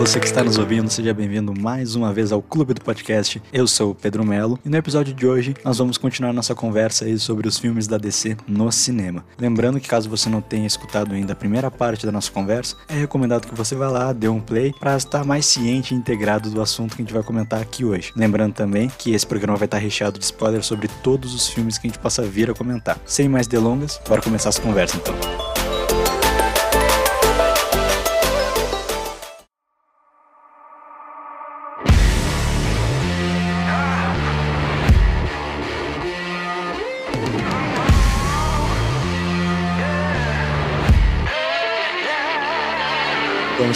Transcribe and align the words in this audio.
você 0.00 0.18
que 0.18 0.24
está 0.24 0.42
nos 0.42 0.56
ouvindo, 0.56 0.88
seja 0.88 1.12
bem-vindo 1.12 1.52
mais 1.52 1.94
uma 1.94 2.10
vez 2.10 2.32
ao 2.32 2.40
Clube 2.40 2.72
do 2.72 2.80
Podcast. 2.80 3.42
Eu 3.52 3.66
sou 3.66 3.90
o 3.90 3.94
Pedro 3.94 4.24
Melo 4.24 4.58
e 4.64 4.68
no 4.70 4.76
episódio 4.78 5.12
de 5.12 5.26
hoje 5.26 5.54
nós 5.62 5.76
vamos 5.76 5.98
continuar 5.98 6.32
nossa 6.32 6.54
conversa 6.54 7.04
aí 7.04 7.18
sobre 7.18 7.46
os 7.46 7.58
filmes 7.58 7.86
da 7.86 7.98
DC 7.98 8.34
no 8.48 8.72
cinema. 8.72 9.22
Lembrando 9.38 9.78
que 9.78 9.86
caso 9.86 10.08
você 10.08 10.30
não 10.30 10.40
tenha 10.40 10.66
escutado 10.66 11.12
ainda 11.12 11.34
a 11.34 11.36
primeira 11.36 11.70
parte 11.70 12.06
da 12.06 12.12
nossa 12.12 12.32
conversa, 12.32 12.76
é 12.88 12.94
recomendado 12.94 13.46
que 13.46 13.54
você 13.54 13.74
vá 13.74 13.90
lá, 13.90 14.10
dê 14.14 14.26
um 14.26 14.40
play 14.40 14.72
para 14.80 14.96
estar 14.96 15.22
mais 15.22 15.44
ciente 15.44 15.92
e 15.92 15.98
integrado 15.98 16.48
do 16.48 16.62
assunto 16.62 16.96
que 16.96 17.02
a 17.02 17.04
gente 17.04 17.12
vai 17.12 17.22
comentar 17.22 17.60
aqui 17.60 17.84
hoje. 17.84 18.10
Lembrando 18.16 18.54
também 18.54 18.90
que 18.96 19.12
esse 19.12 19.26
programa 19.26 19.58
vai 19.58 19.66
estar 19.66 19.76
recheado 19.76 20.18
de 20.18 20.24
spoilers 20.24 20.64
sobre 20.64 20.88
todos 21.02 21.34
os 21.34 21.46
filmes 21.46 21.76
que 21.76 21.86
a 21.86 21.90
gente 21.90 22.00
possa 22.00 22.22
vir 22.22 22.50
a 22.50 22.54
comentar. 22.54 22.98
Sem 23.04 23.28
mais 23.28 23.46
delongas, 23.46 24.00
bora 24.08 24.22
começar 24.22 24.48
essa 24.48 24.62
conversa 24.62 24.96
então. 24.96 25.49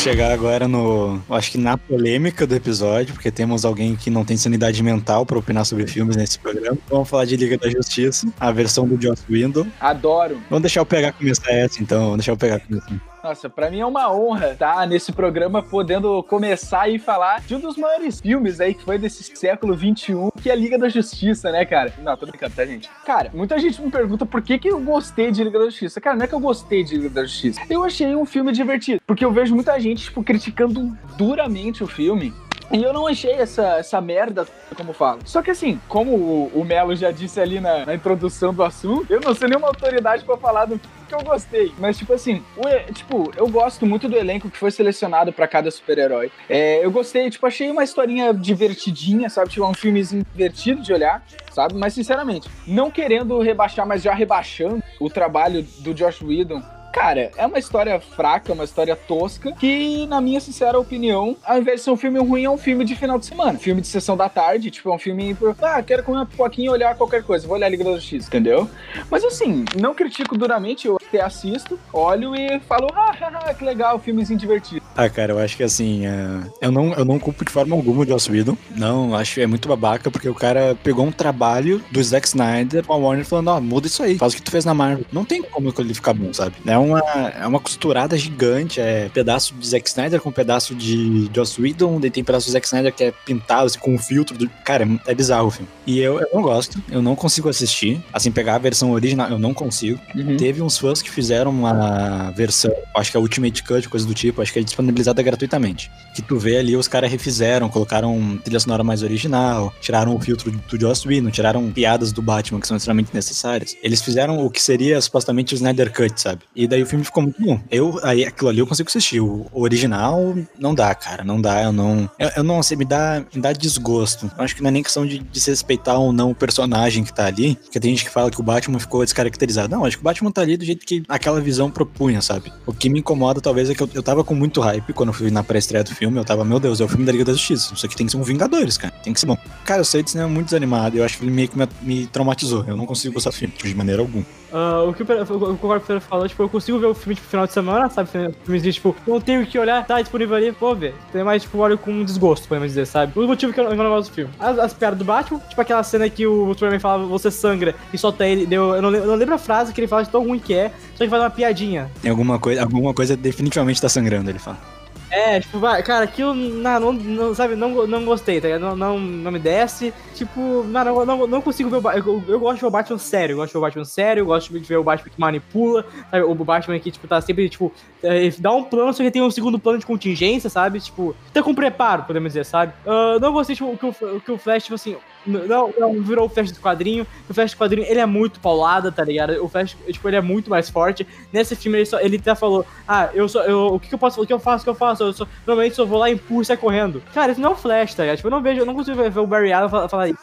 Chegar 0.04 0.30
agora 0.32 0.68
no. 0.68 1.18
Acho 1.30 1.52
que 1.52 1.58
na 1.58 1.78
polêmica 1.78 2.46
do 2.46 2.54
episódio, 2.54 3.14
porque 3.14 3.30
temos 3.30 3.64
alguém 3.64 3.96
que 3.96 4.10
não 4.10 4.22
tem 4.22 4.36
sanidade 4.36 4.82
mental 4.82 5.24
para 5.24 5.38
opinar 5.38 5.64
sobre 5.64 5.86
filmes 5.86 6.14
nesse 6.14 6.38
programa. 6.38 6.76
Vamos 6.90 7.08
falar 7.08 7.24
de 7.24 7.36
Liga 7.36 7.56
da 7.56 7.70
Justiça, 7.70 8.28
a 8.38 8.52
versão 8.52 8.86
do 8.86 9.00
Joss 9.00 9.24
Whedon. 9.30 9.66
Adoro. 9.80 10.38
Vamos 10.50 10.62
deixar 10.62 10.82
o 10.82 10.86
PH 10.86 11.12
começar 11.12 11.50
essa, 11.50 11.82
então. 11.82 12.00
Vamos 12.00 12.18
deixar 12.18 12.34
o 12.34 12.36
PH 12.36 12.60
começar. 12.60 13.13
Nossa, 13.24 13.48
pra 13.48 13.70
mim 13.70 13.80
é 13.80 13.86
uma 13.86 14.12
honra 14.12 14.52
estar 14.52 14.86
nesse 14.86 15.10
programa 15.10 15.62
podendo 15.62 16.22
começar 16.24 16.90
e 16.90 16.98
falar 16.98 17.40
de 17.40 17.54
um 17.54 17.58
dos 17.58 17.74
maiores 17.74 18.20
filmes 18.20 18.60
aí 18.60 18.74
que 18.74 18.84
foi 18.84 18.98
desse 18.98 19.34
século 19.34 19.74
XXI, 19.74 20.28
que 20.42 20.50
é 20.50 20.52
a 20.52 20.54
Liga 20.54 20.76
da 20.76 20.90
Justiça, 20.90 21.50
né, 21.50 21.64
cara? 21.64 21.94
Não, 22.02 22.14
tô 22.18 22.26
brincando, 22.26 22.54
tá, 22.54 22.66
gente? 22.66 22.90
Cara, 23.06 23.30
muita 23.32 23.58
gente 23.58 23.80
me 23.80 23.90
pergunta 23.90 24.26
por 24.26 24.42
que, 24.42 24.58
que 24.58 24.68
eu 24.68 24.78
gostei 24.78 25.30
de 25.30 25.42
Liga 25.42 25.58
da 25.58 25.64
Justiça. 25.64 26.02
Cara, 26.02 26.16
não 26.16 26.24
é 26.26 26.28
que 26.28 26.34
eu 26.34 26.38
gostei 26.38 26.84
de 26.84 26.98
Liga 26.98 27.08
da 27.08 27.22
Justiça. 27.22 27.62
Eu 27.70 27.82
achei 27.82 28.14
um 28.14 28.26
filme 28.26 28.52
divertido, 28.52 29.00
porque 29.06 29.24
eu 29.24 29.32
vejo 29.32 29.54
muita 29.54 29.80
gente, 29.80 30.04
tipo, 30.04 30.22
criticando 30.22 30.94
duramente 31.16 31.82
o 31.82 31.86
filme. 31.86 32.30
E 32.72 32.82
eu 32.82 32.92
não 32.92 33.06
achei 33.06 33.32
essa, 33.32 33.76
essa 33.76 34.00
merda, 34.00 34.46
como 34.76 34.92
falo. 34.92 35.20
Só 35.24 35.42
que 35.42 35.50
assim, 35.50 35.80
como 35.88 36.12
o, 36.12 36.50
o 36.54 36.64
Melo 36.64 36.94
já 36.96 37.10
disse 37.10 37.40
ali 37.40 37.60
na, 37.60 37.86
na, 37.86 37.94
introdução 37.94 38.52
do 38.52 38.62
assunto, 38.62 39.12
eu 39.12 39.20
não 39.20 39.34
sou 39.34 39.48
nenhuma 39.48 39.68
autoridade 39.68 40.24
para 40.24 40.36
falar 40.36 40.64
do 40.64 40.78
que 40.78 41.14
eu 41.14 41.22
gostei. 41.22 41.72
Mas, 41.78 41.98
tipo 41.98 42.12
assim, 42.12 42.42
o, 42.56 42.92
tipo, 42.92 43.30
eu 43.36 43.48
gosto 43.48 43.86
muito 43.86 44.08
do 44.08 44.16
elenco 44.16 44.50
que 44.50 44.58
foi 44.58 44.70
selecionado 44.70 45.32
para 45.32 45.46
cada 45.46 45.70
super-herói. 45.70 46.32
É, 46.48 46.84
eu 46.84 46.90
gostei, 46.90 47.30
tipo, 47.30 47.46
achei 47.46 47.70
uma 47.70 47.84
historinha 47.84 48.32
divertidinha, 48.32 49.28
sabe? 49.28 49.50
Tipo, 49.50 49.66
um 49.66 49.74
filmezinho 49.74 50.24
divertido 50.32 50.82
de 50.82 50.92
olhar, 50.92 51.24
sabe? 51.50 51.74
Mas, 51.74 51.94
sinceramente, 51.94 52.48
não 52.66 52.90
querendo 52.90 53.38
rebaixar, 53.40 53.86
mas 53.86 54.02
já 54.02 54.14
rebaixando 54.14 54.82
o 54.98 55.08
trabalho 55.10 55.62
do 55.80 55.94
Josh 55.94 56.22
Whedon 56.22 56.62
Cara, 56.94 57.32
é 57.36 57.44
uma 57.44 57.58
história 57.58 57.98
fraca, 57.98 58.52
uma 58.52 58.62
história 58.62 58.94
tosca, 58.94 59.50
que, 59.50 60.06
na 60.06 60.20
minha 60.20 60.40
sincera 60.40 60.78
opinião, 60.78 61.36
ao 61.44 61.58
invés 61.58 61.80
de 61.80 61.84
ser 61.84 61.90
um 61.90 61.96
filme 61.96 62.20
ruim, 62.20 62.44
é 62.44 62.50
um 62.50 62.56
filme 62.56 62.84
de 62.84 62.94
final 62.94 63.18
de 63.18 63.26
semana. 63.26 63.58
Filme 63.58 63.80
de 63.80 63.88
sessão 63.88 64.16
da 64.16 64.28
tarde, 64.28 64.70
tipo, 64.70 64.88
é 64.88 64.94
um 64.94 64.98
filme. 64.98 65.36
Ah, 65.60 65.82
quero 65.82 66.04
comer 66.04 66.18
uma 66.18 66.26
pipoquinha 66.26 66.66
e 66.66 66.70
olhar 66.70 66.94
qualquer 66.94 67.24
coisa. 67.24 67.48
Vou 67.48 67.56
olhar 67.56 67.66
a 67.66 67.68
Liga 67.68 67.82
da 67.82 67.94
Justiça, 67.94 68.28
entendeu? 68.28 68.70
Mas 69.10 69.24
assim, 69.24 69.64
não 69.76 69.92
critico 69.92 70.38
duramente, 70.38 70.86
eu 70.86 70.96
até 70.96 71.20
assisto, 71.20 71.78
olho 71.92 72.34
e 72.36 72.60
falo, 72.60 72.86
ah, 72.94 73.52
que 73.54 73.64
legal, 73.64 73.98
filmezinho 73.98 74.38
divertido. 74.38 74.80
Ah, 74.96 75.08
cara, 75.08 75.32
eu 75.32 75.38
acho 75.40 75.56
que 75.56 75.64
assim, 75.64 76.06
uh, 76.06 76.52
eu, 76.60 76.70
não, 76.70 76.92
eu 76.92 77.04
não 77.04 77.18
culpo 77.18 77.44
de 77.44 77.50
forma 77.50 77.74
alguma 77.74 78.02
o 78.02 78.06
Joss 78.06 78.30
Whedon. 78.30 78.56
Não, 78.76 79.16
acho 79.16 79.34
que 79.34 79.40
é 79.40 79.46
muito 79.46 79.66
babaca, 79.66 80.12
porque 80.12 80.28
o 80.28 80.34
cara 80.34 80.76
pegou 80.84 81.04
um 81.04 81.10
trabalho 81.10 81.82
do 81.90 82.02
Zack 82.02 82.28
Snyder 82.28 82.84
com 82.84 82.92
a 82.92 82.96
Warner 82.96 83.24
falando, 83.24 83.48
ó, 83.48 83.58
oh, 83.58 83.60
muda 83.60 83.88
isso 83.88 84.02
aí, 84.02 84.16
faz 84.16 84.32
o 84.32 84.36
que 84.36 84.42
tu 84.42 84.52
fez 84.52 84.64
na 84.64 84.72
Marvel. 84.72 85.04
Não 85.12 85.24
tem 85.24 85.42
como 85.42 85.74
ele 85.76 85.94
ficar 85.94 86.14
bom, 86.14 86.32
sabe? 86.32 86.54
É 86.64 86.78
uma, 86.84 87.00
é 87.00 87.46
uma 87.46 87.60
costurada 87.60 88.16
gigante, 88.16 88.80
é 88.80 89.08
pedaço 89.08 89.54
de 89.54 89.66
Zack 89.66 89.88
Snyder 89.88 90.20
com 90.20 90.30
pedaço 90.30 90.74
de 90.74 91.30
Joss 91.34 91.60
Whedon, 91.60 92.00
daí 92.00 92.10
tem 92.10 92.24
pedaço 92.24 92.46
de 92.46 92.52
Zack 92.52 92.66
Snyder 92.66 92.92
que 92.92 93.04
é 93.04 93.12
pintado 93.24 93.66
assim, 93.66 93.78
com 93.78 93.94
um 93.94 93.98
filtro. 93.98 94.36
Do... 94.36 94.48
Cara, 94.64 94.84
é, 94.84 95.12
é 95.12 95.14
bizarro 95.14 95.48
o 95.48 95.50
filme. 95.50 95.68
E 95.86 95.98
eu, 96.00 96.18
eu 96.20 96.28
não 96.32 96.42
gosto, 96.42 96.82
eu 96.90 97.02
não 97.02 97.14
consigo 97.14 97.48
assistir. 97.48 98.02
Assim, 98.12 98.30
pegar 98.30 98.54
a 98.54 98.58
versão 98.58 98.92
original, 98.92 99.28
eu 99.28 99.38
não 99.38 99.52
consigo. 99.54 100.00
Uhum. 100.14 100.36
Teve 100.36 100.62
uns 100.62 100.78
fãs 100.78 101.02
que 101.02 101.10
fizeram 101.10 101.50
uma 101.50 102.30
versão, 102.30 102.72
acho 102.96 103.10
que 103.10 103.16
é 103.16 103.20
Ultimate 103.20 103.62
Cut, 103.62 103.88
coisa 103.88 104.06
do 104.06 104.14
tipo, 104.14 104.40
acho 104.40 104.52
que 104.52 104.58
é 104.58 104.62
disponibilizada 104.62 105.22
gratuitamente. 105.22 105.90
Que 106.14 106.22
tu 106.22 106.38
vê 106.38 106.58
ali, 106.58 106.76
os 106.76 106.88
caras 106.88 107.10
refizeram, 107.10 107.68
colocaram 107.68 108.38
trilha 108.42 108.60
sonora 108.60 108.82
mais 108.82 109.02
original, 109.02 109.72
tiraram 109.80 110.14
o 110.14 110.20
filtro 110.20 110.50
do 110.50 110.80
Joss 110.80 111.06
Whedon, 111.06 111.30
tiraram 111.30 111.70
piadas 111.70 112.12
do 112.12 112.22
Batman 112.22 112.60
que 112.60 112.66
são 112.66 112.76
extremamente 112.76 113.10
necessárias. 113.12 113.76
Eles 113.82 114.02
fizeram 114.02 114.44
o 114.44 114.50
que 114.50 114.62
seria 114.62 115.00
supostamente 115.00 115.54
o 115.54 115.56
Snyder 115.56 115.92
Cut, 115.92 116.20
sabe? 116.20 116.42
E 116.54 116.66
daí 116.74 116.82
o 116.82 116.86
filme 116.86 117.04
ficou 117.04 117.22
muito 117.22 117.40
bom. 117.40 117.60
Eu, 117.70 117.98
aí, 118.02 118.24
aquilo 118.24 118.50
ali 118.50 118.58
eu 118.58 118.66
consigo 118.66 118.88
assistir. 118.88 119.20
O 119.20 119.48
original, 119.52 120.34
não 120.58 120.74
dá, 120.74 120.94
cara. 120.94 121.24
Não 121.24 121.40
dá, 121.40 121.62
eu 121.62 121.72
não. 121.72 122.10
Eu, 122.18 122.30
eu 122.36 122.44
não 122.44 122.62
sei, 122.62 122.76
me 122.76 122.84
dá, 122.84 123.24
me 123.34 123.40
dá 123.40 123.52
desgosto. 123.52 124.30
Eu 124.36 124.44
acho 124.44 124.54
que 124.54 124.62
não 124.62 124.68
é 124.68 124.72
nem 124.72 124.82
questão 124.82 125.06
de 125.06 125.18
desrespeitar 125.18 125.98
ou 125.98 126.12
não 126.12 126.30
o 126.30 126.34
personagem 126.34 127.04
que 127.04 127.12
tá 127.12 127.26
ali. 127.26 127.56
Porque 127.56 127.80
tem 127.80 127.90
gente 127.90 128.04
que 128.04 128.10
fala 128.10 128.30
que 128.30 128.40
o 128.40 128.42
Batman 128.42 128.78
ficou 128.78 129.04
descaracterizado. 129.04 129.74
Não, 129.74 129.84
acho 129.84 129.96
que 129.96 130.02
o 130.02 130.04
Batman 130.04 130.30
tá 130.30 130.42
ali 130.42 130.56
do 130.56 130.64
jeito 130.64 130.84
que 130.84 131.02
aquela 131.08 131.40
visão 131.40 131.70
propunha, 131.70 132.20
sabe? 132.20 132.52
O 132.66 132.72
que 132.72 132.88
me 132.88 133.00
incomoda, 133.00 133.40
talvez, 133.40 133.70
é 133.70 133.74
que 133.74 133.82
eu, 133.82 133.88
eu 133.94 134.02
tava 134.02 134.24
com 134.24 134.34
muito 134.34 134.60
hype 134.60 134.92
quando 134.92 135.10
eu 135.10 135.14
fui 135.14 135.30
na 135.30 135.42
pré-estreia 135.42 135.84
do 135.84 135.94
filme. 135.94 136.18
Eu 136.18 136.24
tava, 136.24 136.44
meu 136.44 136.58
Deus, 136.58 136.80
é 136.80 136.84
o 136.84 136.88
filme 136.88 137.04
da 137.04 137.12
Liga 137.12 137.24
da 137.24 137.32
Justiça. 137.32 137.74
Isso 137.74 137.86
aqui 137.86 137.96
tem 137.96 138.06
que 138.06 138.12
ser 138.12 138.18
um 138.18 138.24
Vingadores, 138.24 138.78
cara. 138.78 138.92
Tem 139.02 139.12
que 139.12 139.20
ser 139.20 139.26
bom. 139.26 139.36
Cara, 139.64 139.80
eu 139.80 139.84
sei 139.84 140.02
de 140.02 140.10
cinema 140.10 140.28
muito 140.28 140.46
desanimado. 140.46 140.96
Eu 140.96 141.04
acho 141.04 141.18
que 141.18 141.24
ele 141.24 141.30
meio 141.30 141.48
que 141.48 141.58
me, 141.58 141.68
me 141.82 142.06
traumatizou. 142.06 142.64
Eu 142.66 142.76
não 142.76 142.86
consigo 142.86 143.14
gostar 143.14 143.30
do 143.30 143.36
filme, 143.36 143.54
de 143.62 143.74
maneira 143.74 144.00
alguma. 144.02 144.24
Uh, 144.54 144.88
o 144.88 144.94
que 144.94 145.02
o, 145.02 145.06
Pedro 145.06 146.00
falou, 146.00 146.28
tipo, 146.28 146.40
eu 146.44 146.48
consigo 146.48 146.78
ver 146.78 146.86
o 146.86 146.94
filme 146.94 147.16
tipo, 147.16 147.26
final 147.26 147.44
de 147.44 147.52
semana, 147.52 147.90
sabe? 147.90 148.08
Filmes 148.44 148.62
tipo, 148.72 148.94
não 149.04 149.20
tenho 149.20 149.44
que 149.44 149.58
olhar, 149.58 149.84
tá 149.84 150.00
disponível 150.00 150.36
ali, 150.36 150.52
vou 150.52 150.76
ver. 150.76 150.94
Tem 151.12 151.24
mais, 151.24 151.42
tipo, 151.42 151.58
olho 151.58 151.76
com 151.76 152.04
desgosto, 152.04 152.46
podemos 152.46 152.68
dizer, 152.68 152.86
sabe? 152.86 153.18
O 153.18 153.26
motivo 153.26 153.52
que 153.52 153.58
eu, 153.58 153.74
não 153.74 153.88
gosto 153.90 154.10
do 154.10 154.14
filme. 154.14 154.32
As, 154.38 154.56
as 154.60 154.72
piadas 154.72 154.96
do 154.96 155.04
Batman, 155.04 155.40
tipo 155.40 155.60
aquela 155.60 155.82
cena 155.82 156.08
que 156.08 156.24
o 156.24 156.52
Superman 156.54 156.78
fala, 156.78 157.04
você 157.04 157.32
sangra, 157.32 157.74
e 157.92 157.98
solta 157.98 158.24
ele, 158.24 158.46
deu, 158.46 158.76
eu, 158.76 158.82
não, 158.82 158.94
eu 158.94 159.06
não 159.06 159.16
lembro 159.16 159.34
a 159.34 159.38
frase 159.38 159.72
que 159.72 159.80
ele 159.80 159.88
fala 159.88 160.04
de 160.04 160.10
tão 160.10 160.24
ruim 160.24 160.38
que 160.38 160.54
é, 160.54 160.70
só 160.94 161.02
que 161.02 161.10
faz 161.10 161.20
uma 161.20 161.30
piadinha. 161.30 161.90
Tem 162.00 162.12
alguma 162.12 162.38
coisa, 162.38 162.62
alguma 162.62 162.94
coisa 162.94 163.16
definitivamente 163.16 163.80
tá 163.80 163.88
sangrando, 163.88 164.30
ele 164.30 164.38
fala. 164.38 164.73
É, 165.14 165.38
tipo, 165.38 165.60
vai, 165.60 165.80
cara, 165.80 166.04
aquilo, 166.04 166.34
não, 166.34 166.80
não, 166.80 166.92
não, 166.92 167.34
sabe, 167.36 167.54
não, 167.54 167.86
não 167.86 168.04
gostei, 168.04 168.40
tá 168.40 168.48
ligado? 168.48 168.62
Não, 168.62 168.74
não, 168.74 168.98
não 168.98 169.30
me 169.30 169.38
desce. 169.38 169.94
Tipo, 170.12 170.40
eu 170.40 171.06
não, 171.06 171.24
não 171.28 171.40
consigo 171.40 171.70
ver 171.70 171.76
o 171.76 171.80
Batman. 171.80 172.04
Eu, 172.04 172.24
eu, 172.26 172.40
gosto 172.40 172.56
de 172.56 172.60
ver 172.62 172.66
o 172.66 172.70
Batman 172.70 172.98
sério, 172.98 173.34
eu 173.34 173.36
gosto 173.36 173.50
de 173.50 173.52
ver 173.52 173.58
o 173.58 173.62
Batman 173.62 173.84
sério, 173.84 174.20
eu 174.22 174.26
gosto 174.26 174.52
de 174.52 174.58
ver 174.58 174.76
o 174.76 174.82
Batman 174.82 175.10
que 175.10 175.20
manipula, 175.20 175.86
sabe? 176.10 176.24
O 176.24 176.34
Batman 176.34 176.80
que, 176.80 176.90
tipo, 176.90 177.06
tá 177.06 177.20
sempre, 177.20 177.48
tipo, 177.48 177.72
é, 178.02 178.28
dá 178.40 178.50
um 178.50 178.64
plano, 178.64 178.92
só 178.92 179.04
que 179.04 179.10
tem 179.12 179.22
um 179.22 179.30
segundo 179.30 179.56
plano 179.56 179.78
de 179.78 179.86
contingência, 179.86 180.50
sabe? 180.50 180.80
Tipo, 180.80 181.14
tá 181.32 181.40
com 181.44 181.54
preparo, 181.54 182.02
podemos 182.02 182.32
dizer, 182.32 182.44
sabe? 182.44 182.72
Uh, 182.84 183.20
não 183.20 183.32
gostei, 183.32 183.54
tipo, 183.54 183.76
que 183.76 183.86
o, 183.86 184.20
que 184.20 184.32
o 184.32 184.38
Flash, 184.38 184.64
tipo 184.64 184.74
assim, 184.74 184.96
não, 185.26 185.72
não 185.78 186.02
virou 186.02 186.26
o 186.26 186.28
Flash 186.28 186.52
do 186.52 186.60
quadrinho. 186.60 187.06
O 187.28 187.34
Flash 187.34 187.52
do 187.52 187.56
quadrinho, 187.56 187.86
ele 187.88 188.00
é 188.00 188.06
muito 188.06 188.40
paulada, 188.40 188.92
tá 188.92 189.04
ligado? 189.04 189.42
O 189.42 189.48
Flash, 189.48 189.76
tipo, 189.90 190.08
ele 190.08 190.16
é 190.16 190.20
muito 190.20 190.50
mais 190.50 190.68
forte. 190.68 191.06
Nesse 191.32 191.56
filme, 191.56 191.78
ele, 191.78 191.86
só, 191.86 192.00
ele 192.00 192.16
até 192.16 192.34
falou: 192.34 192.66
Ah, 192.86 193.10
eu 193.14 193.28
sou. 193.28 193.42
Eu, 193.42 193.74
o 193.74 193.80
que, 193.80 193.88
que 193.88 193.94
eu 193.94 193.98
posso 193.98 194.20
O 194.20 194.26
que 194.26 194.32
eu 194.32 194.38
faço? 194.38 194.62
O 194.62 194.64
que 194.64 194.70
eu 194.70 194.74
faço? 194.74 195.03
Eu 195.06 195.12
sou, 195.12 195.28
normalmente 195.46 195.76
só 195.76 195.84
vou 195.84 195.98
lá, 195.98 196.10
e 196.10 196.20
sai 196.44 196.56
correndo. 196.56 197.02
Cara, 197.12 197.32
isso 197.32 197.40
não 197.40 197.50
é 197.50 197.52
o 197.52 197.56
Flash, 197.56 197.94
tá 197.94 198.02
ligado? 198.02 198.16
Tipo, 198.16 198.28
eu 198.28 198.32
não 198.32 198.42
vejo, 198.42 198.60
eu 198.60 198.66
não 198.66 198.74
consigo 198.74 198.96
ver 198.96 199.18
o 199.18 199.26
Barry 199.26 199.52
Allen 199.52 199.70
falar, 199.70 199.88
falar 199.88 200.08
isso. 200.08 200.22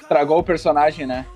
Estragou 0.00 0.38
o 0.38 0.42
personagem, 0.42 1.06
né? 1.06 1.26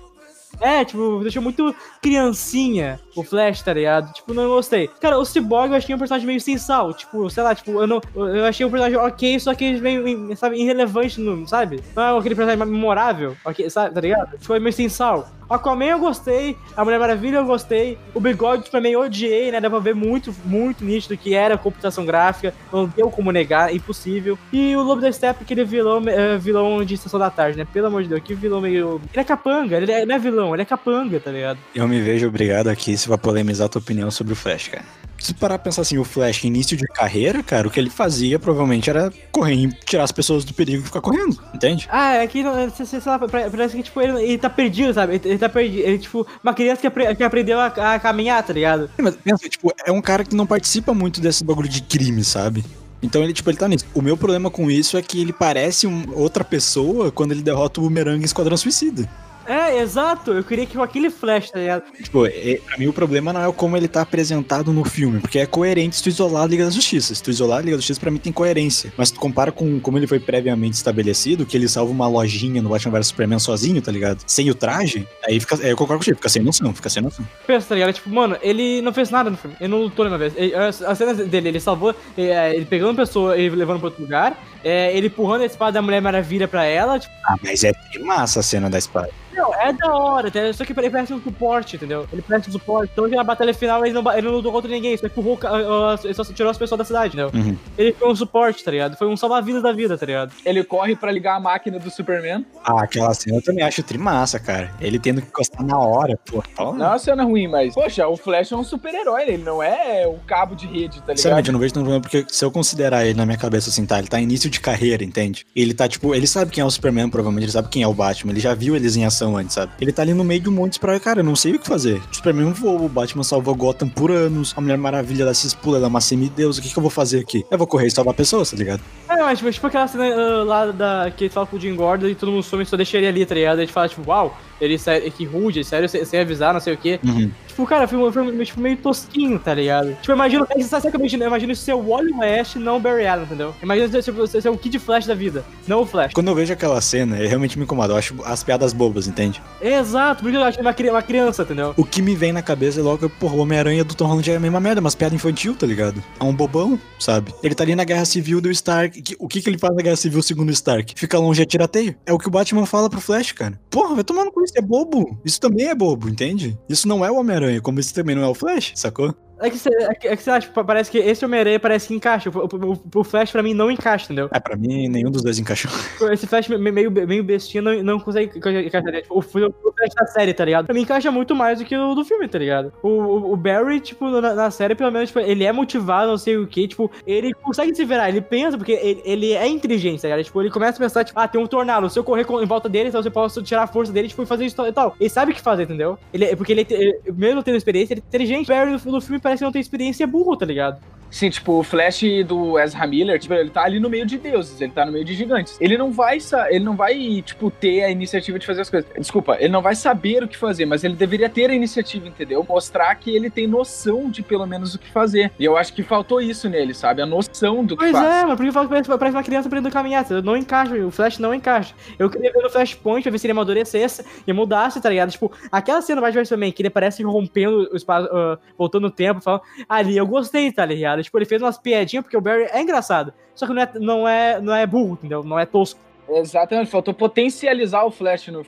É, 0.59 0.83
tipo, 0.83 1.19
deixou 1.21 1.41
muito 1.41 1.73
criancinha 2.01 2.99
o 3.15 3.23
Flash, 3.23 3.61
tá 3.61 3.73
ligado? 3.73 4.11
Tipo, 4.13 4.33
não 4.33 4.47
gostei. 4.47 4.87
Cara, 4.99 5.17
o 5.17 5.25
Cyborg 5.25 5.71
eu 5.71 5.77
achei 5.77 5.95
um 5.95 5.97
personagem 5.97 6.27
meio 6.27 6.41
sem 6.41 6.57
sal. 6.57 6.93
Tipo, 6.93 7.29
sei 7.29 7.43
lá, 7.43 7.55
tipo, 7.55 7.71
eu, 7.79 7.87
não, 7.87 8.01
eu 8.15 8.45
achei 8.45 8.65
um 8.65 8.69
personagem 8.69 8.97
ok, 8.97 9.39
só 9.39 9.53
que 9.53 9.79
meio, 9.79 10.35
sabe, 10.35 10.57
irrelevante, 10.57 11.19
no, 11.21 11.47
sabe? 11.47 11.81
Não 11.95 12.03
é 12.03 12.19
aquele 12.19 12.35
personagem 12.35 12.65
memorável, 12.65 13.37
ok, 13.45 13.69
sabe, 13.69 13.93
tá 13.93 14.01
ligado? 14.01 14.37
Tipo, 14.37 14.55
é 14.55 14.59
meio 14.59 14.73
sem 14.73 14.89
sal. 14.89 15.29
Aquaman 15.49 15.85
eu 15.85 15.99
gostei, 15.99 16.55
a 16.77 16.83
Mulher 16.83 16.99
Maravilha 16.99 17.37
eu 17.37 17.45
gostei, 17.45 17.97
o 18.13 18.19
Bigode 18.19 18.69
também 18.69 18.95
odiei, 18.95 19.51
né? 19.51 19.59
Dá 19.59 19.69
pra 19.69 19.79
ver 19.79 19.95
muito, 19.95 20.33
muito 20.45 20.83
nítido 20.83 21.17
que 21.17 21.33
era 21.33 21.57
computação 21.57 22.05
gráfica, 22.05 22.53
não 22.71 22.85
deu 22.85 23.09
como 23.09 23.31
negar, 23.31 23.73
impossível. 23.73 24.37
E 24.53 24.75
o 24.75 24.83
Lobo 24.83 25.01
da 25.01 25.11
Steppe, 25.11 25.43
aquele 25.43 25.65
vilão, 25.65 26.03
é, 26.07 26.37
vilão 26.37 26.83
de 26.85 26.93
Estação 26.93 27.19
da 27.19 27.29
Tarde, 27.29 27.57
né? 27.57 27.67
Pelo 27.71 27.87
amor 27.87 28.03
de 28.03 28.09
Deus, 28.09 28.21
que 28.21 28.33
vilão 28.33 28.61
meio. 28.61 29.01
Ele 29.11 29.21
é 29.21 29.23
capanga, 29.23 29.77
ele 29.77 29.91
é, 29.91 30.05
não 30.05 30.15
é 30.15 30.19
vilão, 30.19 30.53
ele 30.53 30.61
é 30.61 30.65
capanga, 30.65 31.19
tá 31.19 31.31
ligado? 31.31 31.59
Eu 31.73 31.87
me 31.87 31.99
vejo 31.99 32.27
obrigado 32.27 32.67
aqui 32.67 32.95
se 32.97 33.07
vai 33.09 33.17
polemizar 33.17 33.65
a 33.65 33.69
tua 33.69 33.81
opinião 33.81 34.11
sobre 34.11 34.33
o 34.33 34.35
Flash, 34.35 34.67
cara 34.67 35.08
se 35.19 35.33
parar 35.33 35.57
pra 35.57 35.65
pensar 35.65 35.81
assim, 35.81 35.97
o 35.97 36.03
Flash, 36.03 36.43
início 36.43 36.75
de 36.77 36.85
carreira, 36.87 37.43
cara, 37.43 37.67
o 37.67 37.71
que 37.71 37.79
ele 37.79 37.89
fazia 37.89 38.39
provavelmente 38.39 38.89
era 38.89 39.11
correr 39.31 39.53
e 39.55 39.67
tirar 39.85 40.03
as 40.03 40.11
pessoas 40.11 40.43
do 40.45 40.53
perigo 40.53 40.81
e 40.81 40.85
ficar 40.85 41.01
correndo, 41.01 41.37
entende? 41.53 41.87
Ah, 41.91 42.15
é 42.15 42.27
que, 42.27 42.43
sei 42.85 43.01
lá, 43.05 43.19
parece 43.19 43.75
que, 43.75 43.83
tipo, 43.83 44.01
ele, 44.01 44.21
ele 44.23 44.37
tá 44.37 44.49
perdido, 44.49 44.93
sabe? 44.93 45.15
Ele, 45.15 45.21
ele 45.25 45.37
tá 45.37 45.49
perdido. 45.49 45.81
Ele, 45.87 45.97
tipo, 45.99 46.25
uma 46.43 46.53
criança 46.53 46.81
que, 46.81 46.87
apre, 46.87 47.15
que 47.15 47.23
aprendeu 47.23 47.59
a, 47.59 47.67
a, 47.67 47.99
caminhar, 47.99 48.43
tá 48.43 48.53
ligado? 48.53 48.89
Mas 48.97 49.15
pensa, 49.15 49.49
tipo, 49.49 49.73
é 49.85 49.91
um 49.91 50.01
cara 50.01 50.23
que 50.23 50.35
não 50.35 50.45
participa 50.45 50.93
muito 50.93 51.19
desse 51.21 51.43
bagulho 51.43 51.69
de 51.69 51.81
crime, 51.81 52.23
sabe? 52.23 52.63
Então 53.01 53.23
ele, 53.23 53.33
tipo, 53.33 53.49
ele 53.49 53.57
tá 53.57 53.67
nisso. 53.67 53.85
O 53.93 54.01
meu 54.01 54.17
problema 54.17 54.49
com 54.49 54.69
isso 54.69 54.97
é 54.97 55.01
que 55.01 55.21
ele 55.21 55.31
parece 55.31 55.87
um- 55.87 56.03
outra 56.13 56.43
pessoa 56.43 57.11
quando 57.11 57.31
ele 57.31 57.41
derrota 57.41 57.79
o 57.79 57.83
Boomerang 57.83 58.21
em 58.21 58.25
Esquadrão 58.25 58.57
Suicida. 58.57 59.09
É, 59.49 59.79
exato. 59.81 60.31
Eu 60.31 60.43
queria 60.43 60.65
que 60.65 60.77
com 60.77 60.83
aquele 60.83 61.09
flash, 61.09 61.49
tá 61.49 61.57
ligado? 61.59 61.83
Tipo, 62.03 62.25
é, 62.27 62.59
pra 62.65 62.77
mim 62.77 62.85
o 62.87 62.93
problema 62.93 63.33
não 63.33 63.43
é 63.49 63.51
como 63.51 63.75
ele 63.75 63.87
tá 63.87 64.01
apresentado 64.01 64.71
no 64.71 64.83
filme, 64.85 65.19
porque 65.19 65.39
é 65.39 65.45
coerente 65.47 65.95
se 65.95 66.03
tu 66.03 66.09
isolar 66.09 66.43
a 66.43 66.45
Liga 66.45 66.65
da 66.65 66.69
Justiça. 66.71 67.15
Se 67.15 67.23
tu 67.23 67.31
isolar 67.31 67.57
a 67.57 67.61
Liga 67.61 67.71
da 67.75 67.81
Justiça, 67.81 67.99
pra 67.99 68.11
mim 68.11 68.19
tem 68.19 68.31
coerência. 68.31 68.93
Mas 68.95 69.09
tu 69.09 69.19
compara 69.19 69.51
com 69.51 69.79
como 69.79 69.97
ele 69.97 70.05
foi 70.05 70.19
previamente 70.19 70.75
estabelecido, 70.75 71.45
que 71.47 71.57
ele 71.57 71.67
salva 71.67 71.91
uma 71.91 72.07
lojinha 72.07 72.61
no 72.61 72.69
Batman 72.69 72.91
vs 72.99 73.07
Superman 73.07 73.39
sozinho, 73.39 73.81
tá 73.81 73.91
ligado? 73.91 74.21
Sem 74.27 74.49
o 74.51 74.55
traje, 74.55 75.07
aí 75.25 75.39
fica. 75.39 75.57
é, 75.65 75.71
eu 75.71 75.75
concordo 75.77 75.99
contigo, 76.01 76.17
fica 76.17 76.29
sem 76.29 76.43
noção, 76.43 76.71
fica 76.73 76.89
sem 76.89 77.01
noção. 77.01 77.25
Pensa, 77.47 77.69
tá 77.69 77.73
ligado? 77.75 77.93
Tipo, 77.93 78.09
mano, 78.11 78.37
ele 78.43 78.81
não 78.83 78.93
fez 78.93 79.09
nada 79.09 79.31
no 79.31 79.37
filme. 79.37 79.55
Ele 79.59 79.69
não 79.69 79.81
lutou 79.81 80.05
nenhuma 80.05 80.19
vez. 80.19 80.33
Ele- 80.35 80.53
as, 80.53 80.81
as 80.83 80.97
cenas 80.97 81.17
dele, 81.17 81.47
ele 81.49 81.59
salvou, 81.59 81.95
é, 82.15 82.55
ele 82.55 82.65
pegando 82.65 82.95
pessoa 82.97 83.35
e 83.35 83.49
levando 83.49 83.79
pra 83.79 83.87
outro 83.87 84.03
lugar, 84.03 84.37
é, 84.63 84.95
ele 84.95 85.07
empurrando 85.07 85.41
a 85.41 85.45
espada 85.45 85.71
da 85.71 85.81
Mulher 85.81 86.01
Maravilha 86.01 86.47
pra 86.47 86.65
ela, 86.65 86.99
tipo, 86.99 87.13
Ah, 87.25 87.35
mas 87.43 87.63
é 87.63 87.71
massa 88.03 88.41
a 88.41 88.43
cena 88.43 88.69
da 88.69 88.77
espada. 88.77 89.09
Não, 89.51 89.61
é 89.61 89.73
da 89.73 89.93
hora, 89.93 90.27
entendeu? 90.29 90.53
Só 90.53 90.65
que 90.65 90.71
ele 90.77 90.89
parece 90.89 91.13
um 91.13 91.21
suporte, 91.21 91.75
entendeu? 91.75 92.07
Ele 92.11 92.21
parece 92.21 92.49
um 92.49 92.51
suporte. 92.53 92.91
Então 92.93 93.07
na 93.07 93.23
batalha 93.23 93.53
final 93.53 93.85
ele 93.85 93.93
não, 93.93 94.11
ele 94.13 94.27
não 94.27 94.33
lutou 94.35 94.51
contra 94.51 94.69
ninguém, 94.69 94.95
só 94.97 95.07
empurrou, 95.07 95.33
o 95.33 95.37
ca- 95.37 95.49
ah, 95.49 95.95
ah, 95.95 95.99
ele 96.03 96.13
só 96.13 96.23
tirou 96.23 96.49
as 96.49 96.57
pessoas 96.57 96.77
da 96.79 96.85
cidade, 96.85 97.07
entendeu? 97.17 97.31
Uhum. 97.33 97.57
Ele 97.77 97.93
foi 97.93 98.09
um 98.09 98.15
suporte, 98.15 98.63
tá 98.63 98.71
ligado? 98.71 98.95
Foi 98.97 99.07
um 99.07 99.17
salva-vidas 99.17 99.61
da 99.63 99.71
vida, 99.71 99.97
tá 99.97 100.05
ligado? 100.05 100.31
Ele 100.45 100.63
corre 100.63 100.95
pra 100.95 101.11
ligar 101.11 101.35
a 101.35 101.39
máquina 101.39 101.79
do 101.79 101.89
Superman. 101.89 102.45
Ah, 102.63 102.83
aquela 102.83 103.13
cena 103.13 103.37
eu 103.37 103.41
também 103.41 103.63
acho 103.63 103.81
trimassa, 103.83 104.39
cara. 104.39 104.71
Ele 104.79 104.99
tendo 104.99 105.21
que 105.21 105.27
encostar 105.27 105.63
na 105.65 105.77
hora, 105.77 106.17
pô. 106.25 106.43
Ó, 106.57 106.73
Não 106.73 106.85
é 106.85 106.89
uma 106.89 106.99
cena 106.99 107.23
ruim, 107.23 107.47
mas, 107.47 107.73
poxa, 107.73 108.07
o 108.07 108.15
Flash 108.17 108.51
é 108.51 108.55
um 108.55 108.63
super-herói, 108.63 109.23
ele 109.23 109.37
não 109.43 109.61
é 109.61 110.05
o 110.07 110.15
cabo 110.27 110.55
de 110.55 110.65
rede, 110.67 110.97
tá 110.97 111.13
ligado? 111.13 111.17
Sinceramente, 111.17 111.49
eu 111.49 111.53
não 111.53 111.59
vejo 111.59 111.73
tanto 111.73 111.83
problema, 111.83 112.01
porque 112.01 112.25
se 112.27 112.43
eu 112.45 112.51
considerar 112.51 113.05
ele 113.05 113.15
na 113.17 113.25
minha 113.25 113.37
cabeça 113.37 113.69
assim, 113.69 113.85
tá? 113.85 113.99
Ele 113.99 114.07
tá 114.07 114.19
em 114.19 114.23
início 114.23 114.49
de 114.49 114.59
carreira, 114.59 115.03
entende? 115.03 115.45
Ele 115.55 115.73
tá, 115.73 115.87
tipo, 115.87 116.13
ele 116.13 116.27
sabe 116.27 116.51
quem 116.51 116.61
é 116.61 116.65
o 116.65 116.69
Superman, 116.71 117.09
provavelmente, 117.09 117.45
ele 117.45 117.51
sabe 117.51 117.69
quem 117.69 117.83
é 117.83 117.87
o 117.87 117.93
Batman, 117.93 118.31
ele 118.31 118.39
já 118.39 118.53
viu 118.53 118.75
eles 118.75 118.95
em 118.95 119.05
ação 119.05 119.37
antes, 119.39 119.55
sabe? 119.55 119.71
Ele 119.79 119.91
tá 119.91 120.01
ali 120.01 120.13
no 120.13 120.23
meio 120.23 120.41
de 120.41 120.49
um 120.49 120.51
monte 120.51 120.71
de 120.71 120.75
sprawl, 120.75 120.99
cara, 120.99 121.19
eu 121.21 121.23
não 121.23 121.35
sei 121.35 121.53
o 121.53 121.59
que 121.59 121.67
fazer. 121.67 122.01
O 122.11 122.15
Superman 122.15 122.51
voa, 122.53 122.81
o 122.81 122.89
Batman 122.89 123.23
salvou 123.23 123.55
Gotham 123.55 123.89
por 123.89 124.11
anos, 124.11 124.53
a 124.55 124.61
Mulher 124.61 124.77
Maravilha 124.77 125.25
dá 125.25 125.31
esses 125.31 125.53
pulos, 125.53 125.77
ela 125.77 125.87
é 125.87 125.89
uma 125.89 126.01
semideus, 126.01 126.57
o 126.57 126.61
que 126.61 126.69
que 126.69 126.77
eu 126.77 126.81
vou 126.81 126.89
fazer 126.89 127.19
aqui? 127.19 127.45
Eu 127.49 127.57
vou 127.57 127.67
correr 127.67 127.87
e 127.87 127.91
salvar 127.91 128.13
pessoas, 128.13 128.51
tá 128.51 128.57
ligado? 128.57 128.81
É, 129.09 129.17
mas 129.17 129.39
tipo, 129.39 129.51
tipo 129.51 129.67
aquela 129.67 129.87
cena 129.87 130.05
ah, 130.05 130.43
lá 130.43 130.65
da, 130.67 131.11
que 131.15 131.25
ele 131.25 131.33
fala 131.33 131.47
com 131.47 131.57
o 131.57 131.59
Jim 131.59 131.75
Gordon 131.75 132.07
e 132.07 132.15
todo 132.15 132.31
mundo 132.31 132.43
some 132.43 132.63
e 132.63 132.65
só 132.65 132.77
deixa 132.77 132.97
ele 132.97 133.07
ali, 133.07 133.25
tá 133.25 133.35
ligado? 133.35 133.57
A 133.57 133.61
gente 133.61 133.73
fala, 133.73 133.87
tipo, 133.87 134.07
uau, 134.07 134.37
ele 134.59 134.77
sai, 134.77 135.01
que 135.09 135.25
rude, 135.25 135.63
sério, 135.63 135.87
sem, 135.87 136.03
sem 136.05 136.19
avisar, 136.19 136.53
não 136.53 136.59
sei 136.59 136.73
o 136.73 136.77
quê. 136.77 136.99
Uhum. 137.03 137.31
Tipo, 137.59 137.67
cara, 137.67 137.87
foi, 137.89 137.97
um- 137.97 138.07
um- 138.07 138.43
tipo, 138.43 138.61
meio 138.61 138.77
tosquinho, 138.77 139.37
tá 139.37 139.53
ligado? 139.53 139.93
Tipo, 140.01 140.13
imagina, 140.13 140.47
sabe 140.63 140.87
o 140.87 140.91
que 140.91 140.95
eu 140.95 140.99
imagino? 141.01 141.23
Eu 141.23 141.27
imagino 141.27 141.51
isso 141.51 141.61
ser 141.63 141.73
o 141.73 141.89
Wally 141.89 142.13
West, 142.13 142.55
não 142.55 142.77
o 142.77 142.79
Barry 142.79 143.05
Allen, 143.05 143.25
entendeu? 143.25 143.53
Imagina 143.61 144.01
tipo, 144.01 144.25
ser 144.27 144.47
o 144.47 144.57
Kid 144.57 144.79
Flash 144.79 145.05
da 145.05 145.13
vida, 145.13 145.43
não 145.67 145.81
o 145.81 145.85
Flash. 145.85 146.13
Quando 146.13 146.29
eu 146.29 146.35
vejo 146.35 146.53
aquela 146.53 146.79
cena, 146.79 147.17
eu 147.19 147.27
realmente 147.27 147.57
me 147.57 147.65
incomoda, 147.65 147.91
eu 147.91 147.97
acho 147.97 148.15
as 148.23 148.43
piadas 148.45 148.71
bobas, 148.71 149.07
entende? 149.07 149.41
Exato, 149.61 150.23
porque 150.23 150.37
eu 150.37 150.43
acho 150.43 150.61
uma, 150.61 150.73
cri- 150.73 150.89
uma 150.89 151.01
criança, 151.01 151.41
entendeu? 151.43 151.73
O 151.75 151.83
que 151.83 152.01
me 152.01 152.15
vem 152.15 152.31
na 152.31 152.41
cabeça 152.41 152.79
é 152.79 152.83
logo, 152.83 153.09
porra, 153.09 153.35
o 153.35 153.39
Homem-Aranha 153.39 153.83
do 153.83 153.93
Tom 153.93 154.05
Holland 154.05 154.31
é 154.31 154.37
a 154.37 154.39
mesma 154.39 154.61
merda, 154.61 154.79
mas 154.79 154.95
piada 154.95 155.13
infantil, 155.13 155.53
tá 155.53 155.67
ligado? 155.67 156.01
É 156.17 156.23
um 156.23 156.33
bobão, 156.33 156.79
sabe? 156.97 157.33
Ele 157.43 157.53
tá 157.53 157.63
ali 157.65 157.75
na 157.75 157.83
Guerra 157.83 158.05
Civil 158.05 158.39
do 158.39 158.49
Stark. 158.51 159.17
O 159.19 159.27
que 159.27 159.41
que 159.41 159.49
ele 159.49 159.57
faz 159.57 159.75
na 159.75 159.81
Guerra 159.81 159.97
Civil 159.97 160.21
segundo 160.21 160.47
o 160.47 160.53
Stark? 160.53 160.93
Fica 160.95 161.19
longe 161.19 161.41
e 161.41 161.45
tirateio. 161.45 161.93
É 162.05 162.13
o 162.13 162.17
que 162.17 162.27
o 162.29 162.31
Batman 162.31 162.65
fala 162.65 162.89
pro 162.89 163.01
Flash, 163.01 163.33
cara. 163.33 163.59
Porra, 163.69 163.95
vai 163.95 164.03
tomando 164.05 164.31
com 164.31 164.41
isso, 164.43 164.53
é 164.55 164.61
bobo. 164.61 165.19
Isso 165.25 165.41
também 165.41 165.67
é 165.67 165.75
bobo, 165.75 166.07
entende? 166.07 166.57
Isso 166.69 166.87
não 166.87 167.03
é 167.03 167.11
o 167.11 167.15
Homem-Aranha, 167.17 167.48
como 167.61 167.79
isso 167.79 167.93
também 167.93 168.15
não 168.15 168.23
é 168.23 168.27
o 168.27 168.35
Flash, 168.35 168.73
sacou? 168.75 169.15
É 169.41 169.49
que 169.49 169.57
você 169.57 169.69
é 169.73 169.93
que, 169.93 170.07
é 170.07 170.15
você 170.15 170.29
acha, 170.29 170.47
tipo, 170.47 170.63
parece 170.65 170.91
que 170.91 170.97
esse 170.97 171.23
Homem-Aranha 171.25 171.59
parece 171.59 171.87
que 171.87 171.93
encaixa. 171.95 172.29
O, 172.29 172.39
o- 172.39 172.99
o- 172.99 173.03
Flash 173.03 173.31
pra 173.31 173.41
mim 173.41 173.53
não 173.53 173.71
encaixa, 173.71 174.05
entendeu? 174.05 174.29
É, 174.31 174.39
pra 174.39 174.55
mim, 174.55 174.87
nenhum 174.87 175.09
dos 175.09 175.21
dois 175.23 175.39
encaixou. 175.39 175.71
Esse 176.11 176.27
Flash 176.27 176.47
me- 176.49 176.57
meio, 176.71 176.91
meio 176.91 177.23
bestinha 177.23 177.61
não, 177.61 177.81
não 177.83 177.99
consegue 177.99 178.37
encaixar. 178.37 179.01
Tipo, 179.01 179.15
o, 179.15 179.19
o 179.19 179.21
Flash 179.21 179.93
da 179.97 180.05
série, 180.07 180.33
tá 180.33 180.45
ligado? 180.45 180.65
Pra 180.65 180.73
mim 180.75 180.81
encaixa 180.81 181.09
muito 181.11 181.35
mais 181.35 181.59
do 181.59 181.65
que 181.65 181.75
o 181.77 181.95
do 181.95 182.03
filme, 182.05 182.27
tá 182.27 182.37
ligado? 182.37 182.73
O, 182.83 182.87
o, 182.89 183.33
o 183.33 183.35
Barry, 183.37 183.79
tipo, 183.79 184.07
na, 184.09 184.33
na 184.33 184.51
série, 184.51 184.75
pelo 184.75 184.91
menos, 184.91 185.09
tipo, 185.09 185.19
ele 185.19 185.43
é 185.43 185.51
motivado, 185.51 186.09
não 186.11 186.17
sei 186.17 186.37
o 186.37 186.45
que, 186.47 186.67
tipo, 186.67 186.91
ele 187.07 187.33
consegue 187.33 187.73
se 187.75 187.85
virar, 187.85 188.09
ele 188.09 188.21
pensa, 188.21 188.57
porque 188.57 188.73
ele, 188.73 189.01
ele 189.05 189.31
é 189.33 189.47
inteligente, 189.47 190.01
tá 190.01 190.07
ligado? 190.09 190.23
Tipo, 190.23 190.41
ele 190.41 190.49
começa 190.51 190.77
a 190.77 190.79
pensar, 190.85 191.03
tipo, 191.03 191.19
ah, 191.19 191.27
tem 191.27 191.41
um 191.41 191.47
tornado, 191.47 191.89
se 191.89 191.97
eu 191.97 192.03
correr 192.03 192.25
em 192.29 192.45
volta 192.45 192.67
dele, 192.69 192.89
então 192.89 193.01
eu 193.01 193.11
posso 193.11 193.41
tirar 193.41 193.63
a 193.63 193.67
força 193.67 193.91
dele, 193.91 194.07
tipo, 194.07 194.21
e 194.21 194.25
fazer 194.25 194.45
isso 194.45 194.65
e 194.65 194.71
tal. 194.71 194.95
Ele 194.99 195.09
sabe 195.09 195.31
o 195.31 195.35
que 195.35 195.41
fazer, 195.41 195.63
entendeu? 195.63 195.97
Ele, 196.13 196.25
é- 196.25 196.35
porque 196.35 196.51
ele, 196.51 196.61
é 196.61 196.73
ele- 196.73 196.99
mesmo 197.15 197.41
tendo 197.43 197.55
experiência, 197.57 197.93
ele 197.93 198.01
é 198.01 198.07
inteligente. 198.07 198.45
O 198.45 198.47
Barry 198.49 198.71
no, 198.71 198.91
no 198.91 199.01
filme 199.01 199.19
parece 199.29 199.41
que 199.41 199.45
não 199.45 199.51
tem 199.51 199.61
experiência 199.61 200.03
é 200.03 200.07
burro, 200.07 200.35
tá 200.35 200.45
ligado? 200.45 200.81
Sim, 201.11 201.29
tipo, 201.29 201.53
o 201.59 201.63
Flash 201.63 202.01
do 202.25 202.59
Ezra 202.59 202.85
Miller, 202.85 203.19
tipo, 203.19 203.33
ele 203.33 203.49
tá 203.49 203.63
ali 203.63 203.79
no 203.79 203.89
meio 203.89 204.05
de 204.05 204.17
deuses, 204.17 204.59
ele 204.61 204.71
tá 204.71 204.85
no 204.85 204.91
meio 204.91 205.03
de 205.03 205.13
gigantes. 205.13 205.57
Ele 205.59 205.77
não 205.77 205.91
vai, 205.91 206.17
ele 206.49 206.63
não 206.63 206.75
vai, 206.75 207.21
tipo, 207.23 207.49
ter 207.49 207.83
a 207.83 207.89
iniciativa 207.89 208.37
de 208.37 208.45
fazer 208.45 208.61
as 208.61 208.69
coisas. 208.69 208.89
Desculpa, 208.97 209.37
ele 209.39 209.49
não 209.49 209.61
vai 209.61 209.75
saber 209.75 210.23
o 210.23 210.27
que 210.27 210.37
fazer, 210.37 210.65
mas 210.65 210.83
ele 210.83 210.95
deveria 210.95 211.29
ter 211.29 211.49
a 211.49 211.53
iniciativa, 211.53 212.07
entendeu? 212.07 212.45
Mostrar 212.47 212.93
que 212.95 213.15
ele 213.15 213.29
tem 213.29 213.47
noção 213.47 214.09
de 214.09 214.21
pelo 214.21 214.45
menos 214.45 214.75
o 214.75 214.79
que 214.79 214.89
fazer. 214.91 215.31
E 215.39 215.45
eu 215.45 215.57
acho 215.57 215.73
que 215.73 215.83
faltou 215.83 216.21
isso 216.21 216.47
nele, 216.49 216.73
sabe? 216.73 217.01
A 217.01 217.05
noção 217.05 217.65
do 217.65 217.75
que 217.75 217.83
Pois 217.83 217.91
faz. 217.91 218.23
é, 218.23 218.25
mas 218.25 218.37
porque 218.37 218.51
parece, 218.51 218.89
parece 218.89 219.15
uma 219.17 219.23
criança 219.23 219.47
aprendendo 219.47 219.69
a 219.69 219.71
caminhar, 219.71 220.05
não 220.23 220.37
encaixa, 220.37 220.75
o 220.75 220.91
Flash 220.91 221.17
não 221.17 221.33
encaixa. 221.33 221.73
Eu 221.97 222.09
queria 222.09 222.31
ver 222.31 222.41
no 222.41 222.49
Flashpoint 222.49 223.03
pra 223.03 223.11
ver 223.11 223.17
se 223.17 223.27
ele 223.27 223.31
amadurecesse 223.31 224.05
e 224.27 224.33
mudasse, 224.33 224.81
tá 224.81 224.89
ligado? 224.89 225.11
Tipo, 225.11 225.31
aquela 225.51 225.81
cena 225.81 226.01
mais 226.01 226.29
também, 226.29 226.51
que 226.51 226.61
ele 226.61 226.69
parece 226.69 227.01
rompendo 227.03 227.69
o 227.71 227.75
espaço, 227.75 228.07
ah, 228.11 228.37
voltando 228.57 228.87
o 228.87 228.91
tempo, 228.91 229.21
falando, 229.21 229.41
ali 229.67 229.97
eu 229.97 230.05
gostei, 230.05 230.51
tá 230.51 230.65
ligado? 230.65 230.98
Tipo, 231.03 231.17
ele 231.17 231.25
fez 231.25 231.41
umas 231.41 231.57
piadinhas 231.57 232.03
porque 232.03 232.17
o 232.17 232.21
Barry 232.21 232.47
é 232.51 232.61
engraçado, 232.61 233.13
só 233.35 233.45
que 233.45 233.53
não 233.53 233.61
é, 233.61 233.71
não 233.75 234.07
é, 234.07 234.41
não 234.41 234.53
é 234.55 234.65
burro, 234.65 234.93
entendeu? 234.93 235.23
Não 235.23 235.39
é 235.39 235.45
tosco. 235.45 235.79
Exatamente, 236.09 236.71
faltou 236.71 236.93
potencializar 236.93 237.83
o 237.85 237.91
Flash 237.91 238.27
no 238.29 238.43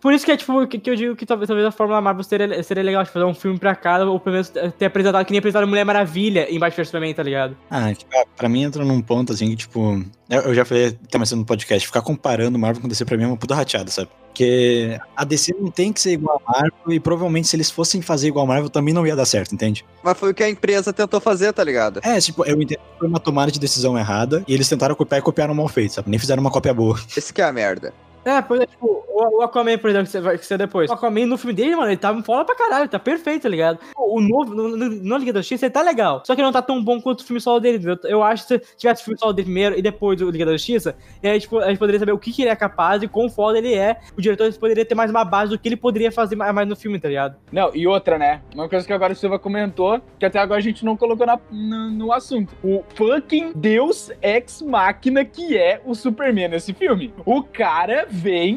Por 0.00 0.12
isso 0.12 0.24
que 0.24 0.30
é 0.32 0.36
tipo, 0.36 0.66
que, 0.66 0.78
que 0.78 0.90
eu 0.90 0.94
digo 0.94 1.16
que 1.16 1.24
talvez, 1.26 1.48
talvez 1.48 1.66
a 1.66 1.72
Fórmula 1.72 2.00
Marvel 2.00 2.22
seria, 2.22 2.62
seria 2.62 2.82
legal 2.82 3.02
de 3.02 3.10
fazer 3.10 3.24
um 3.24 3.34
filme 3.34 3.58
pra 3.58 3.74
cada, 3.74 4.06
ou 4.08 4.20
pelo 4.20 4.34
menos 4.34 4.48
ter 4.78 4.84
apresentado 4.84 5.24
que 5.24 5.32
nem 5.32 5.38
apresentaram 5.38 5.66
Mulher 5.66 5.84
Maravilha 5.84 6.46
em 6.50 6.58
Batman 6.58 6.76
vs 6.76 6.88
Superman, 6.88 7.14
tá 7.14 7.22
ligado? 7.22 7.56
Ah, 7.70 7.92
que- 7.94 8.04
ah, 8.14 8.24
pra 8.36 8.48
mim 8.48 8.62
entra 8.62 8.84
num 8.84 9.00
ponto 9.00 9.32
assim 9.32 9.48
que, 9.50 9.56
tipo. 9.56 10.04
Eu, 10.28 10.42
eu 10.42 10.54
já 10.54 10.64
falei 10.64 10.88
até 11.06 11.18
mais 11.18 11.28
cedo 11.28 11.38
no 11.38 11.44
podcast, 11.46 11.86
ficar 11.86 12.02
comparando 12.02 12.58
Marvel 12.58 12.82
com 12.82 12.88
DC 12.88 13.04
pra 13.04 13.16
mim 13.16 13.24
é 13.24 13.26
uma 13.28 13.36
puta 13.36 13.54
rateada, 13.54 13.90
sabe? 13.90 14.08
Porque 14.28 14.98
a 15.16 15.24
DC 15.24 15.54
não 15.58 15.70
tem 15.70 15.92
que 15.92 16.00
ser 16.00 16.12
igual 16.12 16.42
a 16.46 16.52
Marvel 16.52 16.72
e 16.92 17.00
provavelmente 17.00 17.48
se 17.48 17.56
eles 17.56 17.70
fossem 17.70 18.02
fazer 18.02 18.28
igual 18.28 18.44
a 18.44 18.48
Marvel 18.48 18.68
também 18.68 18.92
não 18.92 19.06
ia 19.06 19.16
dar 19.16 19.24
certo, 19.24 19.54
entende? 19.54 19.82
Mas 20.02 20.18
foi 20.18 20.30
o 20.32 20.34
que 20.34 20.42
a 20.42 20.50
empresa 20.50 20.92
tentou 20.92 21.20
fazer, 21.20 21.52
tá 21.54 21.64
ligado? 21.64 22.00
É, 22.04 22.20
tipo, 22.20 22.44
eu 22.44 22.60
entendo 22.60 22.78
que 22.78 22.98
foi 22.98 23.08
uma 23.08 23.18
tomada 23.18 23.50
de 23.50 23.58
decisão 23.58 23.96
errada 23.98 24.44
e 24.46 24.52
eles 24.52 24.68
tentaram 24.68 24.94
copiar 24.94 25.20
e 25.20 25.22
copiaram 25.22 25.54
mal 25.54 25.68
feito, 25.68 25.94
sabe? 25.94 26.10
Nem 26.10 26.18
fizeram 26.18 26.42
uma 26.42 26.50
cópia 26.50 26.74
boa. 26.74 27.00
Esse 27.16 27.32
que 27.32 27.40
é 27.40 27.44
a 27.44 27.52
merda. 27.52 27.94
É, 28.26 28.42
pois 28.42 28.60
é, 28.60 28.66
tipo, 28.66 29.04
o, 29.16 29.38
o 29.38 29.42
Aquaman, 29.42 29.78
por 29.78 29.90
exemplo, 29.90 30.06
que 30.06 30.12
você 30.12 30.20
vai 30.20 30.38
que 30.38 30.44
você 30.46 30.56
depois. 30.58 30.90
O 30.90 30.94
Aquaman 30.94 31.26
no 31.26 31.36
filme 31.38 31.54
dele, 31.54 31.74
mano, 31.76 31.88
ele 31.90 31.96
tá 31.96 32.14
foda 32.22 32.44
pra 32.44 32.54
caralho, 32.54 32.88
tá 32.88 32.98
perfeito, 32.98 33.42
tá 33.42 33.48
ligado? 33.48 33.78
O 33.96 34.20
novo, 34.20 34.54
no, 34.54 34.76
no, 34.76 34.88
no 34.88 35.16
Liga 35.16 35.32
da 35.32 35.40
Justiça, 35.40 35.66
ele 35.66 35.72
tá 35.72 35.82
legal. 35.82 36.22
Só 36.26 36.34
que 36.34 36.40
ele 36.40 36.46
não 36.46 36.52
tá 36.52 36.62
tão 36.62 36.82
bom 36.82 37.00
quanto 37.00 37.20
o 37.20 37.24
filme 37.24 37.40
solo 37.40 37.60
dele, 37.60 37.78
entendeu? 37.78 37.98
Eu 38.04 38.22
acho 38.22 38.46
que 38.46 38.58
se 38.58 38.76
tivesse 38.76 39.02
o 39.02 39.04
filme 39.06 39.18
solo 39.18 39.32
dele 39.32 39.46
primeiro 39.46 39.78
e 39.78 39.82
depois 39.82 40.18
do 40.18 40.30
Liga 40.30 40.44
da 40.46 40.52
Justiça, 40.52 40.96
e 41.22 41.28
aí, 41.28 41.40
tipo, 41.40 41.58
a 41.58 41.68
gente 41.68 41.78
poderia 41.78 41.98
saber 41.98 42.12
o 42.12 42.18
que, 42.18 42.32
que 42.32 42.42
ele 42.42 42.50
é 42.50 42.56
capaz 42.56 43.02
e 43.02 43.08
quão 43.08 43.28
foda 43.28 43.58
ele 43.58 43.74
é. 43.74 43.96
O 44.16 44.20
diretor 44.20 44.52
poderia 44.54 44.84
ter 44.84 44.94
mais 44.94 45.10
uma 45.10 45.24
base 45.24 45.50
do 45.50 45.58
que 45.58 45.68
ele 45.68 45.76
poderia 45.76 46.10
fazer 46.12 46.36
mais, 46.36 46.66
no 46.68 46.76
filme, 46.76 46.98
tá 46.98 47.08
ligado? 47.08 47.36
Não, 47.52 47.70
e 47.74 47.86
outra, 47.86 48.18
né? 48.18 48.40
Uma 48.54 48.68
coisa 48.68 48.86
que 48.86 48.92
agora 48.92 49.12
o 49.12 49.16
Silva 49.16 49.38
comentou, 49.38 50.00
que 50.18 50.26
até 50.26 50.38
agora 50.38 50.58
a 50.58 50.62
gente 50.62 50.84
não 50.84 50.96
colocou 50.96 51.26
na- 51.26 51.38
no, 51.50 51.90
no 51.90 52.12
assunto. 52.12 52.54
O 52.62 52.82
fucking 52.94 53.52
Deus 53.54 54.10
Ex 54.22 54.62
Máquina 54.62 55.24
que 55.24 55.56
é 55.56 55.80
o 55.84 55.94
Superman 55.94 56.48
nesse 56.48 56.72
filme. 56.72 57.12
O 57.24 57.42
cara 57.42 58.06
vem, 58.08 58.56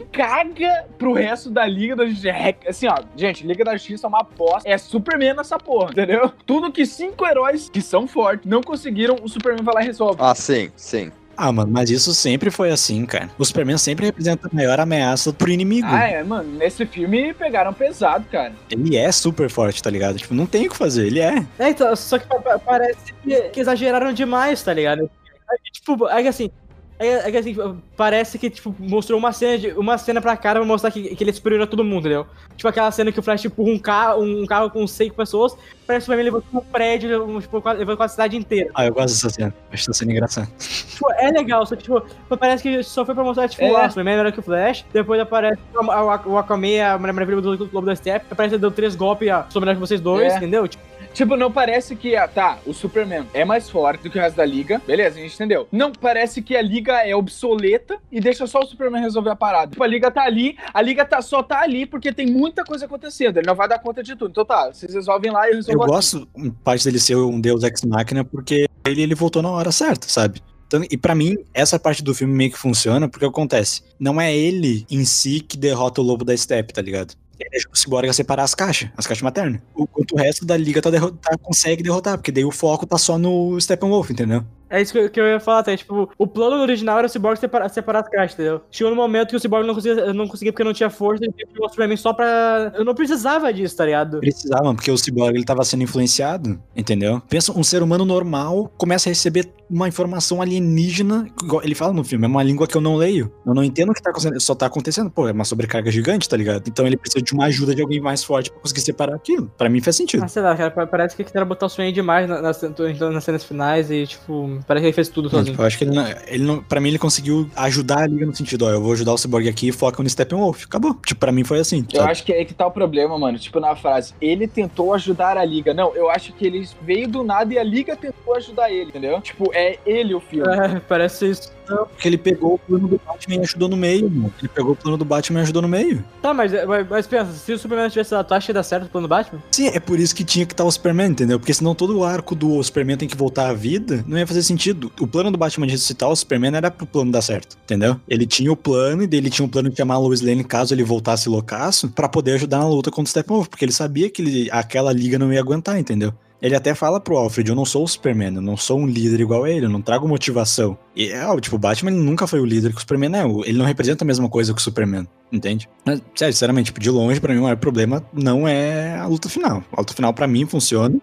caga 0.53 0.85
pro 0.97 1.13
resto 1.13 1.49
da 1.49 1.65
Liga 1.65 1.95
da 1.95 2.05
Justiça. 2.05 2.29
É, 2.29 2.55
Assim, 2.67 2.87
ó, 2.87 2.95
gente, 3.15 3.45
Liga 3.45 3.63
da 3.63 3.73
Justiça 3.73 4.07
é 4.07 4.09
uma 4.09 4.21
aposta. 4.21 4.67
É 4.69 4.77
Superman 4.77 5.33
nessa 5.35 5.57
porra, 5.57 5.91
entendeu? 5.91 6.31
Tudo 6.45 6.71
que 6.71 6.85
cinco 6.85 7.25
heróis 7.25 7.69
que 7.69 7.81
são 7.81 8.07
fortes 8.07 8.45
não 8.49 8.61
conseguiram, 8.61 9.15
o 9.21 9.27
Superman 9.29 9.63
vai 9.63 9.75
lá 9.75 9.81
e 9.81 9.85
resolve. 9.85 10.17
Ah, 10.19 10.35
sim, 10.35 10.71
sim. 10.75 11.11
Ah, 11.41 11.53
mano, 11.53 11.71
mas 11.71 11.89
isso 11.89 12.13
sempre 12.13 12.51
foi 12.51 12.69
assim, 12.69 13.05
cara. 13.05 13.29
O 13.37 13.45
Superman 13.45 13.77
sempre 13.77 14.05
representa 14.07 14.49
a 14.51 14.53
maior 14.53 14.77
ameaça 14.77 15.31
pro 15.31 15.49
inimigo. 15.49 15.87
Ah, 15.89 16.05
é, 16.05 16.21
mano, 16.21 16.51
nesse 16.57 16.85
filme 16.85 17.33
pegaram 17.33 17.73
pesado, 17.73 18.25
cara. 18.29 18.51
Ele 18.69 18.97
é 18.97 19.09
super 19.09 19.49
forte, 19.49 19.81
tá 19.81 19.89
ligado? 19.89 20.17
Tipo, 20.17 20.33
não 20.33 20.45
tem 20.45 20.67
o 20.67 20.69
que 20.69 20.75
fazer, 20.75 21.07
ele 21.07 21.21
é. 21.21 21.45
É, 21.57 21.69
então, 21.69 21.95
só 21.95 22.19
que 22.19 22.27
pa- 22.27 22.41
pa- 22.41 22.59
parece 22.59 23.13
que, 23.23 23.57
exageraram 23.57 24.11
demais, 24.11 24.61
tá 24.61 24.73
ligado? 24.73 25.09
É 25.49 25.55
tipo, 25.71 26.09
é 26.09 26.21
que 26.21 26.27
assim. 26.27 26.51
É, 26.99 27.29
é 27.29 27.31
que 27.31 27.37
assim, 27.37 27.55
parece 27.95 28.37
que, 28.37 28.49
tipo, 28.49 28.75
mostrou 28.77 29.17
uma 29.17 29.31
cena, 29.31 29.57
de, 29.57 29.71
uma 29.71 29.97
cena 29.97 30.19
pra 30.19 30.35
cara 30.35 30.59
pra 30.59 30.67
mostrar 30.67 30.91
que, 30.91 31.15
que 31.15 31.23
ele 31.23 31.31
é 31.31 31.33
superior 31.33 31.61
a 31.61 31.65
todo 31.67 31.81
mundo, 31.81 32.01
entendeu? 32.01 32.27
Tipo 32.57 32.67
aquela 32.67 32.91
cena 32.91 33.09
que 33.09 33.19
o 33.19 33.23
Flash 33.23 33.45
empurra 33.45 33.69
um 33.71 33.79
carro, 33.79 34.21
um 34.21 34.45
carro 34.45 34.69
com 34.69 34.85
cinco 34.85 35.15
pessoas, 35.15 35.55
parece 35.87 36.05
que 36.05 36.11
o 36.11 36.13
Superman 36.17 36.25
levou 36.25 36.43
um 36.53 36.59
prédio, 36.59 37.39
tipo, 37.39 37.63
levou 37.69 37.95
quase 37.95 38.11
a 38.11 38.15
cidade 38.15 38.35
inteira. 38.35 38.69
Ah, 38.75 38.85
eu 38.85 38.93
gosto 38.93 39.13
dessa 39.15 39.29
cena. 39.29 39.53
Acho 39.71 39.83
essa 39.83 39.93
cena 39.93 40.11
engraçada. 40.11 40.47
Tipo, 40.57 41.09
é 41.13 41.31
legal, 41.31 41.65
só 41.65 41.75
que, 41.77 41.83
tipo, 41.83 42.01
parece 42.37 42.63
que 42.63 42.83
só 42.83 43.05
foi 43.05 43.15
pra 43.15 43.23
mostrar, 43.23 43.47
tipo, 43.47 43.63
É. 43.63 43.73
ah, 43.75 43.85
o 43.87 43.89
Superman 43.89 44.13
é 44.15 44.17
melhor 44.17 44.31
que 44.33 44.39
o 44.41 44.43
Flash, 44.43 44.85
depois 44.91 45.21
aparece 45.21 45.61
o, 45.73 45.79
o, 45.85 46.31
o 46.33 46.37
Aquaman, 46.37 46.83
a 46.83 46.97
Mulher 46.97 47.13
Maravilha 47.13 47.39
do 47.41 47.65
Globo 47.69 47.87
da 47.87 47.95
Steppe, 47.95 48.25
aparece 48.29 48.57
deu 48.57 48.71
três 48.71 48.93
golpes, 48.95 49.29
sou 49.49 49.61
melhor 49.61 49.75
que 49.75 49.79
vocês 49.79 50.01
dois, 50.01 50.33
É. 50.33 50.37
entendeu? 50.37 50.67
Tipo, 50.67 50.83
Tipo, 51.13 51.35
não 51.35 51.51
parece 51.51 51.95
que, 51.95 52.15
ah, 52.15 52.27
tá, 52.27 52.59
o 52.65 52.73
Superman 52.73 53.25
é 53.33 53.43
mais 53.43 53.69
forte 53.69 54.03
do 54.03 54.09
que 54.09 54.17
o 54.17 54.21
resto 54.21 54.37
da 54.37 54.45
Liga. 54.45 54.81
Beleza, 54.85 55.17
a 55.17 55.21
gente 55.21 55.35
entendeu. 55.35 55.67
Não 55.71 55.91
parece 55.91 56.41
que 56.41 56.55
a 56.55 56.61
Liga 56.61 56.93
é 57.05 57.15
obsoleta 57.15 57.97
e 58.11 58.19
deixa 58.19 58.47
só 58.47 58.59
o 58.59 58.65
Superman 58.65 59.01
resolver 59.01 59.29
a 59.31 59.35
parada. 59.35 59.71
Tipo, 59.71 59.83
a 59.83 59.87
Liga 59.87 60.09
tá 60.09 60.23
ali, 60.23 60.57
a 60.73 60.81
Liga 60.81 61.03
tá, 61.05 61.21
só 61.21 61.43
tá 61.43 61.61
ali 61.61 61.85
porque 61.85 62.13
tem 62.13 62.27
muita 62.27 62.63
coisa 62.63 62.85
acontecendo. 62.85 63.37
Ele 63.37 63.47
não 63.47 63.55
vai 63.55 63.67
dar 63.67 63.79
conta 63.79 64.01
de 64.01 64.15
tudo. 64.15 64.31
Então 64.31 64.45
tá, 64.45 64.71
vocês 64.71 64.93
resolvem 64.93 65.31
lá 65.31 65.49
e 65.49 65.53
eu 65.53 65.61
Eu 65.67 65.79
gosto, 65.79 66.27
parte 66.63 66.85
dele 66.85 66.99
ser 66.99 67.15
um 67.15 67.39
deus 67.39 67.63
ex-máquina, 67.63 68.23
porque 68.23 68.67
ele, 68.85 69.01
ele 69.01 69.15
voltou 69.15 69.41
na 69.41 69.49
hora 69.49 69.71
certa, 69.71 70.07
sabe? 70.07 70.41
Então, 70.67 70.83
e 70.89 70.95
pra 70.95 71.15
mim, 71.15 71.35
essa 71.51 71.79
parte 71.79 72.03
do 72.03 72.13
filme 72.13 72.31
meio 72.31 72.51
que 72.51 72.57
funciona, 72.57 73.09
porque 73.09 73.25
acontece. 73.25 73.81
Não 73.99 74.21
é 74.21 74.35
ele 74.35 74.85
em 74.89 75.03
si 75.03 75.39
que 75.39 75.57
derrota 75.57 75.99
o 75.99 76.03
lobo 76.03 76.23
da 76.23 76.37
Steppe, 76.37 76.73
tá 76.73 76.81
ligado? 76.81 77.15
Ele 77.39 77.63
o 77.71 77.75
Cyborg 77.77 78.09
a 78.09 78.13
separar 78.13 78.43
as 78.43 78.53
caixas, 78.53 78.89
as 78.97 79.07
caixas 79.07 79.21
maternas. 79.23 79.61
O 79.73 79.87
quanto 79.87 80.13
o 80.15 80.17
resto 80.17 80.45
da 80.45 80.57
liga 80.57 80.81
tá 80.81 80.89
derro- 80.89 81.11
tá- 81.11 81.37
consegue 81.41 81.81
derrotar, 81.81 82.17
porque 82.17 82.31
daí 82.31 82.43
o 82.45 82.51
foco 82.51 82.85
tá 82.85 82.97
só 82.97 83.17
no 83.17 83.59
Steppenwolf, 83.59 84.09
entendeu? 84.11 84.43
É 84.69 84.81
isso 84.81 84.93
que 84.93 84.99
eu, 84.99 85.09
que 85.09 85.19
eu 85.19 85.25
ia 85.25 85.39
falar 85.39 85.59
até, 85.59 85.75
tipo, 85.75 86.09
o 86.17 86.27
plano 86.27 86.61
original 86.61 86.99
era 86.99 87.07
o 87.07 87.09
Cyborg 87.09 87.39
separar, 87.39 87.69
separar 87.69 88.01
as 88.01 88.09
caixas, 88.09 88.33
entendeu? 88.33 88.61
Chegou 88.69 88.91
no 88.91 88.95
momento 88.95 89.29
que 89.29 89.35
o 89.35 89.39
Cyborg 89.39 89.65
não 89.65 89.73
conseguia, 89.73 90.13
não 90.13 90.27
conseguia 90.27 90.51
porque 90.53 90.63
não 90.63 90.73
tinha 90.73 90.89
força, 90.89 91.23
ele 91.23 91.33
teve 91.33 91.51
o 91.59 91.69
Superman 91.69 91.97
só 91.97 92.13
pra... 92.13 92.71
Eu 92.75 92.85
não 92.85 92.93
precisava 92.93 93.51
disso, 93.53 93.75
tá 93.75 93.85
ligado? 93.85 94.19
Precisava, 94.19 94.73
porque 94.75 94.91
o 94.91 94.97
Cyborg 94.97 95.35
ele 95.35 95.45
tava 95.45 95.63
sendo 95.63 95.83
influenciado, 95.83 96.61
entendeu? 96.75 97.21
Pensa, 97.29 97.51
um 97.57 97.63
ser 97.63 97.81
humano 97.81 98.05
normal 98.05 98.71
começa 98.77 99.09
a 99.09 99.11
receber 99.11 99.51
uma 99.69 99.87
informação 99.87 100.41
alienígena, 100.41 101.27
igual 101.43 101.63
ele 101.63 101.75
fala 101.75 101.93
no 101.93 102.03
filme, 102.03 102.25
é 102.25 102.27
uma 102.27 102.41
língua 102.43 102.67
que 102.67 102.75
eu 102.75 102.81
não 102.81 102.95
leio. 102.95 103.31
Eu 103.45 103.53
não 103.53 103.63
entendo 103.63 103.89
o 103.91 103.93
que 103.93 104.01
tá 104.01 104.09
acontecendo, 104.11 104.39
só 104.39 104.55
tá 104.55 104.65
acontecendo, 104.65 105.09
pô, 105.09 105.27
é 105.27 105.31
uma 105.31 105.45
sobrecarga 105.45 105.91
gigante, 105.91 106.27
tá 106.27 106.35
ligado? 106.37 106.67
Então 106.67 106.85
ele 106.87 106.97
precisa 106.97 107.23
de 107.23 107.33
uma 107.33 107.45
ajuda 107.45 107.75
de 107.75 107.81
alguém 107.81 107.99
mais 108.01 108.23
forte 108.23 108.51
pra 108.51 108.59
conseguir 108.61 108.81
separar 108.81 109.15
aquilo. 109.15 109.51
Pra 109.57 109.69
mim 109.69 109.81
faz 109.81 109.95
sentido. 109.95 110.23
Ah, 110.23 110.27
sei 110.27 110.41
lá, 110.41 110.55
cara, 110.55 110.71
pa- 110.71 110.87
parece 110.87 111.15
que 111.15 111.23
quiseram 111.23 111.45
botar 111.47 111.65
o 111.67 111.69
Superman 111.69 111.93
demais 111.93 112.27
na- 112.29 112.41
nas, 112.41 112.61
nas 112.61 113.23
cenas 113.23 113.43
finais 113.43 113.91
e, 113.91 114.07
tipo, 114.07 114.58
parece 114.67 114.83
que 114.83 114.87
ele 114.87 114.93
fez 114.93 115.09
tudo 115.09 115.29
sozinho. 115.29 115.51
tipo, 115.51 115.61
eu 115.61 115.65
acho 115.67 115.77
que 115.77 115.83
ele 115.83 115.95
não, 115.95 116.05
ele 116.27 116.43
não. 116.43 116.61
Pra 116.61 116.79
mim, 116.79 116.89
ele 116.89 116.99
conseguiu 116.99 117.49
ajudar 117.55 117.99
a 117.99 118.07
liga 118.07 118.25
no 118.25 118.35
sentido, 118.35 118.65
ó, 118.65 118.69
eu 118.69 118.81
vou 118.81 118.93
ajudar 118.93 119.13
o 119.13 119.17
Cyborg 119.17 119.47
aqui 119.47 119.69
e 119.69 119.71
foca 119.71 120.01
no 120.01 120.09
Steppenwolf. 120.09 120.65
Acabou. 120.65 120.93
Tipo, 121.05 121.19
pra 121.19 121.31
mim 121.31 121.43
foi 121.43 121.59
assim. 121.59 121.85
Eu 121.91 121.99
sabe? 122.01 122.11
acho 122.11 122.23
que 122.23 122.33
é 122.33 122.37
aí 122.37 122.45
que 122.45 122.53
tá 122.53 122.67
o 122.67 122.71
problema, 122.71 123.17
mano. 123.17 123.37
Tipo, 123.37 123.59
na 123.59 123.75
frase, 123.75 124.13
ele 124.21 124.47
tentou 124.47 124.93
ajudar 124.93 125.37
a 125.37 125.45
Liga. 125.45 125.73
Não, 125.73 125.95
eu 125.95 126.09
acho 126.09 126.33
que 126.33 126.45
ele 126.45 126.67
veio 126.81 127.07
do 127.07 127.23
nada 127.23 127.53
e 127.53 127.57
a 127.57 127.63
Liga 127.63 127.95
tentou 127.95 128.35
ajudar 128.35 128.71
ele, 128.71 128.89
entendeu? 128.89 129.19
Tipo, 129.21 129.51
é 129.53 129.77
ele 129.85 130.13
o 130.13 130.19
filme. 130.19 130.49
É, 130.53 130.79
parece 130.87 131.29
isso. 131.29 131.58
Porque 131.77 132.07
ele 132.07 132.17
pegou 132.17 132.55
o 132.55 132.57
plano 132.59 132.87
do 132.87 133.01
Batman 133.05 133.35
e 133.35 133.39
ajudou 133.39 133.69
no 133.69 133.77
meio, 133.77 134.09
mano. 134.09 134.33
Ele 134.39 134.47
pegou 134.47 134.71
o 134.73 134.75
plano 134.75 134.97
do 134.97 135.05
Batman 135.05 135.39
e 135.39 135.43
ajudou 135.43 135.61
no 135.61 135.67
meio. 135.67 136.03
Tá, 136.21 136.33
mas, 136.33 136.51
mas, 136.65 136.87
mas 136.89 137.07
pensa, 137.07 137.31
se 137.33 137.53
o 137.53 137.59
Superman 137.59 137.89
tivesse 137.89 138.11
dado, 138.11 138.27
tu 138.27 138.33
acha 138.33 138.45
que 138.47 138.51
ia 138.51 138.53
dar 138.53 138.63
certo 138.63 138.85
o 138.85 138.89
plano 138.89 139.07
do 139.07 139.09
Batman? 139.09 139.39
Sim, 139.51 139.67
é 139.67 139.79
por 139.79 139.99
isso 139.99 140.15
que 140.15 140.23
tinha 140.23 140.45
que 140.45 140.53
estar 140.53 140.63
o 140.63 140.71
Superman, 140.71 141.11
entendeu? 141.11 141.39
Porque 141.39 141.53
senão 141.53 141.73
todo 141.75 141.97
o 141.97 142.03
arco 142.03 142.35
do 142.35 142.61
Superman 142.63 142.97
tem 142.97 143.07
que 143.07 143.15
voltar 143.17 143.49
à 143.49 143.53
vida, 143.53 144.03
não 144.07 144.17
ia 144.17 144.27
fazer 144.27 144.43
sentido. 144.43 144.91
O 144.99 145.07
plano 145.07 145.31
do 145.31 145.37
Batman 145.37 145.65
de 145.67 145.73
ressuscitar 145.73 146.09
o 146.09 146.15
Superman 146.15 146.55
era 146.55 146.69
pro 146.71 146.85
plano 146.85 147.11
dar 147.11 147.21
certo, 147.21 147.57
entendeu? 147.63 147.99
Ele 148.07 148.25
tinha 148.25 148.51
o 148.51 148.55
plano, 148.55 149.03
e 149.03 149.07
daí 149.07 149.19
ele 149.19 149.29
tinha 149.29 149.45
o 149.45 149.49
plano 149.49 149.69
de 149.69 149.75
chamar 149.77 149.95
a 149.95 149.99
Lois 149.99 150.21
Lane 150.21 150.43
caso 150.43 150.73
ele 150.73 150.83
voltasse 150.83 151.29
loucaço, 151.29 151.89
pra 151.89 152.07
poder 152.09 152.33
ajudar 152.33 152.59
na 152.59 152.67
luta 152.67 152.89
contra 152.89 153.07
o 153.07 153.09
Steppenwolf, 153.09 153.47
porque 153.47 153.65
ele 153.65 153.71
sabia 153.71 154.09
que 154.09 154.21
ele- 154.21 154.49
aquela 154.51 154.91
liga 154.93 155.17
não 155.19 155.31
ia 155.31 155.39
aguentar, 155.39 155.77
entendeu? 155.79 156.13
Ele 156.41 156.55
até 156.55 156.73
fala 156.73 157.01
pro 157.01 157.17
Alfred, 157.17 157.49
eu 157.49 157.55
não 157.55 157.65
sou 157.65 157.83
o 157.83 157.87
Superman, 157.87 158.35
eu 158.35 158.41
não 158.41 158.55
sou 158.55 158.79
um 158.79 158.87
líder 158.87 159.19
igual 159.19 159.43
a 159.43 159.49
ele, 159.49 159.65
eu 159.65 159.69
não 159.69 159.81
trago 159.81 160.07
motivação. 160.07 160.77
E 160.95 161.09
é, 161.11 161.41
tipo, 161.41 161.57
o 161.57 161.59
Batman 161.59 161.91
ele 161.91 161.99
nunca 161.99 162.25
foi 162.27 162.39
o 162.39 162.45
líder 162.45 162.71
que 162.71 162.77
o 162.77 162.79
Superman 162.79 163.13
é, 163.19 163.25
o- 163.25 163.43
ele 163.43 163.57
não 163.57 163.65
representa 163.65 164.05
a 164.05 164.07
mesma 164.07 164.29
coisa 164.29 164.53
que 164.53 164.59
o 164.59 164.63
Superman, 164.63 165.05
entende? 165.31 165.67
Mas, 165.85 166.01
sério, 166.15 166.33
sinceramente, 166.33 166.67
tipo, 166.67 166.79
de 166.79 166.89
longe, 166.89 167.19
pra 167.19 167.33
mim, 167.33 167.39
o 167.39 167.43
maior 167.43 167.57
problema 167.57 168.01
não 168.13 168.47
é 168.47 168.95
a 168.97 169.05
luta 169.05 169.27
final. 169.27 169.61
A 169.73 169.81
luta 169.81 169.93
final, 169.93 170.13
pra 170.13 170.27
mim, 170.27 170.45
funciona. 170.45 170.97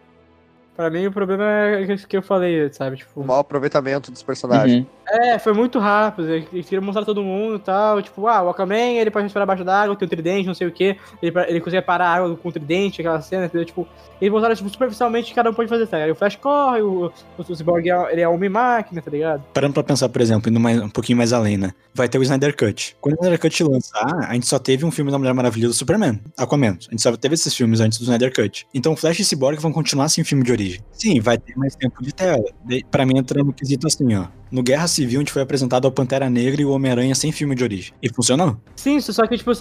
Pra 0.75 0.89
mim, 0.91 1.07
o 1.07 1.13
problema 1.13 1.45
é 1.45 1.83
o 1.85 1.99
que 2.07 2.17
eu 2.17 2.23
falei, 2.23 2.71
sabe? 2.73 2.97
Tipo, 2.97 3.21
O 3.21 3.25
mau 3.27 3.39
aproveitamento 3.41 4.11
dos 4.11 4.23
personagens. 4.23 4.81
Uhum. 4.81 4.87
É, 5.09 5.39
foi 5.39 5.53
muito 5.53 5.79
rápido. 5.79 6.29
Eles 6.31 6.67
queriam 6.67 6.83
mostrar 6.83 7.05
todo 7.05 7.23
mundo 7.23 7.57
e 7.57 7.59
tal. 7.61 8.03
Tipo, 8.03 8.27
ah, 8.27 8.43
o 8.43 8.49
Aquaman, 8.49 8.75
ele 8.75 9.11
pode 9.11 9.25
respirar 9.25 9.45
abaixo 9.45 9.65
d'água, 9.65 9.97
tem 9.97 10.07
um 10.07 10.09
tridente, 10.09 10.47
não 10.47 10.55
sei 10.55 10.67
o 10.67 10.73
quê. 10.73 10.97
Ele, 11.23 11.33
ele 11.49 11.61
consegue 11.61 11.85
parar 11.85 12.09
a 12.09 12.15
água 12.15 12.37
com 12.37 12.49
o 12.49 12.53
tridente, 12.53 13.01
aquela 13.01 13.21
cena, 13.21 13.47
entendeu? 13.47 13.65
Tipo, 13.65 13.87
eles 14.21 14.33
mostraram, 14.33 14.57
tipo, 14.57 14.69
superficialmente 14.69 15.33
o 15.33 15.35
cada 15.35 15.51
um 15.51 15.55
pode 15.55 15.69
fazer, 15.69 15.87
tá 15.87 15.99
ligado? 15.99 16.13
O 16.13 16.19
Flash 16.19 16.37
corre, 16.37 16.81
o, 16.81 17.13
o, 17.39 17.43
o 17.43 17.57
Cyborg 17.57 17.89
é, 17.89 18.13
ele 18.13 18.21
é 18.23 18.29
homem-máquina, 18.29 19.03
tá 19.03 19.11
ligado? 19.11 19.45
Parando 19.53 19.75
pra 19.75 19.83
pensar, 19.83 20.09
por 20.09 20.21
exemplo, 20.21 20.51
indo 20.51 20.59
mais, 20.59 20.81
um 20.81 20.89
pouquinho 20.89 21.19
mais 21.19 21.33
além, 21.33 21.57
né? 21.57 21.73
Vai 21.95 22.09
ter 22.09 22.19
o 22.19 22.23
Snyder 22.23 22.57
Cut. 22.57 22.97
Quando 23.01 23.15
o 23.15 23.19
Snyder 23.19 23.41
Cut 23.41 23.65
lançar, 23.65 24.29
a 24.29 24.35
gente 24.35 24.47
só 24.47 24.59
teve 24.59 24.85
um 24.85 24.91
filme 24.91 25.11
da 25.11 25.19
Mulher 25.19 25.35
Maravilha 25.35 25.69
do 25.69 25.75
Superman, 25.75 26.21
Aquaman. 26.37 26.79
A 26.89 26.91
gente 26.91 27.03
só 27.03 27.15
teve 27.17 27.35
esses 27.35 27.55
filmes 27.55 27.81
antes 27.81 27.99
do 27.99 28.03
Snyder 28.03 28.33
Cut. 28.35 28.67
Então 28.73 28.97
Flash 28.97 29.21
e 29.21 29.25
Cyborg 29.25 29.61
vão 29.61 29.73
continuar 29.73 30.09
sem 30.09 30.25
filme 30.25 30.43
de 30.43 30.53
origem. 30.53 30.81
Sim, 30.93 31.21
vai 31.21 31.39
ter 31.39 31.57
mais 31.57 31.77
tempo 31.77 32.03
de 32.03 32.15
tela. 32.15 32.45
Pra 32.91 33.05
mim 33.05 33.19
entra 33.19 33.43
no 33.43 33.53
quesito 33.53 33.87
assim, 33.87 34.15
ó. 34.15 34.27
No 34.51 34.63
Guerra 34.63 34.87
Civil, 34.87 35.19
a 35.19 35.23
gente 35.23 35.33
foi 35.33 35.43
apresentado 35.43 35.89
a 35.89 35.91
Pantera 35.91 36.31
Negra 36.31 36.63
e 36.63 36.65
o 36.65 36.71
Homem-Aranha 36.71 37.15
sem 37.15 37.33
filme 37.33 37.55
de 37.55 37.65
origem. 37.65 37.93
E 38.03 38.09
funcionou. 38.09 38.57
Sim, 38.77 39.01
só 39.01 39.27
que, 39.27 39.37
tipo, 39.37 39.53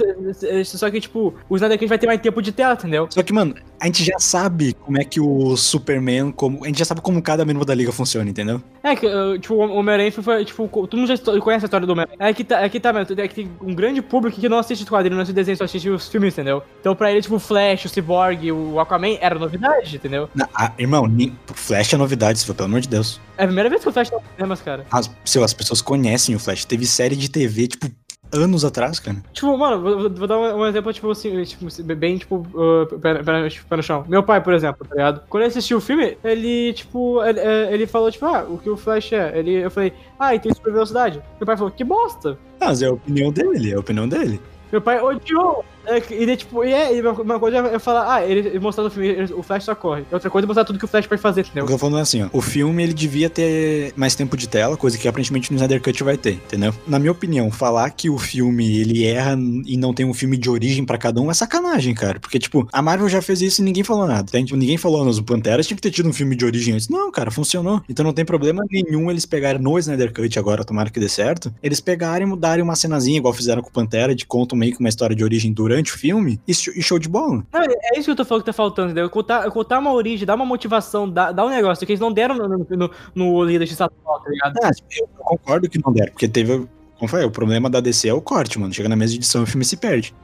só 0.63 0.89
que, 0.92 1.01
tipo, 1.01 1.34
o 1.50 1.56
Snyder 1.56 1.80
Cut 1.80 1.88
vai 1.88 1.98
ter 1.98 2.08
mais 2.08 2.22
tempo 2.22 2.42
de 2.42 2.51
tela, 2.51 2.74
entendeu? 2.74 3.08
Só 3.10 3.24
que, 3.24 3.34
mano, 3.34 3.56
a 3.79 3.86
gente 3.86 4.03
já 4.03 4.20
sabe 4.20 4.74
como 4.74 5.00
é 5.00 5.03
que 5.03 5.20
o 5.20 5.55
Superman, 5.55 6.32
como. 6.32 6.63
A 6.63 6.67
gente 6.67 6.79
já 6.79 6.86
sabe 6.86 7.01
como 7.01 7.22
cada 7.22 7.46
membro 7.46 7.65
da 7.65 7.74
liga 7.74 7.91
funciona, 7.91 8.29
entendeu? 8.29 8.62
É 8.84 8.96
que, 8.96 9.08
tipo, 9.39 9.55
o 9.55 9.60
Homem-Aranha 9.60 10.12
foi, 10.12 10.46
tipo, 10.46 10.67
todo 10.67 10.98
mundo 10.98 11.08
já 11.08 11.17
conhece 11.39 11.65
a 11.65 11.67
história 11.67 11.86
do 11.86 11.94
Homem-Aranha. 11.94 12.17
É 12.20 12.34
que 12.34 12.44
tá, 12.44 12.62
é 12.62 12.70
que 12.70 12.79
tá, 12.79 12.94
mano, 12.94 13.05
é 13.17 13.27
que 13.27 13.36
tem 13.36 13.51
um 13.62 13.74
grande 13.74 14.01
público 14.01 14.39
que 14.39 14.48
não 14.48 14.60
assiste 14.60 14.84
os 14.84 14.89
quadrinhos, 14.89 15.15
não 15.15 15.24
assiste 15.24 15.36
desenho, 15.36 15.58
só 15.58 15.63
assiste 15.65 15.89
os 15.89 16.08
filmes, 16.08 16.34
entendeu? 16.34 16.63
Então 16.79 16.96
pra 16.96 17.12
ele, 17.12 17.22
tipo, 17.22 17.36
o 17.36 17.39
Flash, 17.39 17.86
o 17.86 17.89
Cyborg, 17.89 18.51
o 18.51 18.79
Aquaman 18.79 19.17
era 19.20 19.38
novidade, 19.38 19.96
entendeu? 19.96 20.29
Ah, 20.53 20.72
irmão, 20.77 21.05
Flash 21.53 21.94
é 21.94 21.98
novidade, 21.98 22.39
se 22.39 22.46
for, 22.46 22.53
pelo 22.53 22.67
amor 22.67 22.82
de 22.82 22.89
Deus. 22.89 23.20
É 23.38 23.44
a 23.44 23.48
primeira 23.48 23.70
vez 23.70 23.82
que 23.82 23.89
o 23.89 23.91
Flash 23.91 24.10
tá 24.10 24.17
nos 24.17 24.25
cinemas, 24.36 24.62
cara. 24.62 24.86
As, 24.91 25.12
seu, 25.25 25.44
as 25.44 25.53
pessoas 25.53 25.82
conhecem 25.82 26.36
o 26.36 26.39
Flash. 26.39 26.65
Teve 26.65 26.86
série 26.86 27.15
de 27.15 27.29
TV, 27.29 27.67
tipo, 27.67 27.88
anos 28.34 28.65
atrás, 28.65 29.00
cara. 29.00 29.17
Tipo, 29.34 29.58
mano, 29.58 29.82
vou, 29.82 30.10
vou- 30.10 30.27
dar 30.27 30.38
um, 30.38 30.65
exemplo, 30.65 30.91
tipo 30.94 31.10
assim, 31.10 31.44
tipo, 31.44 31.65
bem, 31.96 32.17
tipo, 32.17 32.38
uh, 32.53 33.00
pé, 33.00 33.24
pé- 33.24 33.50
tipo, 33.50 33.67
pé 33.67 33.75
no 33.77 33.84
chão. 33.84 34.05
Meu 34.08 34.24
pai, 34.24 34.41
por 34.41 34.53
exemplo, 34.53 34.86
tá 34.88 34.96
ligado? 34.96 35.22
Quando 35.29 35.44
ele 35.44 35.50
assistiu 35.50 35.77
o 35.77 35.82
filme, 35.82 36.17
ele, 36.24 36.74
tipo, 36.74 37.24
ele, 37.24 37.39
eh, 37.39 37.74
ele 37.74 37.88
falou, 37.88 38.12
tipo, 38.12 38.25
ah, 38.25 38.46
o 38.48 38.58
que 38.58 38.70
o 38.70 38.77
Flash 38.77 39.13
é? 39.13 39.38
Ele, 39.38 39.63
eu 39.63 39.72
falei, 39.72 39.94
ah, 40.20 40.34
e 40.36 40.39
tem 40.39 40.53
super 40.53 40.72
velocidade. 40.74 41.22
Meu 41.39 41.46
pai 41.46 41.55
falou, 41.58 41.72
que 41.72 41.84
bosta. 41.84 42.38
Ah, 42.60 42.67
mas 42.67 42.82
é 42.82 42.88
a 42.88 42.91
opinião 42.94 43.32
dele, 43.32 43.72
é 43.72 43.75
a 43.75 43.79
opinião 43.79 44.08
dele. 44.08 44.39
Meu 44.72 44.82
pai 44.82 45.00
odiou. 45.01 45.63
É, 45.88 45.98
e 46.22 46.25
daí, 46.25 46.38
tipo, 46.38 46.63
e 46.63 46.72
é, 46.74 46.89
uma, 47.01 47.39
coisa 47.39 47.58
é 47.58 47.75
eu 47.75 47.80
falar, 47.80 48.13
ah, 48.15 48.25
ele, 48.25 48.48
ele 48.50 48.60
mostrando 48.60 48.86
no 48.86 48.92
filme, 48.92 49.08
ele- 49.10 49.34
o 49.34 49.44
Flash 49.44 49.63
só 49.65 49.75
corre. 49.75 50.04
Outra 50.12 50.30
coisa 50.30 50.46
é 50.46 50.48
mostrar 50.48 50.65
tudo 50.65 50.80
que 50.80 50.86
o 50.86 50.88
Flash 50.88 51.08
pode 51.08 51.22
fazer, 51.22 51.42
O 51.42 51.44
entendeu? 51.46 51.65
que 51.65 51.72
eu 51.72 51.75
tô 51.75 51.80
falando 51.80 52.00
é 52.00 52.01
assim, 52.01 52.24
ó. 52.24 52.30
O 52.34 52.42
filme, 52.42 52.84
ele 52.84 52.94
devia 52.94 53.30
ter 53.30 53.94
mais 53.96 54.15
tempo 54.15 54.36
de 54.38 54.48
tela, 54.48 54.77
coisa 54.77 54.98
que 54.98 55.08
aparentemente 55.08 55.51
no 55.51 55.56
Snyder 55.58 55.82
Cut 55.82 56.04
vai 56.04 56.18
ter, 56.18 56.34
entendeu? 56.34 56.74
Na 56.88 56.98
minha 57.00 57.12
opinião, 57.12 57.50
falar 57.51 57.89
que 57.92 58.10
o 58.10 58.18
filme, 58.18 58.77
ele 58.80 59.06
erra 59.06 59.38
e 59.65 59.77
não 59.77 59.94
tem 59.94 60.06
um 60.06 60.13
filme 60.13 60.38
de 60.38 60.50
origem 60.50 60.84
pra 60.86 60.98
cada 60.98 61.22
um 61.22 61.30
é 61.30 61.34
sacanagem, 61.34 61.94
cara. 61.94 62.20
Porque, 62.20 62.39
tipo, 62.39 62.68
a 62.72 62.82
Marvel 62.82 63.10
já 63.10 63.22
fez 63.22 63.42
isso 63.42 63.62
e 63.62 63.63
ninguém 63.63 63.84
falou 63.84 64.08
nada. 64.08 64.32
tá? 64.32 64.39
Tipo, 64.44 64.56
ninguém 64.58 64.77
falou, 64.77 65.04
nos 65.06 65.20
Panteras 65.22 65.65
tinha 65.68 65.75
que 65.75 65.82
ter 65.82 65.92
tido 65.92 66.10
um 66.10 66.13
filme 66.13 66.36
de 66.36 66.46
origem 66.46 66.74
antes. 66.74 66.89
Não, 66.89 67.12
cara, 67.12 67.32
funcionou. 67.32 67.82
Então 67.89 68.04
não 68.06 68.13
tem 68.13 68.25
problema 68.25 68.63
nenhum 68.72 69.10
eles 69.12 69.25
pegarem 69.25 69.62
no 69.62 69.77
Snyder 69.80 70.13
Cut 70.13 70.38
agora, 70.39 70.63
tomara 70.63 70.89
que 70.89 71.00
dê 71.00 71.10
certo, 71.10 71.54
eles 71.62 71.80
pegarem 71.80 72.25
e 72.27 72.30
mudarem 72.30 72.63
uma 72.63 72.75
cenazinha, 72.75 73.18
igual 73.18 73.34
fizeram 73.34 73.62
com 73.62 73.70
o 73.70 73.72
Pantera, 73.72 74.15
de 74.15 74.25
contam 74.25 74.58
meio 74.58 74.74
que 74.74 74.80
uma 74.80 74.89
história 74.89 75.15
de 75.15 75.24
origem 75.24 75.51
durante 75.75 75.94
o 75.94 75.98
filme, 75.98 76.39
e 76.48 76.53
show- 76.53 76.98
de 76.98 77.10
bola. 77.10 77.46
Não, 77.51 77.62
é 77.62 77.98
isso 78.00 78.05
que 78.05 78.12
eu 78.12 78.15
tô 78.15 78.24
falando 78.24 78.44
que 78.44 78.46
tá 78.46 78.53
faltando, 78.53 78.91
entendeu? 78.91 79.10
Contar, 79.10 79.50
contar 79.51 79.79
uma 79.79 79.91
origem, 79.91 80.25
dar 80.25 80.36
uma 80.36 80.46
motivação, 80.46 81.10
dar, 81.10 81.34
dar 81.34 81.46
um 81.46 81.50
negócio 81.50 81.86
que 81.86 81.91
eles 81.91 82.00
não 82.00 82.12
deram 82.12 82.36
no, 82.36 82.48
no, 82.48 82.65
no, 82.70 82.91
no 83.13 83.44
Líder 83.44 83.65
de 83.65 83.74
Atual, 83.74 84.22
tá 84.22 84.29
ligado? 84.29 84.58
Ah, 84.63 84.72
eu 84.98 85.08
concordo 85.17 85.70
que 85.70 85.79
não 85.84 85.91
deram, 85.91 86.12
porque 86.13 86.27
teve. 86.27 86.65
Como 86.98 87.10
foi? 87.10 87.25
O 87.25 87.32
problema 87.32 87.70
da 87.70 87.82
DC 87.82 88.08
é 88.08 88.13
o 88.13 88.22
corte, 88.22 88.58
mano. 88.58 88.74
Chega 88.74 88.88
na 88.88 88.96
mesa 88.96 89.12
de 89.12 89.17
edição 89.20 89.41
e 89.41 89.44
o 89.44 89.48
filme 89.48 89.65
se 89.65 89.75
perde. 89.75 90.15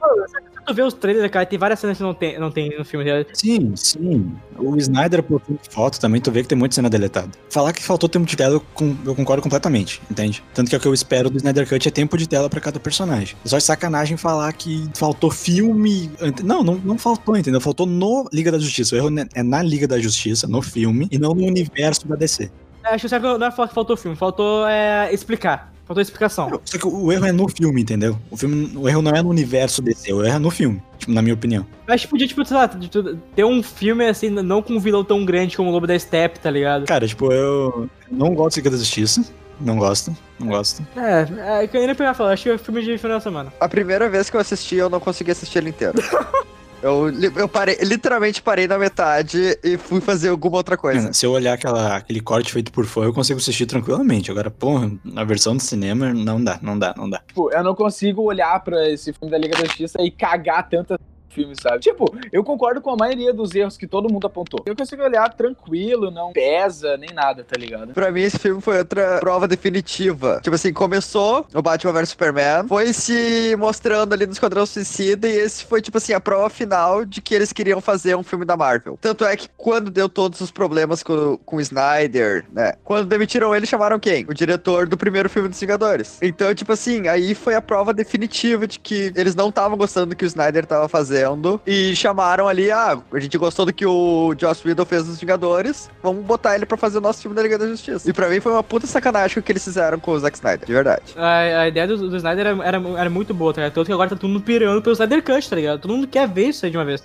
Tu 0.66 0.74
vê 0.74 0.82
os 0.82 0.94
trailers, 0.94 1.30
cara, 1.30 1.44
tem 1.44 1.58
várias 1.58 1.80
cenas 1.80 1.96
que 1.96 2.02
não 2.02 2.14
tem, 2.14 2.38
não 2.38 2.50
tem 2.50 2.76
no 2.78 2.84
filme, 2.84 3.04
ligado? 3.04 3.26
Sim, 3.34 3.72
sim. 3.74 4.32
O 4.56 4.76
Snyder 4.76 5.22
postou 5.22 5.58
foto 5.68 5.98
também, 5.98 6.20
tu 6.20 6.30
vê 6.30 6.42
que 6.42 6.48
tem 6.48 6.56
muita 6.56 6.74
cena 6.74 6.88
deletada. 6.88 7.30
Falar 7.50 7.72
que 7.72 7.82
faltou 7.82 8.08
tempo 8.08 8.24
de 8.26 8.36
tela, 8.36 8.54
eu, 8.54 8.60
con- 8.72 8.96
eu 9.04 9.14
concordo 9.14 9.42
completamente, 9.42 10.00
entende? 10.10 10.42
Tanto 10.54 10.68
que 10.70 10.74
é 10.76 10.78
o 10.78 10.80
que 10.80 10.86
eu 10.86 10.94
espero 10.94 11.28
do 11.28 11.36
Snyder 11.36 11.68
Cut 11.68 11.88
é 11.88 11.90
tempo 11.90 12.16
de 12.16 12.28
tela 12.28 12.48
pra 12.48 12.60
cada 12.60 12.78
personagem. 12.78 13.36
É 13.44 13.48
só 13.48 13.58
de 13.58 13.64
sacanagem 13.64 14.16
falar 14.16 14.52
que 14.52 14.88
faltou 14.94 15.30
filme. 15.30 16.10
Não, 16.44 16.62
não, 16.62 16.76
não 16.76 16.96
faltou, 16.96 17.36
entendeu? 17.36 17.60
Faltou 17.60 17.84
no 17.86 18.28
Liga 18.32 18.52
da 18.52 18.58
Justiça. 18.58 18.94
O 18.94 18.98
erro 18.98 19.08
é 19.34 19.42
na 19.42 19.62
Liga 19.62 19.88
da 19.88 19.98
Justiça, 19.98 20.46
no 20.46 20.62
filme, 20.62 21.08
e 21.10 21.18
não 21.18 21.34
no 21.34 21.44
universo 21.44 22.06
da 22.06 22.14
DC. 22.14 22.50
É, 22.84 22.94
Acho 22.94 23.08
que 23.08 23.18
não 23.18 23.46
é 23.46 23.50
falar 23.50 23.68
que 23.68 23.74
faltou 23.74 23.96
filme, 23.96 24.16
faltou 24.16 24.66
é, 24.66 25.12
explicar. 25.12 25.72
Faltou 25.92 26.00
explicação. 26.00 26.60
Só 26.64 26.78
que 26.78 26.86
o 26.86 27.12
erro 27.12 27.26
é 27.26 27.32
no 27.32 27.46
filme, 27.48 27.82
entendeu? 27.82 28.18
O, 28.30 28.36
filme, 28.36 28.72
o 28.74 28.88
erro 28.88 29.02
não 29.02 29.12
é 29.12 29.22
no 29.22 29.28
universo 29.28 29.82
DC, 29.82 30.10
o 30.12 30.24
erro 30.24 30.36
é 30.36 30.38
no 30.38 30.50
filme, 30.50 30.82
tipo, 30.96 31.12
na 31.12 31.20
minha 31.20 31.34
opinião. 31.34 31.66
Mas 31.86 32.06
podia, 32.06 32.26
tipo, 32.26 32.42
sei 32.46 32.56
lá, 32.56 32.66
ter 32.66 33.44
um 33.44 33.62
filme 33.62 34.08
assim, 34.08 34.30
não 34.30 34.62
com 34.62 34.72
um 34.74 34.80
vilão 34.80 35.04
tão 35.04 35.22
grande 35.22 35.54
como 35.54 35.68
o 35.68 35.72
Lobo 35.72 35.86
da 35.86 35.98
Steppe, 35.98 36.40
tá 36.40 36.50
ligado? 36.50 36.86
Cara, 36.86 37.06
tipo, 37.06 37.30
eu 37.30 37.90
não 38.10 38.34
gosto 38.34 38.54
de 38.54 38.60
Liga 38.60 38.70
da 38.70 38.76
Justiça. 38.78 39.22
Não 39.60 39.76
gosto, 39.76 40.16
não 40.40 40.48
gosto. 40.48 40.84
É, 40.96 41.62
é 41.62 41.66
que 41.68 41.76
eu 41.76 41.86
nem 41.86 41.94
pegar 41.94 42.14
falar, 42.14 42.32
acho 42.32 42.44
que 42.44 42.50
é 42.50 42.58
filme 42.58 42.82
de 42.82 42.96
final 42.96 43.18
de 43.18 43.22
semana. 43.22 43.52
A 43.60 43.68
primeira 43.68 44.08
vez 44.08 44.30
que 44.30 44.36
eu 44.36 44.40
assisti, 44.40 44.76
eu 44.76 44.88
não 44.88 44.98
consegui 44.98 45.30
assistir 45.30 45.58
ele 45.58 45.68
inteiro. 45.68 45.94
Eu, 46.82 47.08
eu 47.36 47.48
parei, 47.48 47.76
literalmente 47.82 48.42
parei 48.42 48.66
na 48.66 48.76
metade 48.76 49.56
e 49.62 49.78
fui 49.78 50.00
fazer 50.00 50.30
alguma 50.30 50.56
outra 50.56 50.76
coisa. 50.76 51.12
Se 51.12 51.24
eu 51.24 51.30
olhar 51.30 51.54
aquela, 51.54 51.96
aquele 51.96 52.20
corte 52.20 52.52
feito 52.52 52.72
por 52.72 52.84
fã, 52.84 53.04
eu 53.04 53.14
consigo 53.14 53.38
assistir 53.38 53.66
tranquilamente. 53.66 54.30
Agora, 54.30 54.50
porra, 54.50 54.90
na 55.04 55.22
versão 55.22 55.56
do 55.56 55.62
cinema, 55.62 56.12
não 56.12 56.42
dá, 56.42 56.58
não 56.60 56.76
dá, 56.76 56.92
não 56.96 57.08
dá. 57.08 57.22
Tipo, 57.26 57.52
eu 57.52 57.62
não 57.62 57.74
consigo 57.74 58.22
olhar 58.22 58.58
pra 58.64 58.90
esse 58.90 59.12
filme 59.12 59.30
da 59.30 59.38
Liga 59.38 59.56
da 59.56 59.64
Justiça 59.64 60.02
e 60.02 60.10
cagar 60.10 60.68
tanto 60.68 60.98
filme, 61.32 61.54
sabe? 61.60 61.80
Tipo, 61.80 62.14
eu 62.30 62.44
concordo 62.44 62.80
com 62.80 62.90
a 62.90 62.96
maioria 62.96 63.32
dos 63.32 63.54
erros 63.54 63.76
que 63.76 63.86
todo 63.86 64.12
mundo 64.12 64.26
apontou. 64.26 64.60
Eu 64.66 64.76
consigo 64.76 65.02
olhar 65.02 65.32
tranquilo, 65.32 66.10
não 66.10 66.32
pesa 66.32 66.96
nem 66.96 67.10
nada, 67.12 67.44
tá 67.44 67.58
ligado? 67.58 67.92
Pra 67.92 68.10
mim, 68.10 68.20
esse 68.20 68.38
filme 68.38 68.60
foi 68.60 68.78
outra 68.78 69.18
prova 69.18 69.48
definitiva. 69.48 70.40
Tipo 70.42 70.54
assim, 70.54 70.72
começou 70.72 71.46
o 71.54 71.62
Batman 71.62 71.92
vs 71.92 72.10
Superman, 72.10 72.68
foi 72.68 72.92
se 72.92 73.56
mostrando 73.58 74.12
ali 74.12 74.26
no 74.26 74.32
Esquadrão 74.32 74.66
Suicida, 74.66 75.26
e 75.26 75.32
esse 75.32 75.64
foi, 75.64 75.80
tipo 75.80 75.98
assim, 75.98 76.12
a 76.12 76.20
prova 76.20 76.50
final 76.50 77.04
de 77.04 77.20
que 77.20 77.34
eles 77.34 77.52
queriam 77.52 77.80
fazer 77.80 78.14
um 78.14 78.22
filme 78.22 78.44
da 78.44 78.56
Marvel. 78.56 78.98
Tanto 79.00 79.24
é 79.24 79.36
que 79.36 79.48
quando 79.56 79.90
deu 79.90 80.08
todos 80.08 80.40
os 80.40 80.50
problemas 80.50 81.02
com, 81.02 81.38
com 81.38 81.56
o 81.56 81.60
Snyder, 81.60 82.44
né? 82.52 82.74
Quando 82.84 83.06
demitiram 83.06 83.54
ele, 83.54 83.66
chamaram 83.66 83.98
quem? 83.98 84.26
O 84.28 84.34
diretor 84.34 84.86
do 84.86 84.96
primeiro 84.96 85.30
filme 85.30 85.48
dos 85.48 85.60
Vingadores. 85.60 86.18
Então, 86.20 86.54
tipo 86.54 86.72
assim, 86.72 87.08
aí 87.08 87.34
foi 87.34 87.54
a 87.54 87.62
prova 87.62 87.94
definitiva 87.94 88.66
de 88.66 88.78
que 88.78 89.12
eles 89.16 89.34
não 89.34 89.48
estavam 89.48 89.76
gostando 89.76 90.06
do 90.06 90.16
que 90.16 90.24
o 90.24 90.26
Snyder 90.26 90.66
tava 90.66 90.88
fazendo 90.88 91.21
e 91.66 91.94
chamaram 91.96 92.48
ali, 92.48 92.70
ah, 92.70 92.98
a 93.12 93.20
gente 93.20 93.36
gostou 93.38 93.66
do 93.66 93.72
que 93.72 93.86
o 93.86 94.34
Joss 94.38 94.66
Whedon 94.66 94.84
fez 94.84 95.06
nos 95.06 95.20
Vingadores, 95.20 95.90
vamos 96.02 96.24
botar 96.24 96.54
ele 96.54 96.66
pra 96.66 96.76
fazer 96.76 96.98
o 96.98 97.00
nosso 97.00 97.22
filme 97.22 97.36
da 97.36 97.42
Liga 97.42 97.58
da 97.58 97.66
Justiça. 97.66 98.08
E 98.08 98.12
pra 98.12 98.28
mim 98.28 98.40
foi 98.40 98.52
uma 98.52 98.62
puta 98.62 98.86
sacanagem 98.86 99.38
o 99.38 99.42
que 99.42 99.52
eles 99.52 99.64
fizeram 99.64 99.98
com 99.98 100.12
o 100.12 100.18
Zack 100.18 100.36
Snyder, 100.36 100.66
de 100.66 100.72
verdade. 100.72 101.02
A, 101.16 101.62
a 101.62 101.68
ideia 101.68 101.86
do, 101.86 102.08
do 102.08 102.16
Snyder 102.16 102.46
era, 102.46 102.64
era, 102.64 102.78
era 102.98 103.10
muito 103.10 103.32
boa, 103.32 103.52
tá 103.52 103.60
ligado? 103.60 103.74
Tanto 103.74 103.86
que 103.86 103.92
agora 103.92 104.10
tá 104.10 104.16
todo 104.16 104.30
mundo 104.30 104.42
pirando 104.42 104.82
pelo 104.82 104.92
Snyder 104.92 105.22
Cut, 105.22 105.48
tá 105.48 105.56
ligado? 105.56 105.80
Todo 105.80 105.94
mundo 105.94 106.06
quer 106.06 106.28
ver 106.28 106.48
isso 106.48 106.64
aí 106.64 106.70
de 106.70 106.76
uma 106.76 106.84
vez. 106.84 107.02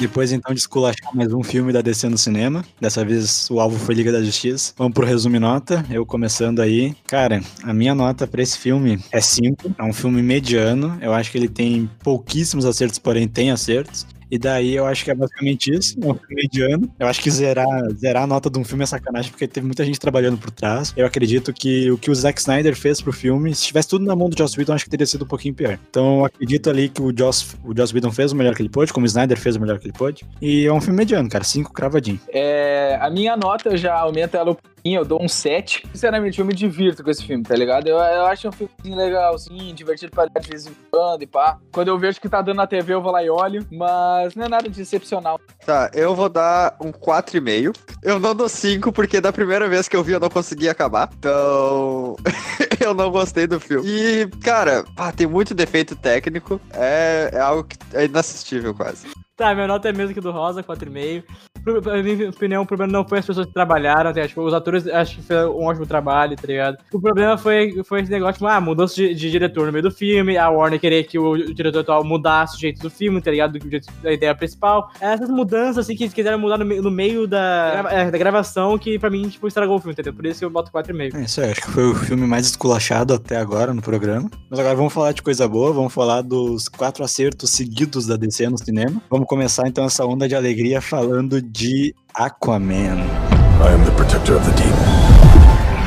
Depois, 0.00 0.32
então, 0.32 0.54
de 0.54 0.60
esculachar 0.60 1.14
mais 1.14 1.30
um 1.30 1.42
filme 1.42 1.74
da 1.74 1.82
DC 1.82 2.08
no 2.08 2.16
cinema. 2.16 2.64
Dessa 2.80 3.04
vez, 3.04 3.50
o 3.50 3.60
alvo 3.60 3.78
foi 3.78 3.94
Liga 3.94 4.10
da 4.10 4.22
Justiça. 4.22 4.72
Vamos 4.78 4.94
pro 4.94 5.04
resumo 5.04 5.38
nota. 5.38 5.84
Eu 5.90 6.06
começando 6.06 6.60
aí. 6.60 6.96
Cara, 7.06 7.42
a 7.62 7.74
minha 7.74 7.94
nota 7.94 8.26
pra 8.26 8.40
esse 8.40 8.56
filme 8.56 8.98
é 9.12 9.20
5. 9.20 9.74
É 9.78 9.82
um 9.82 9.92
filme 9.92 10.22
mediano. 10.22 10.96
Eu 11.02 11.12
acho 11.12 11.30
que 11.30 11.36
ele 11.36 11.50
tem 11.50 11.88
pouquíssimos 12.02 12.64
acertos, 12.64 12.98
porém 12.98 13.28
tem 13.28 13.50
acertos. 13.50 14.06
E 14.30 14.38
daí 14.38 14.74
eu 14.74 14.86
acho 14.86 15.04
que 15.04 15.10
é 15.10 15.14
basicamente 15.14 15.72
isso, 15.72 15.96
é 16.00 16.06
um 16.06 16.14
filme 16.14 16.34
mediano. 16.34 16.90
Eu 16.98 17.06
acho 17.06 17.20
que 17.20 17.30
zerar, 17.30 17.66
zerar 17.94 18.24
a 18.24 18.26
nota 18.26 18.48
de 18.48 18.58
um 18.58 18.64
filme 18.64 18.84
é 18.84 18.86
sacanagem, 18.86 19.30
porque 19.30 19.48
teve 19.48 19.66
muita 19.66 19.84
gente 19.84 19.98
trabalhando 19.98 20.38
por 20.38 20.50
trás. 20.50 20.92
Eu 20.96 21.06
acredito 21.06 21.52
que 21.52 21.90
o 21.90 21.98
que 21.98 22.10
o 22.10 22.14
Zack 22.14 22.40
Snyder 22.40 22.76
fez 22.76 23.00
pro 23.00 23.12
filme, 23.12 23.54
se 23.54 23.66
tivesse 23.66 23.88
tudo 23.88 24.04
na 24.04 24.14
mão 24.14 24.28
do 24.28 24.36
Joss 24.36 24.58
Whedon, 24.58 24.74
acho 24.74 24.84
que 24.84 24.90
teria 24.90 25.06
sido 25.06 25.24
um 25.24 25.28
pouquinho 25.28 25.54
pior. 25.54 25.78
Então 25.90 26.18
eu 26.18 26.24
acredito 26.24 26.70
ali 26.70 26.88
que 26.88 27.02
o 27.02 27.12
Joss, 27.16 27.56
o 27.64 27.76
Joss 27.76 27.94
Whedon 27.94 28.12
fez 28.12 28.32
o 28.32 28.36
melhor 28.36 28.54
que 28.54 28.62
ele 28.62 28.68
pôde, 28.68 28.92
como 28.92 29.04
o 29.04 29.06
Snyder 29.06 29.38
fez 29.38 29.56
o 29.56 29.60
melhor 29.60 29.78
que 29.78 29.86
ele 29.86 29.94
pôde. 29.96 30.24
E 30.40 30.66
é 30.66 30.72
um 30.72 30.80
filme 30.80 30.98
mediano, 30.98 31.28
cara, 31.28 31.44
cinco 31.44 31.72
cravadinho. 31.72 32.20
É, 32.32 32.98
a 33.00 33.10
minha 33.10 33.36
nota 33.36 33.76
já 33.76 33.94
aumenta 33.94 34.38
ela 34.38 34.56
eu 34.84 35.04
dou 35.04 35.22
um 35.22 35.28
7. 35.28 35.86
Sinceramente, 35.92 36.38
eu 36.38 36.44
me 36.44 36.54
divirto 36.54 37.02
com 37.02 37.10
esse 37.10 37.24
filme, 37.24 37.42
tá 37.44 37.54
ligado? 37.54 37.86
Eu, 37.86 37.96
eu 37.96 38.26
acho 38.26 38.48
um 38.48 38.52
filme 38.52 38.70
legalzinho, 38.84 39.74
divertido 39.74 40.12
pra 40.12 40.26
de 40.26 40.48
vez 40.48 40.66
em 40.66 40.72
quando 40.90 41.22
e 41.22 41.26
pá. 41.26 41.58
Quando 41.72 41.88
eu 41.88 41.98
vejo 41.98 42.20
que 42.20 42.28
tá 42.28 42.40
dando 42.40 42.56
na 42.56 42.66
TV, 42.66 42.94
eu 42.94 43.02
vou 43.02 43.12
lá 43.12 43.22
e 43.22 43.30
olho, 43.30 43.66
mas 43.70 44.34
não 44.34 44.46
é 44.46 44.48
nada 44.48 44.68
de 44.68 44.80
excepcional. 44.80 45.40
Tá, 45.64 45.90
eu 45.94 46.14
vou 46.14 46.28
dar 46.28 46.76
um 46.80 46.90
4,5. 46.92 47.76
Eu 48.02 48.18
não 48.18 48.34
dou 48.34 48.48
5, 48.48 48.92
porque 48.92 49.20
da 49.20 49.32
primeira 49.32 49.68
vez 49.68 49.88
que 49.88 49.96
eu 49.96 50.02
vi 50.02 50.12
eu 50.12 50.20
não 50.20 50.30
consegui 50.30 50.68
acabar. 50.68 51.10
Então, 51.18 52.16
eu 52.80 52.94
não 52.94 53.10
gostei 53.10 53.46
do 53.46 53.60
filme. 53.60 53.88
E, 53.88 54.26
cara, 54.42 54.84
pá, 54.96 55.12
tem 55.12 55.26
muito 55.26 55.54
defeito 55.54 55.94
técnico. 55.94 56.60
É, 56.72 57.30
é 57.32 57.40
algo 57.40 57.64
que 57.64 57.76
é 57.94 58.04
inassistível 58.04 58.74
quase. 58.74 59.08
Tá, 59.40 59.54
minha 59.54 59.66
nota 59.66 59.88
é 59.88 59.90
a 59.90 59.94
mesma 59.94 60.12
que 60.12 60.20
do 60.20 60.30
Rosa, 60.30 60.62
4,5. 60.62 61.22
Pro- 61.64 61.80
Na 61.80 62.02
minha 62.02 62.28
opinião, 62.28 62.62
o 62.62 62.66
problema 62.66 62.92
não 62.92 63.08
foi 63.08 63.20
as 63.20 63.26
pessoas 63.26 63.46
que 63.46 63.54
trabalharam, 63.54 64.12
tá? 64.12 64.28
tipo, 64.28 64.42
os 64.42 64.52
atores 64.52 64.86
acho 64.86 65.16
que 65.16 65.22
fizeram 65.22 65.56
um 65.58 65.64
ótimo 65.64 65.86
trabalho, 65.86 66.36
tá 66.36 66.46
ligado? 66.46 66.76
O 66.92 67.00
problema 67.00 67.38
foi, 67.38 67.82
foi 67.84 68.02
esse 68.02 68.10
negócio, 68.10 68.34
tipo, 68.34 68.46
ah, 68.46 68.60
mudança 68.60 68.94
de, 68.96 69.14
de 69.14 69.30
diretor 69.30 69.64
no 69.64 69.72
meio 69.72 69.82
do 69.82 69.90
filme, 69.90 70.36
a 70.36 70.50
Warner 70.50 70.78
querer 70.78 71.04
que 71.04 71.18
o, 71.18 71.30
o 71.30 71.54
diretor 71.54 71.80
atual 71.80 72.04
mudasse 72.04 72.56
o 72.56 72.60
jeito 72.60 72.82
do 72.82 72.90
filme, 72.90 73.18
tá 73.22 73.30
ligado? 73.30 73.58
Do, 73.58 73.70
jeito 73.70 73.90
da 74.02 74.12
ideia 74.12 74.34
principal. 74.34 74.90
Essas 75.00 75.30
mudanças, 75.30 75.78
assim, 75.78 75.96
que 75.96 76.02
eles 76.04 76.12
quiseram 76.12 76.38
mudar 76.38 76.58
no, 76.58 76.64
no 76.82 76.90
meio 76.90 77.26
da, 77.26 77.86
é, 77.90 78.10
da 78.10 78.18
gravação, 78.18 78.76
que 78.78 78.98
pra 78.98 79.08
mim, 79.08 79.26
tipo, 79.26 79.48
estragou 79.48 79.76
o 79.76 79.78
filme, 79.78 79.92
entendeu? 79.92 80.12
Por 80.12 80.26
isso 80.26 80.40
que 80.40 80.44
eu 80.44 80.50
boto 80.50 80.70
4,5. 80.70 81.14
É 81.14 81.24
isso 81.24 81.40
aí, 81.40 81.50
acho 81.50 81.62
que 81.62 81.70
foi 81.70 81.84
o 81.90 81.94
filme 81.94 82.26
mais 82.26 82.44
esculachado 82.46 83.14
até 83.14 83.38
agora 83.38 83.72
no 83.72 83.80
programa. 83.80 84.30
Mas 84.50 84.58
agora 84.60 84.74
vamos 84.76 84.92
falar 84.92 85.12
de 85.12 85.22
coisa 85.22 85.48
boa, 85.48 85.72
vamos 85.72 85.94
falar 85.94 86.20
dos 86.22 86.68
quatro 86.68 87.02
acertos 87.02 87.50
seguidos 87.50 88.06
da 88.06 88.16
DC 88.16 88.48
no 88.50 88.58
cinema. 88.58 89.00
Vamos 89.08 89.26
começar 89.30 89.68
então 89.68 89.84
essa 89.84 90.04
onda 90.04 90.26
de 90.26 90.34
alegria 90.34 90.80
falando 90.80 91.40
de 91.40 91.94
Aquaman. 92.12 92.98
I 92.98 93.72
am 93.72 93.84
the 93.84 93.92
protector 93.92 94.36
of 94.36 94.44
the 94.44 94.56
deep. 94.56 94.74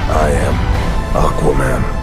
I 0.08 0.32
am 0.48 1.26
Aquaman. 1.26 2.03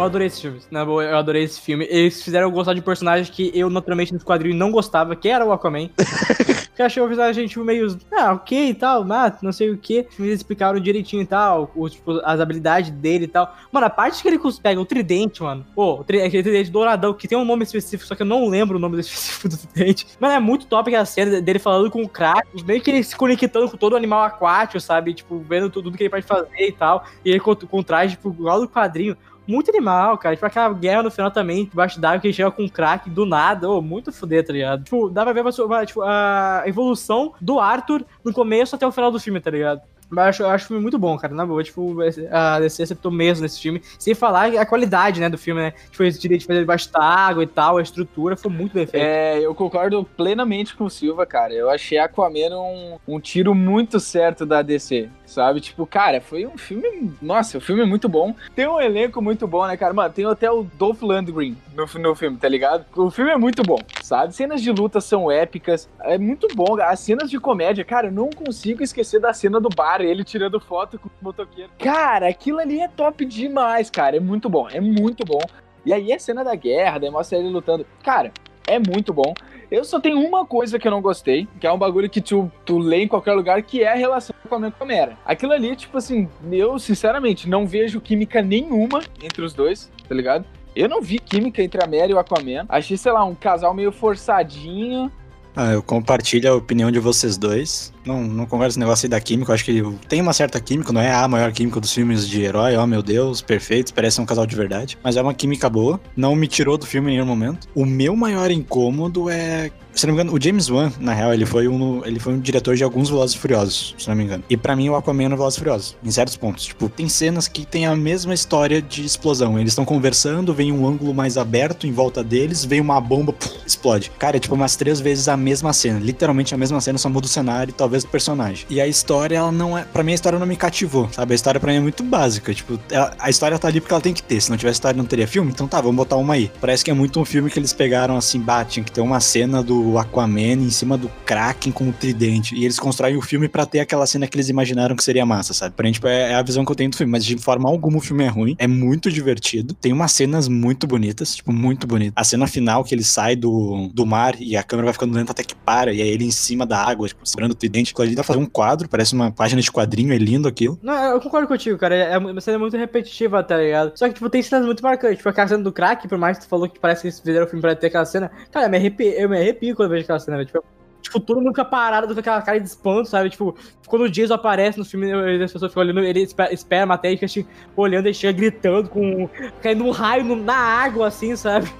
Eu 0.00 0.06
adorei 0.06 0.28
esse 0.28 0.40
filme. 0.40 0.60
Na 0.70 0.82
boa, 0.82 1.04
eu 1.04 1.16
adorei 1.16 1.42
esse 1.44 1.60
filme. 1.60 1.86
Eles 1.90 2.22
fizeram 2.22 2.48
eu 2.48 2.50
gostar 2.50 2.72
de 2.72 2.80
um 2.80 2.82
personagem 2.82 3.30
que 3.30 3.50
eu, 3.54 3.68
naturalmente, 3.68 4.14
nos 4.14 4.24
quadrinhos 4.24 4.58
não 4.58 4.70
gostava, 4.70 5.14
que 5.14 5.28
era 5.28 5.44
o 5.44 5.52
Aquaman. 5.52 5.90
que 6.74 6.82
achei 6.82 7.02
o 7.02 7.06
personagem 7.06 7.46
tipo, 7.46 7.62
meio. 7.62 7.98
Ah, 8.10 8.32
ok 8.32 8.70
e 8.70 8.74
tal, 8.74 9.04
mas 9.04 9.34
não 9.42 9.52
sei 9.52 9.68
o 9.68 9.76
que. 9.76 10.06
Eles 10.18 10.36
explicaram 10.36 10.80
direitinho 10.80 11.22
e 11.22 11.26
tal, 11.26 11.70
o, 11.74 11.88
tipo, 11.90 12.18
as 12.24 12.40
habilidades 12.40 12.90
dele 12.90 13.24
e 13.24 13.28
tal. 13.28 13.54
Mano, 13.70 13.86
a 13.86 13.90
parte 13.90 14.22
que 14.22 14.28
ele 14.28 14.40
pega 14.62 14.80
o 14.80 14.86
tridente, 14.86 15.42
mano. 15.42 15.66
Pô, 15.74 16.00
o 16.00 16.04
tri- 16.04 16.22
aquele 16.22 16.42
tridente 16.42 16.70
douradão, 16.70 17.12
que 17.12 17.28
tem 17.28 17.36
um 17.36 17.44
nome 17.44 17.64
específico, 17.64 18.08
só 18.08 18.14
que 18.14 18.22
eu 18.22 18.26
não 18.26 18.48
lembro 18.48 18.78
o 18.78 18.80
nome 18.80 18.98
específico 19.00 19.50
do 19.50 19.56
tridente. 19.58 20.06
Mano, 20.18 20.32
é 20.34 20.40
muito 20.40 20.64
top 20.66 20.88
aquela 20.88 21.04
cena 21.04 21.42
dele 21.42 21.58
falando 21.58 21.90
com 21.90 22.02
o 22.02 22.08
Kratos, 22.08 22.62
meio 22.62 22.80
que 22.80 22.90
ele 22.90 23.02
se 23.04 23.14
conectando 23.14 23.70
com 23.70 23.76
todo 23.76 23.92
o 23.92 23.96
animal 23.96 24.22
aquático, 24.22 24.80
sabe? 24.80 25.12
Tipo, 25.12 25.38
vendo 25.40 25.68
tudo 25.68 25.92
que 25.92 26.04
ele 26.04 26.10
pode 26.10 26.24
fazer 26.24 26.48
e 26.58 26.72
tal. 26.72 27.04
E 27.22 27.30
ele 27.30 27.42
traje, 27.84 28.16
tipo, 28.16 28.30
igual 28.30 28.60
do 28.60 28.68
quadrinho. 28.68 29.16
Muito 29.50 29.70
animal, 29.70 30.16
cara. 30.16 30.36
Tipo, 30.36 30.46
aquela 30.46 30.72
guerra 30.72 31.02
no 31.02 31.10
final 31.10 31.30
também, 31.30 31.64
debaixo 31.64 32.00
d'água, 32.00 32.20
que 32.20 32.28
ele 32.28 32.34
chega 32.34 32.52
com 32.52 32.62
um 32.62 32.68
crack 32.68 33.10
do 33.10 33.26
nada. 33.26 33.68
Ô, 33.68 33.82
muito 33.82 34.12
foder, 34.12 34.46
tá 34.46 34.52
ligado? 34.52 34.84
Tipo, 34.84 35.08
dá 35.08 35.24
pra 35.24 35.32
ver 35.32 35.42
uma, 35.42 35.84
tipo, 35.84 36.02
a 36.02 36.62
evolução 36.66 37.34
do 37.40 37.58
Arthur 37.58 38.04
no 38.24 38.32
começo 38.32 38.76
até 38.76 38.86
o 38.86 38.92
final 38.92 39.10
do 39.10 39.18
filme, 39.18 39.40
tá 39.40 39.50
ligado? 39.50 39.82
Mas 40.08 40.18
eu 40.18 40.28
acho, 40.28 40.42
eu 40.42 40.50
acho 40.50 40.64
o 40.64 40.68
filme 40.68 40.82
muito 40.82 40.98
bom, 40.98 41.16
cara. 41.16 41.34
Na 41.34 41.46
boa, 41.46 41.62
tipo, 41.62 41.96
a 42.30 42.58
DC 42.60 42.82
acertou 42.82 43.12
mesmo 43.12 43.42
nesse 43.42 43.60
filme. 43.60 43.80
Sem 43.98 44.14
falar 44.14 44.46
a 44.56 44.66
qualidade, 44.66 45.20
né, 45.20 45.28
do 45.28 45.38
filme, 45.38 45.60
né? 45.60 45.72
Tipo, 45.90 46.02
esse 46.02 46.20
direito 46.20 46.40
de 46.40 46.46
fazer 46.46 46.60
debaixo 46.60 46.92
d'água 46.92 47.42
e 47.42 47.46
tal, 47.46 47.78
a 47.78 47.82
estrutura 47.82 48.36
foi 48.36 48.50
muito 48.50 48.72
bem 48.72 48.86
feita. 48.86 49.06
É, 49.06 49.38
eu 49.38 49.54
concordo 49.54 50.04
plenamente 50.16 50.74
com 50.74 50.84
o 50.84 50.90
Silva, 50.90 51.24
cara. 51.24 51.52
Eu 51.54 51.70
achei 51.70 51.98
Aquaman 51.98 52.56
um, 52.56 52.98
um 53.06 53.20
tiro 53.20 53.54
muito 53.54 54.00
certo 54.00 54.44
da 54.44 54.62
DC, 54.62 55.08
sabe? 55.30 55.60
Tipo, 55.60 55.86
cara, 55.86 56.20
foi 56.20 56.46
um 56.46 56.58
filme. 56.58 57.12
Nossa, 57.22 57.58
o 57.58 57.60
filme 57.60 57.82
é 57.82 57.86
muito 57.86 58.08
bom. 58.08 58.34
Tem 58.54 58.66
um 58.66 58.80
elenco 58.80 59.22
muito 59.22 59.46
bom, 59.46 59.66
né, 59.66 59.76
cara? 59.76 59.94
Mano, 59.94 60.12
tem 60.12 60.26
até 60.26 60.50
o 60.50 60.64
Dolph 60.74 61.02
Lundgren 61.02 61.56
no, 61.74 61.86
no 62.00 62.14
filme, 62.14 62.36
tá 62.36 62.48
ligado? 62.48 62.84
O 62.96 63.10
filme 63.10 63.30
é 63.30 63.36
muito 63.36 63.62
bom, 63.62 63.78
sabe? 64.02 64.34
Cenas 64.34 64.60
de 64.60 64.70
luta 64.70 65.00
são 65.00 65.30
épicas. 65.30 65.88
É 66.00 66.18
muito 66.18 66.48
bom. 66.54 66.80
As 66.80 67.00
cenas 67.00 67.30
de 67.30 67.38
comédia, 67.38 67.84
cara, 67.84 68.08
eu 68.08 68.12
não 68.12 68.30
consigo 68.30 68.82
esquecer 68.82 69.20
da 69.20 69.32
cena 69.32 69.60
do 69.60 69.68
bar, 69.68 70.00
ele 70.00 70.24
tirando 70.24 70.60
foto 70.60 70.98
com 70.98 71.08
o 71.08 71.12
motoqueiro. 71.22 71.70
Cara, 71.78 72.28
aquilo 72.28 72.58
ali 72.58 72.80
é 72.80 72.88
top 72.88 73.24
demais, 73.24 73.88
cara. 73.88 74.16
É 74.16 74.20
muito 74.20 74.48
bom, 74.48 74.68
é 74.68 74.80
muito 74.80 75.24
bom. 75.24 75.40
E 75.84 75.92
aí 75.92 76.12
a 76.12 76.18
cena 76.18 76.44
da 76.44 76.54
guerra, 76.54 76.98
daí 76.98 77.10
mostra 77.10 77.38
ele 77.38 77.48
lutando. 77.48 77.86
Cara, 78.02 78.32
é 78.66 78.78
muito 78.78 79.12
bom. 79.12 79.32
Eu 79.70 79.84
só 79.84 80.00
tenho 80.00 80.18
uma 80.18 80.44
coisa 80.44 80.78
que 80.78 80.88
eu 80.88 80.90
não 80.90 81.00
gostei, 81.00 81.46
que 81.60 81.66
é 81.66 81.72
um 81.72 81.78
bagulho 81.78 82.10
que 82.10 82.20
tu, 82.20 82.50
tu 82.64 82.76
lê 82.78 83.04
em 83.04 83.08
qualquer 83.08 83.34
lugar, 83.34 83.62
que 83.62 83.84
é 83.84 83.92
a 83.92 83.94
relação 83.94 84.34
a 84.44 84.48
com 84.48 84.82
a 84.84 84.86
Mera. 84.86 85.16
Aquilo 85.24 85.52
ali, 85.52 85.76
tipo 85.76 85.96
assim, 85.96 86.28
eu 86.50 86.76
sinceramente 86.78 87.48
não 87.48 87.66
vejo 87.66 88.00
química 88.00 88.42
nenhuma 88.42 89.00
entre 89.22 89.44
os 89.44 89.54
dois, 89.54 89.88
tá 90.08 90.14
ligado? 90.14 90.44
Eu 90.74 90.88
não 90.88 91.00
vi 91.00 91.20
química 91.20 91.62
entre 91.62 91.82
a 91.82 91.86
Mera 91.86 92.10
e 92.10 92.14
o 92.14 92.18
Aquaman. 92.18 92.66
Achei, 92.68 92.96
sei 92.96 93.12
lá, 93.12 93.24
um 93.24 93.34
casal 93.34 93.72
meio 93.72 93.92
forçadinho. 93.92 95.10
Ah, 95.54 95.72
eu 95.72 95.82
compartilho 95.82 96.50
a 96.50 96.54
opinião 96.54 96.90
de 96.90 96.98
vocês 96.98 97.36
dois. 97.36 97.92
Não, 98.04 98.22
não 98.22 98.46
converso 98.46 98.78
negócio 98.78 99.06
aí 99.06 99.10
da 99.10 99.20
química. 99.20 99.50
Eu 99.50 99.54
acho 99.54 99.64
que 99.64 99.82
tem 100.08 100.20
uma 100.20 100.32
certa 100.32 100.60
química, 100.60 100.92
não 100.92 101.00
é 101.00 101.12
a 101.12 101.28
maior 101.28 101.52
química 101.52 101.80
dos 101.80 101.92
filmes 101.92 102.26
de 102.26 102.42
herói. 102.42 102.76
Oh, 102.76 102.86
meu 102.86 103.02
Deus, 103.02 103.42
perfeitos, 103.42 103.92
parece 103.92 104.20
um 104.20 104.26
casal 104.26 104.46
de 104.46 104.56
verdade. 104.56 104.98
Mas 105.02 105.16
é 105.16 105.22
uma 105.22 105.34
química 105.34 105.68
boa. 105.68 106.00
Não 106.16 106.34
me 106.34 106.46
tirou 106.46 106.78
do 106.78 106.86
filme 106.86 107.10
em 107.10 107.14
nenhum 107.14 107.26
momento. 107.26 107.68
O 107.74 107.84
meu 107.84 108.16
maior 108.16 108.50
incômodo 108.50 109.28
é. 109.28 109.70
Se 109.92 110.06
não 110.06 110.14
me 110.14 110.20
engano, 110.20 110.36
o 110.36 110.40
James 110.40 110.70
Wan, 110.70 110.92
na 111.00 111.12
real, 111.12 111.34
ele 111.34 111.44
foi 111.44 111.66
um, 111.66 112.04
ele 112.06 112.20
foi 112.20 112.32
um 112.32 112.38
diretor 112.38 112.76
de 112.76 112.84
alguns 112.84 113.10
Velozes 113.10 113.34
Furiosos, 113.34 113.96
se 113.98 114.08
não 114.08 114.14
me 114.14 114.22
engano. 114.22 114.44
E 114.48 114.56
pra 114.56 114.76
mim, 114.76 114.88
o 114.88 114.94
Aquaman 114.94 115.24
é 115.24 115.28
Velozes 115.30 115.58
Furiosos, 115.58 115.96
em 116.02 116.10
certos 116.12 116.36
pontos. 116.36 116.66
Tipo, 116.66 116.88
tem 116.88 117.08
cenas 117.08 117.48
que 117.48 117.66
tem 117.66 117.86
a 117.86 117.96
mesma 117.96 118.32
história 118.32 118.80
de 118.80 119.04
explosão. 119.04 119.58
Eles 119.58 119.72
estão 119.72 119.84
conversando, 119.84 120.54
vem 120.54 120.70
um 120.70 120.86
ângulo 120.86 121.12
mais 121.12 121.36
aberto 121.36 121.88
em 121.88 121.92
volta 121.92 122.22
deles, 122.22 122.64
vem 122.64 122.80
uma 122.80 123.00
bomba, 123.00 123.32
puf, 123.32 123.52
explode. 123.66 124.12
Cara, 124.16 124.36
é 124.36 124.40
tipo 124.40 124.54
umas 124.54 124.76
três 124.76 125.00
vezes 125.00 125.26
a 125.26 125.36
mesma 125.36 125.72
cena. 125.72 125.98
Literalmente 125.98 126.54
a 126.54 126.56
mesma 126.56 126.80
cena, 126.80 126.96
só 126.96 127.08
muda 127.08 127.26
o 127.26 127.28
cenário 127.28 127.72
e 127.72 127.74
talvez 127.74 127.89
talvez, 127.90 128.04
do 128.04 128.08
personagem. 128.10 128.66
E 128.70 128.80
a 128.80 128.86
história, 128.86 129.36
ela 129.36 129.50
não 129.50 129.76
é. 129.76 129.82
Pra 129.82 130.02
mim, 130.04 130.12
a 130.12 130.14
história 130.14 130.38
não 130.38 130.46
me 130.46 130.56
cativou, 130.56 131.08
sabe? 131.12 131.32
A 131.32 131.34
história 131.34 131.58
pra 131.60 131.72
mim 131.72 131.78
é 131.78 131.80
muito 131.80 132.02
básica. 132.04 132.54
Tipo, 132.54 132.78
ela- 132.90 133.12
a 133.18 133.28
história 133.28 133.58
tá 133.58 133.66
ali 133.68 133.80
porque 133.80 133.92
ela 133.92 134.00
tem 134.00 134.14
que 134.14 134.22
ter. 134.22 134.40
Se 134.40 134.48
não 134.50 134.56
tivesse 134.56 134.76
história, 134.76 134.96
não 134.96 135.04
teria 135.04 135.26
filme. 135.26 135.50
Então 135.50 135.66
tá, 135.66 135.80
vamos 135.80 135.96
botar 135.96 136.16
uma 136.16 136.34
aí. 136.34 136.50
Parece 136.60 136.84
que 136.84 136.90
é 136.90 136.94
muito 136.94 137.18
um 137.20 137.24
filme 137.24 137.50
que 137.50 137.58
eles 137.58 137.72
pegaram 137.72 138.16
assim, 138.16 138.42
tinha 138.68 138.84
que 138.84 138.92
ter 138.92 139.00
uma 139.00 139.18
cena 139.20 139.62
do 139.62 139.98
Aquaman 139.98 140.40
em 140.62 140.70
cima 140.70 140.96
do 140.96 141.08
Kraken 141.26 141.72
com 141.72 141.88
o 141.88 141.92
tridente. 141.92 142.54
E 142.54 142.64
eles 142.64 142.78
constroem 142.78 143.16
o 143.16 143.22
filme 143.22 143.48
pra 143.48 143.66
ter 143.66 143.80
aquela 143.80 144.06
cena 144.06 144.26
que 144.26 144.36
eles 144.36 144.48
imaginaram 144.48 144.94
que 144.94 145.02
seria 145.02 145.26
massa, 145.26 145.52
sabe? 145.52 145.74
Pra 145.74 145.84
mim, 145.86 145.92
tipo, 145.92 146.06
é, 146.06 146.32
é 146.32 146.34
a 146.34 146.42
visão 146.42 146.64
que 146.64 146.70
eu 146.70 146.76
tenho 146.76 146.90
do 146.90 146.96
filme. 146.96 147.10
Mas 147.10 147.24
de 147.24 147.36
forma 147.38 147.68
alguma 147.68 147.98
o 147.98 148.00
filme 148.00 148.22
é 148.24 148.28
ruim. 148.28 148.54
É 148.58 148.66
muito 148.68 149.10
divertido. 149.10 149.74
Tem 149.74 149.92
umas 149.92 150.12
cenas 150.12 150.46
muito 150.48 150.86
bonitas, 150.86 151.34
tipo, 151.36 151.52
muito 151.52 151.86
bonitas. 151.86 152.12
A 152.16 152.22
cena 152.24 152.46
final 152.46 152.84
que 152.84 152.94
ele 152.94 153.04
sai 153.04 153.34
do, 153.34 153.90
do 153.92 154.06
mar 154.06 154.34
e 154.40 154.56
a 154.56 154.62
câmera 154.62 154.86
vai 154.86 154.92
ficando 154.92 155.14
lenta 155.14 155.32
até 155.32 155.42
que 155.42 155.54
para. 155.54 155.92
E 155.92 156.00
aí 156.00 156.08
ele 156.08 156.24
em 156.24 156.30
cima 156.30 156.64
da 156.66 156.78
água, 156.82 157.08
tipo, 157.08 157.26
segurando 157.26 157.52
o 157.52 157.54
tridente. 157.54 157.79
Aquilo 157.82 158.02
ali 158.06 158.14
dá 158.14 158.22
pra 158.22 158.28
fazer 158.34 158.38
um 158.38 158.46
quadro, 158.46 158.88
parece 158.88 159.14
uma 159.14 159.30
página 159.32 159.62
de 159.62 159.72
quadrinho, 159.72 160.12
é 160.12 160.18
lindo 160.18 160.46
aquilo. 160.46 160.78
Não, 160.82 160.94
eu 161.12 161.20
concordo 161.20 161.48
contigo, 161.48 161.78
cara. 161.78 161.94
É 161.94 162.18
uma 162.18 162.40
cena 162.40 162.58
muito 162.58 162.76
repetitiva, 162.76 163.42
tá 163.42 163.56
ligado? 163.56 163.92
Só 163.96 164.06
que, 164.08 164.14
tipo, 164.14 164.28
tem 164.28 164.42
cenas 164.42 164.66
muito 164.66 164.82
marcantes. 164.82 165.16
Tipo, 165.18 165.28
aquela 165.30 165.48
cena 165.48 165.62
do 165.62 165.72
crack, 165.72 166.06
por 166.08 166.18
mais 166.18 166.38
que 166.38 166.44
tu 166.44 166.48
falou 166.48 166.68
que 166.68 166.78
parece 166.78 167.02
que 167.02 167.06
eles 167.08 167.20
fizeram 167.20 167.46
o 167.46 167.48
filme 167.48 167.62
pra 167.62 167.74
ter 167.74 167.86
aquela 167.86 168.04
cena. 168.04 168.30
Cara, 168.50 168.66
eu 168.66 168.70
me 168.70 168.76
arrepio, 168.76 169.06
eu 169.12 169.28
me 169.28 169.36
arrepio 169.38 169.74
quando 169.74 169.88
vejo 169.90 170.04
aquela 170.04 170.18
cena, 170.18 170.36
velho. 170.36 170.46
Tipo, 170.46 170.64
tipo, 171.02 171.18
todo 171.20 171.38
mundo 171.40 171.48
fica 171.50 171.64
parado 171.64 172.12
com 172.12 172.20
aquela 172.20 172.42
cara 172.42 172.60
de 172.60 172.66
espanto, 172.68 173.08
sabe? 173.08 173.30
Tipo, 173.30 173.56
quando 173.86 174.02
o 174.02 174.10
Jason 174.10 174.34
aparece 174.34 174.78
no 174.78 174.84
filme, 174.84 175.10
as 175.42 175.50
pessoas 175.50 175.70
ficam 175.72 175.82
olhando, 175.82 176.00
ele 176.00 176.20
espera, 176.22 176.52
espera 176.52 176.82
a 176.82 176.86
matéria 176.86 177.14
e 177.14 177.16
fica 177.16 177.26
assim, 177.26 177.46
olhando 177.76 178.08
e 178.08 178.14
chega 178.14 178.36
gritando 178.36 178.88
com. 178.90 179.28
caindo 179.62 179.84
um 179.84 179.90
raio 179.90 180.24
no- 180.24 180.36
na 180.36 180.54
água, 180.56 181.06
assim, 181.08 181.34
sabe? 181.36 181.72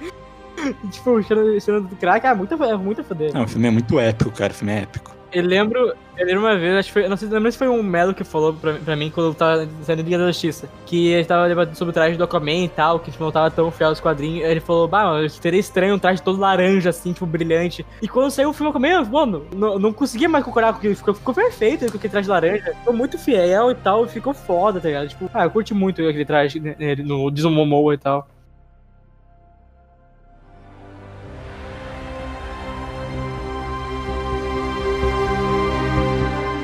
Tipo, 0.90 1.22
cena, 1.22 1.60
cena 1.60 1.80
do 1.80 1.96
crack, 1.96 2.26
é 2.26 2.34
muito, 2.34 2.54
é 2.62 2.76
muito 2.76 3.04
foder. 3.04 3.32
Não, 3.32 3.44
o 3.44 3.48
filme 3.48 3.68
é 3.68 3.70
muito 3.70 3.98
épico, 3.98 4.30
cara. 4.30 4.52
O 4.52 4.54
filme 4.54 4.72
é 4.72 4.82
épico. 4.82 5.20
Eu 5.32 5.44
lembro, 5.44 5.94
eu 6.18 6.26
lembro 6.26 6.40
uma 6.40 6.56
vez, 6.56 6.74
acho 6.74 6.88
que 6.88 6.92
foi, 6.92 7.08
não 7.08 7.16
sei 7.16 7.28
lembro 7.28 7.52
se 7.52 7.56
foi 7.56 7.68
um 7.68 7.84
Melo 7.84 8.12
que 8.12 8.24
falou 8.24 8.52
pra, 8.52 8.74
pra 8.74 8.96
mim 8.96 9.10
quando 9.10 9.28
eu 9.28 9.34
tava 9.34 9.68
saindo 9.82 10.02
Liga 10.02 10.18
da 10.18 10.26
Justiça, 10.26 10.68
que 10.84 11.08
ele 11.08 11.24
tava 11.24 11.48
debatendo 11.48 11.78
sobre 11.78 11.90
o 11.90 11.94
traje 11.94 12.16
do 12.16 12.24
Aquaman 12.24 12.64
e 12.64 12.68
tal, 12.68 12.98
que 12.98 13.12
tipo, 13.12 13.22
não 13.22 13.30
tava 13.30 13.48
tão 13.48 13.70
fiel 13.70 13.90
aos 13.90 14.00
quadrinhos. 14.00 14.44
Aí 14.44 14.50
ele 14.50 14.60
falou, 14.60 14.88
bah, 14.88 15.04
mano, 15.04 15.28
seria 15.30 15.60
estranho 15.60 15.94
um 15.94 15.98
traje 16.00 16.20
todo 16.20 16.40
laranja, 16.40 16.90
assim, 16.90 17.12
tipo, 17.12 17.26
brilhante. 17.26 17.86
E 18.02 18.08
quando 18.08 18.30
saiu 18.32 18.50
o 18.50 18.52
filme 18.52 18.70
Aquaman, 18.70 19.04
mano, 19.04 19.46
não, 19.54 19.78
não 19.78 19.92
conseguia 19.92 20.28
mais 20.28 20.44
concordar 20.44 20.72
com 20.72 20.78
aquilo, 20.78 20.96
ficou, 20.96 21.14
ficou 21.14 21.32
perfeito 21.32 21.88
com 21.88 21.96
aquele 21.96 22.10
traje 22.10 22.28
laranja. 22.28 22.74
Ficou 22.80 22.92
muito 22.92 23.16
fiel 23.16 23.70
e 23.70 23.74
tal, 23.76 24.04
e 24.04 24.08
ficou 24.08 24.34
foda, 24.34 24.80
tá 24.80 24.88
ligado? 24.88 25.08
Tipo, 25.08 25.30
ah, 25.32 25.44
eu 25.44 25.50
curti 25.50 25.72
muito 25.72 26.02
aquele 26.02 26.24
traje 26.24 26.58
nele, 26.58 27.04
no 27.04 27.30
Jason 27.30 27.50
Momoa 27.50 27.94
e 27.94 27.98
tal. 27.98 28.26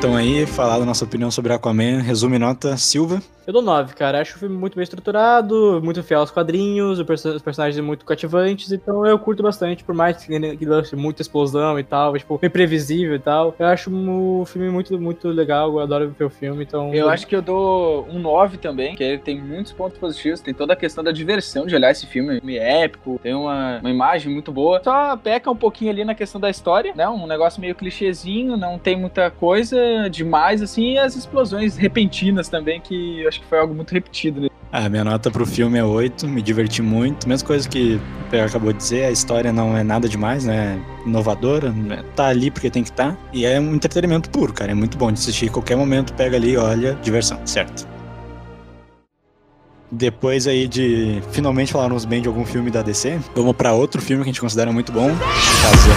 Então 0.07 0.14
aí, 0.14 0.47
falar 0.47 0.79
da 0.79 0.85
nossa 0.85 1.05
opinião 1.05 1.33
sobre 1.33 1.53
Aquaman, 1.53 2.01
resume 2.01 2.38
nota 2.38 2.77
Silva. 2.77 3.21
Eu 3.46 3.52
dou 3.52 3.62
9, 3.62 3.94
cara. 3.94 4.20
Acho 4.20 4.35
o 4.37 4.38
filme 4.40 4.56
muito 4.56 4.74
bem 4.74 4.82
estruturado, 4.82 5.80
muito 5.82 6.02
fiel 6.02 6.18
aos 6.20 6.32
quadrinhos, 6.32 7.00
perso- 7.04 7.28
os 7.37 7.42
personagens 7.42 7.78
muito 7.85 8.04
cativantes, 8.04 8.72
então 8.72 9.06
eu 9.06 9.16
curto 9.20 9.40
bastante, 9.42 9.85
por 9.85 9.94
mais 9.94 10.16
que, 10.24 10.32
ele- 10.35 10.59
lance 10.66 10.96
muita 10.96 11.22
explosão 11.22 11.78
e 11.78 11.85
tal, 11.85 12.16
tipo, 12.18 12.40
imprevisível 12.42 13.14
e 13.14 13.18
tal. 13.20 13.54
Eu 13.56 13.66
acho 13.66 13.88
o 13.94 14.44
filme 14.46 14.68
muito, 14.68 14.98
muito 14.98 15.28
legal, 15.28 15.70
eu 15.70 15.78
adoro 15.78 16.12
ver 16.18 16.24
o 16.24 16.30
filme, 16.30 16.64
então. 16.64 16.92
Eu 16.92 17.09
acho 17.09 17.24
que 17.24 17.37
eu 17.37 17.40
dou 17.42 18.04
um 18.11 18.18
9 18.18 18.56
também, 18.59 18.96
que 18.96 19.04
ele 19.04 19.18
tem 19.18 19.40
muitos 19.40 19.72
pontos 19.72 19.96
positivos, 19.96 20.40
tem 20.40 20.52
toda 20.52 20.72
a 20.72 20.76
questão 20.76 21.04
da 21.04 21.12
diversão 21.12 21.66
de 21.66 21.74
olhar 21.76 21.92
esse 21.92 22.04
filme, 22.06 22.40
filme 22.40 22.56
épico, 22.56 23.20
tem 23.22 23.32
uma, 23.35 23.78
uma 23.78 23.90
imagem 23.90 24.32
muito 24.32 24.50
boa. 24.50 24.80
Só 24.82 25.16
peca 25.16 25.48
um 25.48 25.56
pouquinho 25.56 25.92
ali 25.92 26.04
na 26.04 26.16
questão 26.16 26.40
da 26.40 26.50
história, 26.50 26.92
né? 26.96 27.09
Um 27.09 27.28
negócio 27.28 27.61
meio 27.61 27.76
clichêzinho, 27.76 28.56
não 28.56 28.76
tem 28.76 28.96
muita 28.96 29.30
coisa 29.30 30.11
demais, 30.11 30.61
assim, 30.62 30.94
e 30.94 30.98
as 30.98 31.14
explosões 31.14 31.76
repentinas 31.76 32.48
também, 32.48 32.80
que 32.80 33.20
eu 33.20 33.28
acho 33.37 33.40
que 33.40 33.46
foi 33.46 33.59
algo 33.59 33.75
muito 33.75 33.92
repetido, 33.92 34.40
né? 34.40 34.49
Ah, 34.72 34.88
minha 34.88 35.05
nota 35.05 35.31
pro 35.31 35.46
filme 35.46 35.79
é 35.79 35.85
8, 35.85 36.27
me 36.27 36.42
diverti 36.42 36.83
muito. 36.83 37.29
Mesma 37.29 37.46
coisa 37.46 37.68
que 37.68 37.94
o 37.94 38.31
Pedro 38.31 38.46
acabou 38.46 38.72
de 38.72 38.79
dizer, 38.79 39.05
a 39.05 39.11
história 39.11 39.53
não 39.53 39.77
é 39.77 39.83
nada 39.83 40.09
demais, 40.09 40.44
né? 40.44 40.83
Inovadora, 41.07 41.70
né? 41.70 42.05
tá 42.14 42.27
ali 42.27 42.51
porque 42.51 42.70
tem 42.70 42.83
que 42.83 42.90
estar. 42.90 43.12
Tá, 43.12 43.18
e 43.33 43.44
é 43.44 43.61
um 43.61 43.75
entretenimento 43.75 44.29
puro, 44.31 44.53
cara. 44.53 44.72
É 44.72 44.75
muito 44.75 44.99
bom 44.99 45.12
de 45.12 45.18
assistir. 45.18 45.51
Qualquer 45.51 45.77
momento 45.77 46.12
pega 46.14 46.37
ali, 46.37 46.57
olha, 46.57 46.94
diversão, 47.03 47.38
certo? 47.46 47.87
Depois 49.90 50.49
aí 50.49 50.66
de 50.66 51.22
finalmente 51.31 51.72
falarmos 51.72 52.05
bem 52.05 52.20
de 52.20 52.27
algum 52.27 52.44
filme 52.44 52.70
da 52.70 52.83
DC, 52.83 53.20
vamos 53.37 53.55
pra 53.55 53.72
outro 53.72 54.03
filme 54.03 54.25
que 54.25 54.31
a 54.31 54.33
gente 54.33 54.40
considera 54.40 54.72
muito 54.72 54.90
bom, 54.90 55.11
Shazam. 55.11 55.94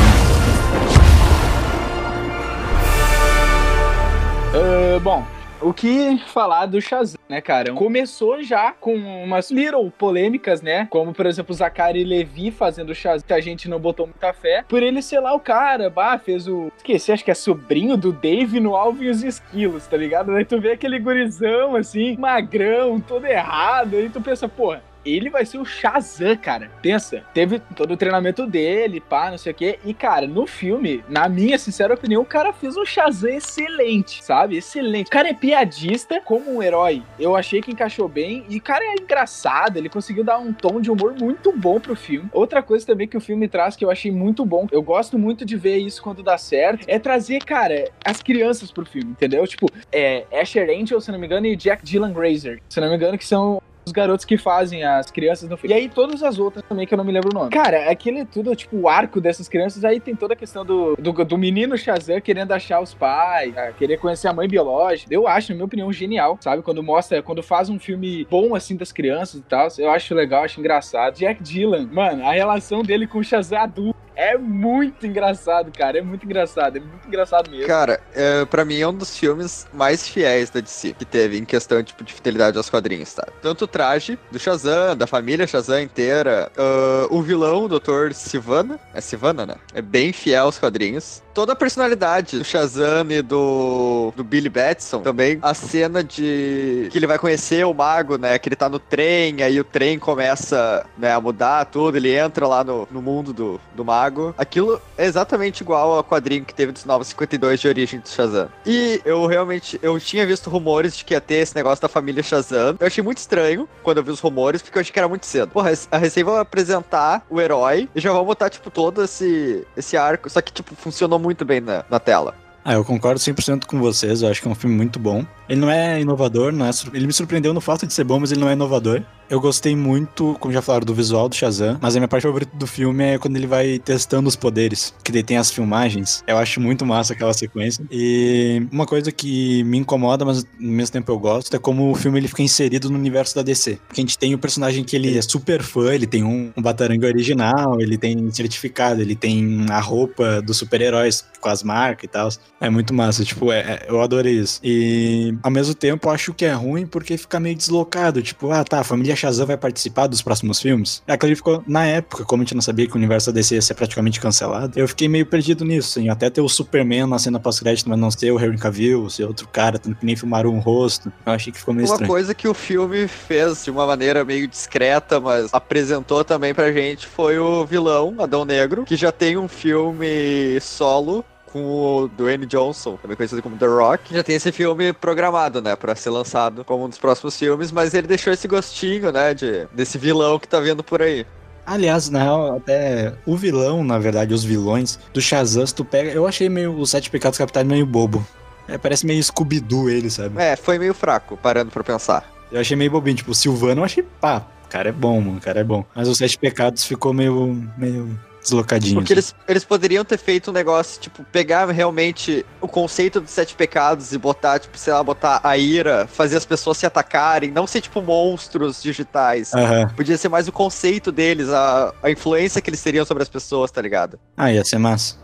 Ah, 4.54 5.00
bom, 5.02 5.26
o 5.62 5.74
que 5.74 6.18
falar 6.28 6.66
do 6.66 6.82
Shazam, 6.82 7.20
né, 7.28 7.42
cara? 7.42 7.74
Começou 7.74 8.42
já 8.42 8.72
com 8.72 8.96
umas 8.96 9.52
little 9.52 9.92
polêmicas, 9.92 10.62
né? 10.62 10.88
Como, 10.90 11.14
por 11.14 11.26
exemplo, 11.26 11.54
Zachary 11.54 12.04
Levi 12.04 12.52
fazendo 12.52 12.92
o 12.92 12.96
Shazam, 12.96 13.26
que 13.28 13.34
a 13.34 13.42
gente 13.42 13.68
não 13.68 13.80
botou 13.80 14.08
muita 14.08 14.34
fé. 14.34 14.64
Por 14.68 14.82
ele 14.82 15.02
ser 15.02 15.20
lá 15.20 15.34
o 15.34 15.40
cara, 15.40 15.90
bah, 15.90 16.18
fez 16.18 16.48
o... 16.48 16.72
Esqueci, 16.78 17.12
acho 17.12 17.24
que 17.24 17.32
é 17.32 17.36
sobrinho 17.36 17.98
do 17.98 18.12
Dave 18.12 18.60
no 18.60 18.76
Alvin 18.76 19.06
e 19.06 19.10
os 19.10 19.24
Esquilos, 19.24 19.88
tá 19.88 19.98
ligado? 19.98 20.32
Aí 20.32 20.46
tu 20.46 20.60
vê 20.60 20.72
aquele 20.72 21.00
gurizão, 21.00 21.76
assim, 21.76 22.16
magrão, 22.18 23.00
todo 23.00 23.26
errado. 23.26 23.96
Aí 23.96 24.10
tu 24.10 24.22
pensa, 24.22 24.48
porra, 24.48 24.84
ele 25.16 25.30
vai 25.30 25.46
ser 25.46 25.58
o 25.58 25.66
Shazam, 25.66 26.38
cara. 26.38 26.72
Pensa, 26.82 27.24
teve 27.34 27.60
todo 27.76 27.94
o 27.94 27.98
treinamento 27.98 28.48
dele, 28.48 29.00
pá, 29.00 29.30
não 29.32 29.38
sei 29.38 29.52
o 29.52 29.56
quê. 29.56 29.80
E, 29.84 29.94
cara, 29.94 30.28
no 30.28 30.48
filme, 30.48 31.04
na 31.10 31.28
minha 31.28 31.58
sincera 31.58 31.94
opinião, 31.94 32.22
o 32.22 32.26
cara 32.26 32.54
fez 32.54 32.78
um 32.78 32.86
Shazam 32.86 33.30
excelente, 33.30 34.24
sabe? 34.24 34.58
Excelente. 34.58 35.08
O 35.08 35.12
cara 35.12 35.30
é 35.30 35.34
piadista 35.34 36.22
como 36.22 36.56
um 36.56 36.64
herói. 36.64 37.04
Eu 37.20 37.36
achei 37.36 37.62
que 37.62 37.72
encaixou 37.72 38.08
bem. 38.08 38.46
E 38.50 38.60
cara 38.70 38.86
é 38.86 39.02
engraçado, 39.02 39.78
ele 39.78 39.90
conseguiu 39.90 40.24
dar 40.24 40.38
um 40.38 40.54
tom 40.54 40.80
de 40.80 40.92
humor 40.92 41.16
muito 41.20 41.52
bom 41.52 41.80
pro 41.80 41.96
filme. 41.96 42.30
Outra 42.32 42.62
coisa 42.62 42.86
também 42.86 43.08
que 43.08 43.18
o 43.18 43.22
filme 43.22 43.48
traz 43.48 43.76
que 43.76 43.84
eu 43.84 43.90
achei 43.90 44.12
muito 44.12 44.46
bom, 44.46 44.68
eu 44.72 44.80
gosto 44.80 45.18
muito 45.18 45.44
de 45.44 45.58
ver 45.58 45.78
isso 45.78 46.04
quando 46.04 46.22
dá 46.22 46.38
certo, 46.38 46.86
é 46.88 47.00
trazer, 47.00 47.44
cara, 47.44 47.90
as 48.06 48.22
crianças 48.22 48.72
pro 48.72 48.86
filme, 48.86 49.10
entendeu? 49.10 49.48
Tipo, 49.48 49.66
é 49.92 50.24
Asher 50.32 50.70
Angel, 50.70 51.02
se 51.02 51.12
não 51.12 51.18
me 51.18 51.26
engano, 51.26 51.48
e 51.48 51.56
Jack 51.56 51.84
Dylan 51.84 52.14
Grazer, 52.14 52.62
se 52.70 52.80
não 52.80 52.90
me 52.90 52.96
engano, 52.96 53.18
que 53.18 53.26
são 53.26 53.60
os 53.90 53.92
garotos 53.92 54.26
que 54.26 54.38
fazem 54.38 54.84
as 54.84 55.12
crianças 55.12 55.50
no 55.50 55.58
filme. 55.58 55.76
E 55.76 55.78
aí 55.78 55.90
todas 55.90 56.24
as 56.24 56.40
outras 56.40 56.64
também 56.68 56.86
que 56.88 56.94
eu 56.94 56.98
não 56.98 57.04
me 57.04 57.12
lembro 57.12 57.30
o 57.32 57.34
nome. 57.34 57.50
Cara, 57.50 57.90
aquele 57.90 58.20
é 58.20 58.26
tudo, 58.26 58.56
tipo, 58.56 58.78
o 58.78 58.88
arco 58.88 59.20
dessas 59.20 59.48
crianças, 59.48 59.84
aí 59.84 60.00
tem 60.00 60.16
toda 60.16 60.34
a 60.34 60.38
questão 60.38 60.64
do, 60.64 60.96
do, 60.96 61.12
do 61.26 61.38
menino 61.38 61.78
Shazam 61.78 62.22
querendo 62.22 62.52
achar 62.52 62.80
os 62.80 62.94
pais, 62.94 63.54
querer 63.78 63.98
conhecer 63.98 64.28
a 64.28 64.34
mãe 64.34 64.48
biológica. 64.48 65.14
Eu 65.14 65.28
acho, 65.28 65.50
na 65.50 65.56
minha 65.56 65.66
opinião, 65.66 65.92
genial, 65.92 66.38
sabe? 66.40 66.62
Quando 66.62 66.84
mostra, 66.84 67.22
quando 67.22 67.42
faz 67.42 67.70
um 67.70 67.80
filme 67.80 68.26
bom, 68.30 68.56
assim, 68.56 68.76
das 68.76 68.92
crianças 68.92 69.40
e 69.40 69.44
tal, 69.44 69.68
eu 69.78 69.90
acho 69.90 70.14
legal, 70.14 70.44
acho 70.44 70.60
engraçado. 70.60 71.16
Jack 71.16 71.42
Dylan, 71.42 71.90
mano, 71.92 72.24
a 72.24 72.32
relação 72.32 72.84
dele 72.84 73.08
com 73.08 73.20
o 73.20 73.24
Shazam 73.24 73.60
adulto 73.60 74.09
é 74.20 74.38
muito 74.38 75.08
engraçado, 75.08 75.72
cara. 75.72 76.00
É 76.00 76.02
muito 76.02 76.26
engraçado, 76.26 76.76
é 76.76 76.80
muito 76.82 77.08
engraçado 77.08 77.50
mesmo. 77.50 77.66
Cara, 77.66 78.02
é, 78.14 78.44
pra 78.44 78.66
mim 78.66 78.78
é 78.78 78.88
um 78.88 78.94
dos 78.94 79.18
filmes 79.18 79.66
mais 79.74 80.06
fiéis 80.06 80.50
da 80.50 80.60
DC 80.60 80.94
que 80.94 81.06
teve 81.06 81.38
em 81.38 81.46
questão 81.46 81.82
tipo, 81.82 82.04
de 82.04 82.14
fidelidade 82.14 82.58
aos 82.58 82.70
quadrinhos, 82.70 83.14
tá? 83.14 83.26
Tanto 83.42 83.64
o 83.64 83.68
traje 83.68 84.20
do 84.30 84.38
Shazam, 84.38 84.98
da 84.98 85.08
família 85.08 85.48
Shazam 85.48 85.82
inteira, 85.82 86.52
ah, 86.58 87.08
o 87.10 87.22
vilão, 87.22 87.64
o 87.64 87.80
Dr. 87.80 88.12
Sivana, 88.14 88.78
é 88.94 89.00
Sivana, 89.00 89.46
né? 89.46 89.56
É 89.74 89.82
bem 89.82 90.12
fiel 90.12 90.46
aos 90.46 90.60
quadrinhos. 90.60 91.24
Toda 91.40 91.54
a 91.54 91.56
personalidade 91.56 92.38
do 92.38 92.44
Shazam 92.44 93.10
e 93.10 93.22
do, 93.22 94.12
do 94.14 94.26
Billy 94.26 94.50
Batson 94.50 95.00
também. 95.00 95.40
A 95.42 95.54
cena 95.54 96.04
de 96.04 96.90
que 96.92 96.98
ele 96.98 97.08
vai 97.08 97.18
conhecer 97.18 97.66
o 97.66 97.74
mago, 97.74 98.18
né? 98.18 98.38
Que 98.38 98.50
ele 98.50 98.58
tá 98.58 98.68
no 98.68 98.78
trem, 98.78 99.42
aí 99.42 99.58
o 99.58 99.64
trem 99.64 99.98
começa 99.98 100.86
né, 100.98 101.14
a 101.14 101.22
mudar 101.22 101.64
tudo, 101.64 101.96
ele 101.96 102.14
entra 102.14 102.46
lá 102.46 102.62
no, 102.62 102.86
no 102.92 103.02
mundo 103.02 103.32
do, 103.32 103.62
do 103.74 103.86
mago. 103.86 104.36
Aquilo 104.38 104.82
é 104.98 105.06
exatamente 105.06 105.62
igual 105.62 105.94
ao 105.94 106.04
quadrinho 106.04 106.44
que 106.44 106.54
teve 106.54 106.74
dos 106.74 106.84
Novos 106.84 107.08
52 107.08 107.62
de 107.62 107.70
origem 107.70 108.02
do 108.02 108.10
Shazam. 108.10 108.50
E 108.66 109.02
eu 109.06 109.26
realmente, 109.26 109.80
eu 109.82 109.98
tinha 109.98 110.28
visto 110.28 110.50
rumores 110.50 110.98
de 110.98 111.06
que 111.06 111.14
ia 111.14 111.22
ter 111.22 111.36
esse 111.36 111.56
negócio 111.56 111.82
da 111.82 111.88
família 111.88 112.22
Shazam. 112.22 112.76
Eu 112.78 112.88
achei 112.88 113.02
muito 113.02 113.20
estranho 113.20 113.66
quando 113.82 114.00
eu 114.00 114.04
vi 114.04 114.12
os 114.12 114.20
rumores, 114.20 114.62
porque 114.62 114.78
eu 114.78 114.82
achei 114.82 114.92
que 114.92 115.00
era 115.00 115.08
muito 115.08 115.26
cedo. 115.26 115.52
Porra, 115.52 115.72
a 115.90 115.98
recém 115.98 116.22
vão 116.22 116.36
apresentar 116.36 117.26
o 117.30 117.40
herói 117.40 117.88
e 117.96 118.02
já 118.02 118.12
vão 118.12 118.26
botar, 118.26 118.50
tipo, 118.50 118.70
todo 118.70 119.06
esse, 119.06 119.66
esse 119.78 119.96
arco. 119.96 120.30
Só 120.30 120.42
que, 120.42 120.52
tipo, 120.52 120.76
funcionou 120.76 121.18
muito 121.18 121.29
bem 121.46 121.62
na, 121.62 121.84
na 121.90 122.00
tela. 122.00 122.34
Ah, 122.64 122.74
eu 122.74 122.84
concordo 122.86 123.20
100% 123.20 123.66
com 123.66 123.80
vocês, 123.80 124.22
eu 124.22 124.30
acho 124.30 124.42
que 124.42 124.48
é 124.48 124.52
um 124.52 124.56
filme 124.56 124.76
muito 124.76 125.00
bom. 125.00 125.26
Ele 125.48 125.60
não 125.62 125.70
é 125.70 126.00
inovador, 126.00 126.52
não 126.52 126.66
é 126.66 126.72
sur- 126.72 126.94
ele 126.96 127.08
me 127.08 127.14
surpreendeu 127.14 127.54
no 127.54 127.62
fato 127.62 127.88
de 127.88 127.94
ser 127.94 128.04
bom, 128.04 128.20
mas 128.20 128.32
ele 128.32 128.42
não 128.42 128.50
é 128.50 128.54
inovador. 128.54 129.02
Eu 129.30 129.40
gostei 129.40 129.76
muito, 129.76 130.36
como 130.40 130.52
já 130.52 130.62
falaram, 130.62 130.86
do 130.86 130.94
visual 130.94 131.30
do 131.30 131.36
Shazam, 131.36 131.78
mas 131.82 131.96
a 131.96 132.00
minha 132.00 132.08
parte 132.08 132.24
favorita 132.24 132.56
do 132.58 132.66
filme 132.66 133.04
é 133.04 133.18
quando 133.20 133.36
ele 133.38 133.46
vai 133.46 133.78
testando 133.78 134.28
os 134.28 134.36
poderes, 134.36 134.94
que 135.04 135.12
daí 135.12 135.22
tem 135.24 135.38
as 135.38 135.52
filmagens. 135.52 136.24
Eu 136.28 136.38
acho 136.38 136.60
muito 136.60 136.84
massa 136.86 137.14
aquela 137.14 137.32
sequência. 137.34 137.84
E 137.92 138.66
uma 138.72 138.88
coisa 138.88 139.12
que 139.12 139.64
me 139.66 139.78
incomoda, 139.78 140.26
mas 140.26 140.40
ao 140.44 140.46
mesmo 140.60 140.94
tempo 140.94 141.12
eu 141.12 141.20
gosto, 141.20 141.56
é 141.56 141.60
como 141.60 141.92
o 141.92 141.96
filme 141.96 142.20
ele 142.20 142.28
fica 142.28 142.42
inserido 142.42 142.90
no 142.90 142.98
universo 142.98 143.36
da 143.36 143.44
DC. 143.44 143.78
Porque 143.88 144.02
a 144.02 144.04
gente 144.04 144.18
tem 144.18 144.34
o 144.34 144.38
personagem 144.40 144.84
que 144.84 144.96
ele 144.96 145.16
é 145.16 145.22
super 145.22 145.62
fã, 145.62 145.94
ele 145.94 146.08
tem 146.08 146.24
um, 146.24 146.52
um 146.58 147.06
original, 147.06 147.80
ele 147.80 147.98
tem 148.00 148.32
certificado, 148.32 149.00
ele 149.02 149.16
tem 149.16 149.66
a 149.70 149.80
roupa 149.80 150.42
dos 150.42 150.58
super-heróis 150.58 151.24
com 151.40 151.50
as 151.50 151.62
marcas 151.62 152.06
e 152.06 152.08
tal. 152.08 152.30
É 152.62 152.70
muito 152.70 152.94
massa, 152.94 153.24
tipo, 153.24 153.52
é, 153.52 153.60
é- 153.60 153.86
eu 153.88 154.02
adorei 154.02 154.34
isso. 154.34 154.60
E 154.64 155.34
ao 155.42 155.50
mesmo 155.50 155.74
tempo 155.74 156.08
eu 156.08 156.12
acho 156.12 156.34
que 156.34 156.44
é 156.44 156.52
ruim 156.54 156.86
porque 156.86 157.18
fica 157.18 157.40
meio 157.40 157.56
deslocado. 157.56 158.22
Tipo, 158.22 158.52
ah 158.52 158.64
tá, 158.64 158.80
a 158.82 158.84
família 158.84 159.16
Shazam 159.16 159.46
vai 159.48 159.58
participar 159.58 160.08
dos 160.08 160.22
próximos 160.22 160.60
filmes. 160.62 161.02
É 161.08 161.14
aquilo 161.14 161.36
ficou, 161.36 161.64
na 161.68 161.86
época, 161.86 162.26
como 162.26 162.42
a 162.42 162.46
gente 162.46 162.56
não 162.56 162.62
sabia 162.62 162.86
que 162.86 162.94
o 162.94 162.98
universo 162.98 163.32
da 163.32 163.36
DC 163.36 163.56
ia 163.56 163.62
ser 163.62 163.76
praticamente 163.76 164.20
cancelado, 164.20 164.78
eu 164.78 164.88
fiquei 164.88 165.08
meio 165.08 165.26
perdido 165.26 165.64
nisso, 165.64 166.00
assim. 166.00 166.10
Até 166.10 166.30
ter 166.30 166.42
o 166.42 166.50
Superman 166.50 167.06
na 167.08 167.18
cena 167.20 167.40
pós-crédito, 167.40 167.88
mas 167.90 167.98
não 168.00 168.12
ser 168.12 168.32
o 168.32 168.40
Henry 168.40 168.58
Cavill, 168.58 169.10
ser 169.10 169.24
outro 169.26 169.48
cara, 169.48 169.80
tanto 169.80 169.98
que 169.98 170.06
nem 170.06 170.16
filmaram 170.16 170.50
um 170.54 170.60
rosto. 170.60 171.12
Eu 171.26 171.32
achei 171.34 171.54
que 171.54 171.60
ficou 171.60 171.74
meio 171.74 171.88
Uma 171.88 171.94
estranho. 171.94 172.10
coisa 172.12 172.34
que 172.34 172.48
o 172.48 172.54
filme 172.54 173.08
fez 173.08 173.64
de 173.64 173.72
uma 173.72 173.86
maneira 173.86 174.26
meio 174.26 174.48
discreta, 174.48 175.20
mas 175.20 175.54
apresentou 175.54 176.24
também 176.26 176.54
pra 176.54 176.72
gente 176.74 177.08
foi 177.08 177.40
o 177.40 177.66
vilão, 177.66 178.16
Adão 178.20 178.44
Negro, 178.44 178.84
que 178.84 178.96
já 178.98 179.12
tem 179.12 179.38
um 179.38 179.48
filme 179.48 180.60
solo 180.62 181.24
com 181.52 181.64
o 181.64 182.08
Dwayne 182.08 182.46
Johnson, 182.46 182.98
também 183.02 183.18
conhecido 183.18 183.42
como 183.42 183.58
The 183.58 183.66
Rock. 183.66 184.14
Já 184.14 184.24
tem 184.24 184.36
esse 184.36 184.52
filme 184.52 184.94
programado, 184.94 185.62
né, 185.62 185.76
pra 185.76 185.96
ser 185.96 186.10
lançado 186.10 186.64
como 186.64 186.86
um 186.86 186.90
dos 186.90 186.98
próximos 186.98 187.38
filmes, 187.38 187.72
mas 187.72 187.94
ele 187.94 188.08
deixou 188.08 188.32
esse 188.32 188.48
gostinho, 188.48 189.12
né, 189.12 189.34
de, 189.34 189.68
desse 189.74 189.98
vilão 189.98 190.40
que 190.40 190.48
tá 190.48 190.60
vindo 190.60 190.84
por 190.84 191.02
aí. 191.02 191.26
Aliás, 191.66 192.10
na 192.10 192.24
real, 192.24 192.58
até 192.58 193.14
o 193.26 193.36
vilão, 193.36 193.84
na 193.84 194.00
verdade, 194.00 194.34
os 194.34 194.44
vilões 194.44 194.98
do 195.14 195.22
Shazam, 195.22 195.66
tu 195.66 195.86
pega, 195.86 196.10
eu 196.12 196.26
achei 196.26 196.50
meio 196.50 196.76
os 196.76 196.90
Sete 196.90 197.12
Pecados 197.12 197.38
Capitais 197.38 197.66
meio 197.66 197.86
bobo. 197.86 198.26
É, 198.68 198.78
parece 198.78 199.06
meio 199.06 199.24
Scooby-Doo 199.24 199.90
ele, 199.90 200.10
sabe? 200.10 200.40
É, 200.42 200.56
foi 200.56 200.78
meio 200.80 200.94
fraco, 200.94 201.38
parando 201.38 201.72
pra 201.72 201.84
pensar. 201.84 202.32
Eu 202.52 202.60
achei 202.60 202.76
meio 202.76 202.92
bobinho. 202.92 203.18
Tipo, 203.18 203.32
o 203.32 203.36
Silvano 203.36 203.82
eu 203.82 203.86
achei, 203.86 204.04
pá, 204.04 204.46
o 204.66 204.70
cara 204.70 204.90
é 204.90 204.92
bom, 204.92 205.20
mano, 205.20 205.38
o 205.38 205.42
cara 205.42 205.60
é 205.60 205.64
bom. 205.64 205.84
Mas 205.96 206.08
os 206.08 206.18
Sete 206.18 206.38
Pecados 206.38 206.84
ficou 206.84 207.14
meio, 207.14 207.64
meio 207.78 208.20
deslocadinho. 208.42 208.96
Porque 208.96 209.14
assim. 209.14 209.34
eles, 209.34 209.36
eles 209.48 209.66
poderiam 209.66 210.04
ter 210.04 210.18
feito 210.18 210.50
um 210.52 210.54
negócio, 210.54 211.02
tipo, 211.02 211.24
pegar 211.26 211.70
realmente 211.70 212.46
o 212.62 212.68
conceito 212.68 213.20
dos 213.20 213.32
sete 213.32 213.56
pecados 213.56 214.14
e 214.14 214.18
botar, 214.18 214.60
tipo, 214.60 214.78
sei 214.78 214.94
lá, 214.94 215.04
botar 215.04 215.42
a 215.44 215.58
ira, 215.58 216.08
fazer 216.08 216.38
as 216.38 216.46
pessoas 216.46 216.78
se 216.78 216.86
atacarem, 216.86 217.52
não 217.52 217.68
ser, 217.68 217.82
tipo, 217.82 218.02
monstros 218.02 218.82
digitais. 218.82 219.54
Aham. 219.54 219.90
Podia 219.96 220.18
ser 220.18 220.30
mais 220.30 220.48
o 220.48 220.52
conceito 220.52 221.12
deles, 221.12 221.50
a, 221.50 221.94
a 222.02 222.10
influência 222.10 222.62
que 222.62 222.70
eles 222.70 222.82
teriam 222.82 223.06
sobre 223.06 223.24
as 223.24 223.30
pessoas, 223.30 223.72
tá 223.72 223.82
ligado? 223.82 224.20
Ah, 224.38 224.52
ia 224.52 224.64
ser 224.64 224.78
massa. 224.78 225.18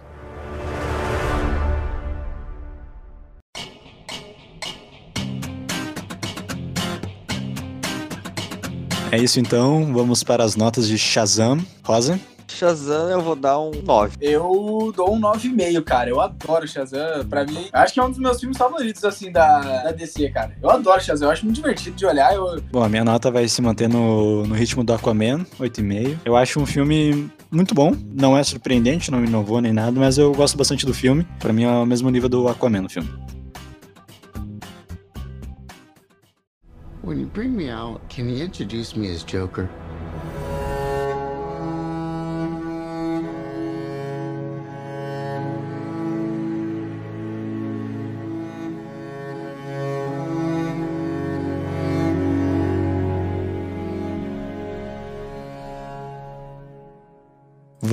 É 9.12 9.18
isso 9.18 9.40
então, 9.40 9.94
vamos 9.94 10.24
para 10.26 10.44
as 10.44 10.58
notas 10.58 10.90
de 10.90 10.98
Shazam. 10.98 11.66
Rosa? 11.84 12.20
Shazam 12.56 13.10
eu 13.10 13.22
vou 13.22 13.36
dar 13.36 13.60
um 13.60 13.72
9. 13.84 14.16
Eu 14.22 14.94
dou 14.96 15.14
um 15.14 15.20
9,5, 15.20 15.84
cara. 15.84 16.10
Eu 16.10 16.22
adoro 16.22 16.66
Shazam. 16.66 17.28
Pra 17.30 17.44
mim, 17.44 17.68
acho 17.74 17.94
que 17.94 18.00
é 18.00 18.04
um 18.04 18.10
dos 18.10 18.18
meus 18.18 18.40
filmes 18.40 18.58
favoritos, 18.58 19.04
assim, 19.04 19.30
da, 19.32 19.84
da 19.84 19.92
DC, 19.92 20.30
cara. 20.30 20.56
Eu 20.64 20.70
adoro 20.70 21.04
Shazam. 21.04 21.28
Eu 21.28 21.34
acho 21.34 21.44
muito 21.44 21.58
divertido 21.58 21.96
de 21.96 22.06
olhar. 22.06 22.34
Eu, 22.34 22.62
Bom, 22.72 22.82
a 22.82 22.88
minha 22.88 23.04
nota 23.04 23.30
vai 23.30 23.48
se 23.48 23.62
manter 23.62 23.90
no, 23.90 24.48
no 24.48 24.56
ritmo 24.56 24.84
do 24.84 24.94
Aquaman, 24.94 25.46
8,5. 25.60 26.20
Eu 26.24 26.38
acho 26.38 26.60
um 26.60 26.66
filme 26.66 27.30
muito 27.52 27.76
bom, 27.76 27.96
não 28.14 28.38
é 28.38 28.44
surpreendente, 28.44 29.12
não 29.12 29.24
inovou 29.24 29.62
nem 29.62 29.74
nada, 29.74 30.00
mas 30.00 30.18
eu 30.18 30.34
gosto 30.34 30.58
bastante 30.58 30.86
do 30.86 30.94
filme. 30.94 31.28
Pra 31.40 31.52
mim 31.52 31.64
é 31.64 31.70
o 31.70 31.86
mesmo 31.86 32.10
nível 32.10 32.30
do 32.30 32.48
Aquaman 32.48 32.82
no 32.82 32.90
filme. 32.90 33.10
When 37.04 37.20
you 37.20 37.28
bring 37.28 37.50
me 37.50 37.70
out, 37.70 38.02
can 38.10 38.24
you 38.24 38.44
introduce 38.44 38.98
me 38.98 39.12
as 39.12 39.24
Joker? 39.24 39.70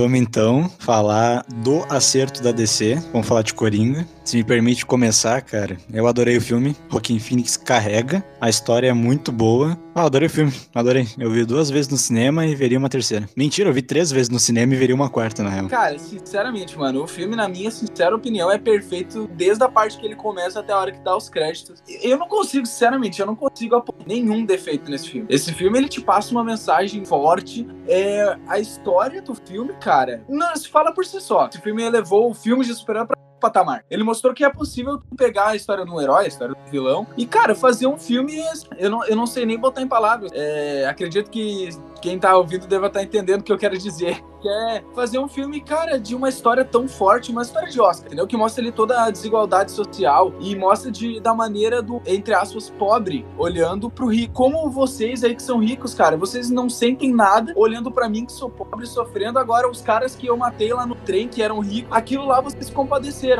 Vamos 0.02 0.18
então 0.18 0.68
falar 0.80 1.46
do 1.62 1.84
acerto 1.88 2.42
da 2.42 2.50
DC. 2.50 2.96
Vamos 3.12 3.24
falar 3.24 3.42
de 3.42 3.54
Coringa. 3.54 4.04
Se 4.24 4.36
me 4.36 4.44
permite 4.44 4.86
começar, 4.86 5.42
cara, 5.42 5.76
eu 5.92 6.06
adorei 6.06 6.36
o 6.36 6.40
filme. 6.40 6.76
Joaquin 6.88 7.18
Phoenix 7.18 7.56
carrega. 7.56 8.24
A 8.40 8.48
história 8.48 8.88
é 8.88 8.92
muito 8.92 9.32
boa. 9.32 9.76
Ah, 9.94 10.04
adorei 10.04 10.28
o 10.28 10.30
filme. 10.30 10.52
Adorei. 10.72 11.06
Eu 11.18 11.30
vi 11.30 11.44
duas 11.44 11.68
vezes 11.68 11.90
no 11.90 11.96
cinema 11.96 12.46
e 12.46 12.54
veria 12.54 12.78
uma 12.78 12.88
terceira. 12.88 13.28
Mentira, 13.36 13.68
eu 13.68 13.72
vi 13.72 13.82
três 13.82 14.12
vezes 14.12 14.28
no 14.28 14.38
cinema 14.38 14.74
e 14.74 14.76
veria 14.76 14.94
uma 14.94 15.10
quarta, 15.10 15.42
na 15.42 15.50
real. 15.50 15.66
Cara, 15.66 15.98
sinceramente, 15.98 16.78
mano, 16.78 17.02
o 17.02 17.06
filme, 17.06 17.34
na 17.34 17.48
minha 17.48 17.70
sincera 17.70 18.14
opinião, 18.14 18.50
é 18.50 18.58
perfeito 18.58 19.28
desde 19.34 19.64
a 19.64 19.68
parte 19.68 19.98
que 19.98 20.06
ele 20.06 20.14
começa 20.14 20.60
até 20.60 20.72
a 20.72 20.78
hora 20.78 20.92
que 20.92 21.00
dá 21.00 21.16
os 21.16 21.28
créditos. 21.28 21.82
Eu 21.88 22.16
não 22.16 22.28
consigo, 22.28 22.64
sinceramente, 22.64 23.20
eu 23.20 23.26
não 23.26 23.34
consigo 23.34 23.74
apontar 23.74 24.06
nenhum 24.06 24.44
defeito 24.44 24.88
nesse 24.88 25.10
filme. 25.10 25.26
Esse 25.28 25.52
filme, 25.52 25.78
ele 25.78 25.88
te 25.88 26.00
passa 26.00 26.30
uma 26.30 26.44
mensagem 26.44 27.04
forte. 27.04 27.66
É, 27.88 28.36
a 28.46 28.60
história 28.60 29.20
do 29.20 29.34
filme, 29.34 29.74
cara, 29.80 30.24
não 30.28 30.54
se 30.54 30.68
fala 30.68 30.92
por 30.92 31.04
si 31.04 31.20
só. 31.20 31.48
Esse 31.48 31.60
filme 31.60 31.82
elevou 31.82 32.30
o 32.30 32.34
filme 32.34 32.64
de 32.64 32.72
super 32.72 33.04
pra 33.04 33.16
patamar. 33.42 33.84
Ele 33.90 34.04
mostrou 34.04 34.32
que 34.32 34.44
é 34.44 34.48
possível 34.48 35.02
pegar 35.16 35.48
a 35.48 35.56
história 35.56 35.84
de 35.84 35.90
um 35.90 36.00
herói, 36.00 36.24
a 36.24 36.28
história 36.28 36.54
do 36.54 36.70
vilão, 36.70 37.06
e, 37.16 37.26
cara, 37.26 37.54
fazer 37.54 37.88
um 37.88 37.98
filme. 37.98 38.40
Eu 38.78 38.88
não, 38.88 39.04
eu 39.04 39.16
não 39.16 39.26
sei 39.26 39.44
nem 39.44 39.58
botar 39.58 39.82
em 39.82 39.88
palavras. 39.88 40.30
É, 40.32 40.86
acredito 40.86 41.28
que 41.28 41.70
quem 42.00 42.18
tá 42.18 42.36
ouvindo 42.36 42.66
deva 42.66 42.86
estar 42.86 43.02
entendendo 43.02 43.40
o 43.40 43.44
que 43.44 43.52
eu 43.52 43.58
quero 43.58 43.76
dizer. 43.76 44.22
Que 44.40 44.48
é 44.48 44.82
fazer 44.92 45.20
um 45.20 45.28
filme, 45.28 45.60
cara, 45.60 46.00
de 46.00 46.16
uma 46.16 46.28
história 46.28 46.64
tão 46.64 46.88
forte, 46.88 47.30
uma 47.30 47.42
história 47.42 47.68
de 47.68 47.80
Oscar, 47.80 48.06
entendeu? 48.06 48.26
Que 48.26 48.36
mostra 48.36 48.60
ali 48.60 48.72
toda 48.72 49.04
a 49.04 49.10
desigualdade 49.10 49.70
social 49.70 50.34
e 50.40 50.56
mostra 50.56 50.90
de, 50.90 51.20
da 51.20 51.32
maneira 51.32 51.80
do, 51.80 52.02
entre 52.04 52.34
aspas, 52.34 52.68
pobre, 52.68 53.24
olhando 53.38 53.88
pro 53.88 54.08
rico. 54.08 54.34
Como 54.34 54.68
vocês 54.68 55.22
aí 55.22 55.36
que 55.36 55.42
são 55.42 55.60
ricos, 55.60 55.94
cara, 55.94 56.16
vocês 56.16 56.50
não 56.50 56.68
sentem 56.68 57.14
nada 57.14 57.52
olhando 57.56 57.92
para 57.92 58.08
mim 58.08 58.26
que 58.26 58.32
sou 58.32 58.50
pobre, 58.50 58.84
sofrendo. 58.84 59.38
Agora, 59.38 59.70
os 59.70 59.80
caras 59.80 60.16
que 60.16 60.26
eu 60.26 60.36
matei 60.36 60.72
lá 60.72 60.84
no 60.84 60.96
trem, 60.96 61.28
que 61.28 61.40
eram 61.40 61.60
ricos, 61.60 61.96
aquilo 61.96 62.26
lá 62.26 62.40
vocês 62.40 62.66
se 62.66 62.72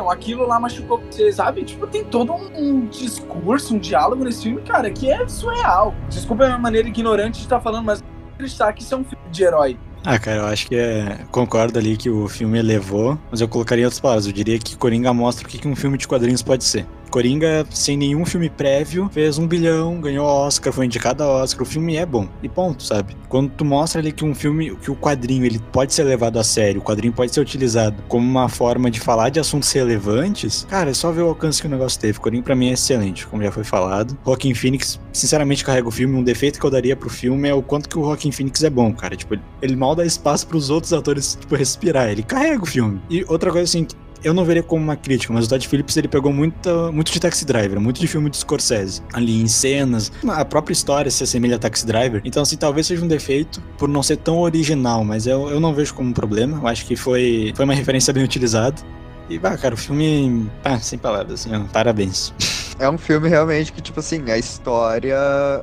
aquilo 0.09 0.47
lá 0.47 0.59
machucou 0.59 0.99
vocês, 0.99 1.35
sabe? 1.35 1.63
Tipo, 1.63 1.87
tem 1.87 2.03
todo 2.03 2.33
um, 2.33 2.49
um 2.57 2.85
discurso, 2.87 3.75
um 3.75 3.79
diálogo 3.79 4.23
nesse 4.23 4.43
filme, 4.43 4.61
cara, 4.61 4.89
que 4.91 5.11
é 5.11 5.27
surreal. 5.27 5.93
Desculpa 6.09 6.43
a 6.43 6.47
minha 6.47 6.59
maneira 6.59 6.87
ignorante 6.87 7.37
de 7.39 7.45
estar 7.45 7.59
falando, 7.59 7.85
mas 7.85 8.03
acreditar 8.33 8.73
que 8.73 8.81
isso 8.81 8.93
é 8.93 8.97
um 8.97 9.03
filme 9.03 9.23
de 9.31 9.43
herói. 9.43 9.77
Ah, 10.05 10.19
cara, 10.19 10.37
eu 10.37 10.45
acho 10.47 10.67
que 10.67 10.75
é. 10.75 11.19
Concordo 11.31 11.79
ali 11.79 11.95
que 11.95 12.09
o 12.09 12.27
filme 12.27 12.59
elevou, 12.59 13.17
mas 13.31 13.39
eu 13.39 13.47
colocaria 13.47 13.85
outras 13.85 14.01
palavras. 14.01 14.27
Eu 14.27 14.33
diria 14.33 14.59
que 14.59 14.75
Coringa 14.75 15.13
mostra 15.13 15.47
o 15.47 15.49
que 15.49 15.65
um 15.65 15.75
filme 15.75 15.97
de 15.97 16.07
quadrinhos 16.07 16.41
pode 16.41 16.65
ser. 16.65 16.85
Coringa, 17.13 17.63
sem 17.69 17.95
nenhum 17.95 18.25
filme 18.25 18.49
prévio, 18.49 19.07
fez 19.13 19.37
um 19.37 19.45
bilhão, 19.45 20.01
ganhou 20.01 20.25
Oscar, 20.25 20.73
foi 20.73 20.87
indicado 20.87 21.21
a 21.21 21.27
Oscar. 21.27 21.61
O 21.61 21.65
filme 21.65 21.95
é 21.95 22.07
bom. 22.07 22.27
E 22.41 22.49
ponto, 22.49 22.81
sabe? 22.81 23.15
Quando 23.29 23.51
tu 23.51 23.63
mostra 23.63 24.01
ali 24.01 24.11
que 24.11 24.25
um 24.25 24.33
filme, 24.33 24.75
que 24.77 24.89
o 24.89 24.95
quadrinho, 24.95 25.45
ele 25.45 25.59
pode 25.71 25.93
ser 25.93 26.05
levado 26.05 26.39
a 26.39 26.43
sério, 26.43 26.81
o 26.81 26.83
quadrinho 26.83 27.13
pode 27.13 27.31
ser 27.31 27.39
utilizado 27.39 28.01
como 28.07 28.27
uma 28.27 28.49
forma 28.49 28.89
de 28.89 28.99
falar 28.99 29.29
de 29.29 29.39
assuntos 29.39 29.71
relevantes, 29.71 30.65
cara, 30.67 30.89
é 30.89 30.93
só 30.95 31.11
ver 31.11 31.21
o 31.21 31.27
alcance 31.27 31.61
que 31.61 31.67
o 31.67 31.69
negócio 31.69 31.99
teve. 31.99 32.17
Coringa 32.17 32.45
pra 32.45 32.55
mim 32.55 32.69
é 32.69 32.73
excelente, 32.73 33.27
como 33.27 33.43
já 33.43 33.51
foi 33.51 33.63
falado. 33.63 34.17
Joaquin 34.25 34.55
Phoenix, 34.55 34.99
sinceramente, 35.11 35.63
carrega 35.63 35.87
o 35.87 35.91
filme. 35.91 36.15
Um 36.17 36.23
defeito 36.23 36.59
que 36.59 36.65
eu 36.65 36.71
daria 36.71 36.95
pro 36.95 37.11
filme 37.11 37.47
é 37.47 37.53
o 37.53 37.61
quanto 37.61 37.87
que 37.87 37.99
o 37.99 38.05
Joaquin 38.05 38.31
Phoenix 38.31 38.63
é 38.63 38.71
bom, 38.71 38.91
cara. 38.91 39.15
Tipo, 39.15 39.37
ele, 39.61 39.75
mal 39.75 39.93
dá 39.93 40.03
espaço 40.03 40.47
pros 40.47 40.71
outros 40.71 40.91
atores, 40.91 41.37
tipo, 41.39 41.53
respirar. 41.53 42.09
Ele 42.09 42.23
carrega 42.23 42.63
o 42.63 42.65
filme. 42.65 42.99
E 43.07 43.23
outra 43.27 43.51
coisa, 43.51 43.65
assim, 43.65 43.85
eu 44.23 44.33
não 44.33 44.45
veria 44.45 44.63
como 44.63 44.83
uma 44.83 44.95
crítica, 44.95 45.33
mas 45.33 45.45
o 45.45 45.49
Todd 45.49 45.67
Phillips 45.67 45.97
ele 45.97 46.07
pegou 46.07 46.31
muito, 46.31 46.91
muito 46.93 47.11
de 47.11 47.19
Taxi 47.19 47.45
Driver, 47.45 47.79
muito 47.79 47.99
de 47.99 48.07
filme 48.07 48.29
de 48.29 48.37
Scorsese. 48.37 49.01
Ali 49.13 49.41
em 49.41 49.47
cenas, 49.47 50.11
a 50.27 50.45
própria 50.45 50.73
história 50.73 51.11
se 51.11 51.23
assemelha 51.23 51.57
a 51.57 51.59
Taxi 51.59 51.85
Driver. 51.85 52.21
Então, 52.23 52.43
assim, 52.43 52.55
talvez 52.55 52.87
seja 52.87 53.03
um 53.03 53.07
defeito 53.07 53.61
por 53.77 53.89
não 53.89 54.01
ser 54.01 54.17
tão 54.17 54.39
original, 54.39 55.03
mas 55.03 55.27
eu, 55.27 55.49
eu 55.49 55.59
não 55.59 55.73
vejo 55.73 55.93
como 55.93 56.09
um 56.09 56.13
problema. 56.13 56.57
Eu 56.57 56.67
acho 56.67 56.85
que 56.85 56.95
foi, 56.95 57.53
foi 57.55 57.65
uma 57.65 57.73
referência 57.73 58.13
bem 58.13 58.23
utilizada. 58.23 58.81
E, 59.29 59.39
bah, 59.39 59.57
cara, 59.57 59.73
o 59.73 59.77
filme. 59.77 60.49
Ah, 60.63 60.79
sem 60.79 60.99
palavras, 60.99 61.45
assim, 61.45 61.67
parabéns. 61.71 62.33
É 62.79 62.89
um 62.89 62.97
filme 62.97 63.29
realmente 63.29 63.71
que, 63.71 63.79
tipo 63.79 63.99
assim, 63.99 64.31
a 64.31 64.37
história 64.37 65.15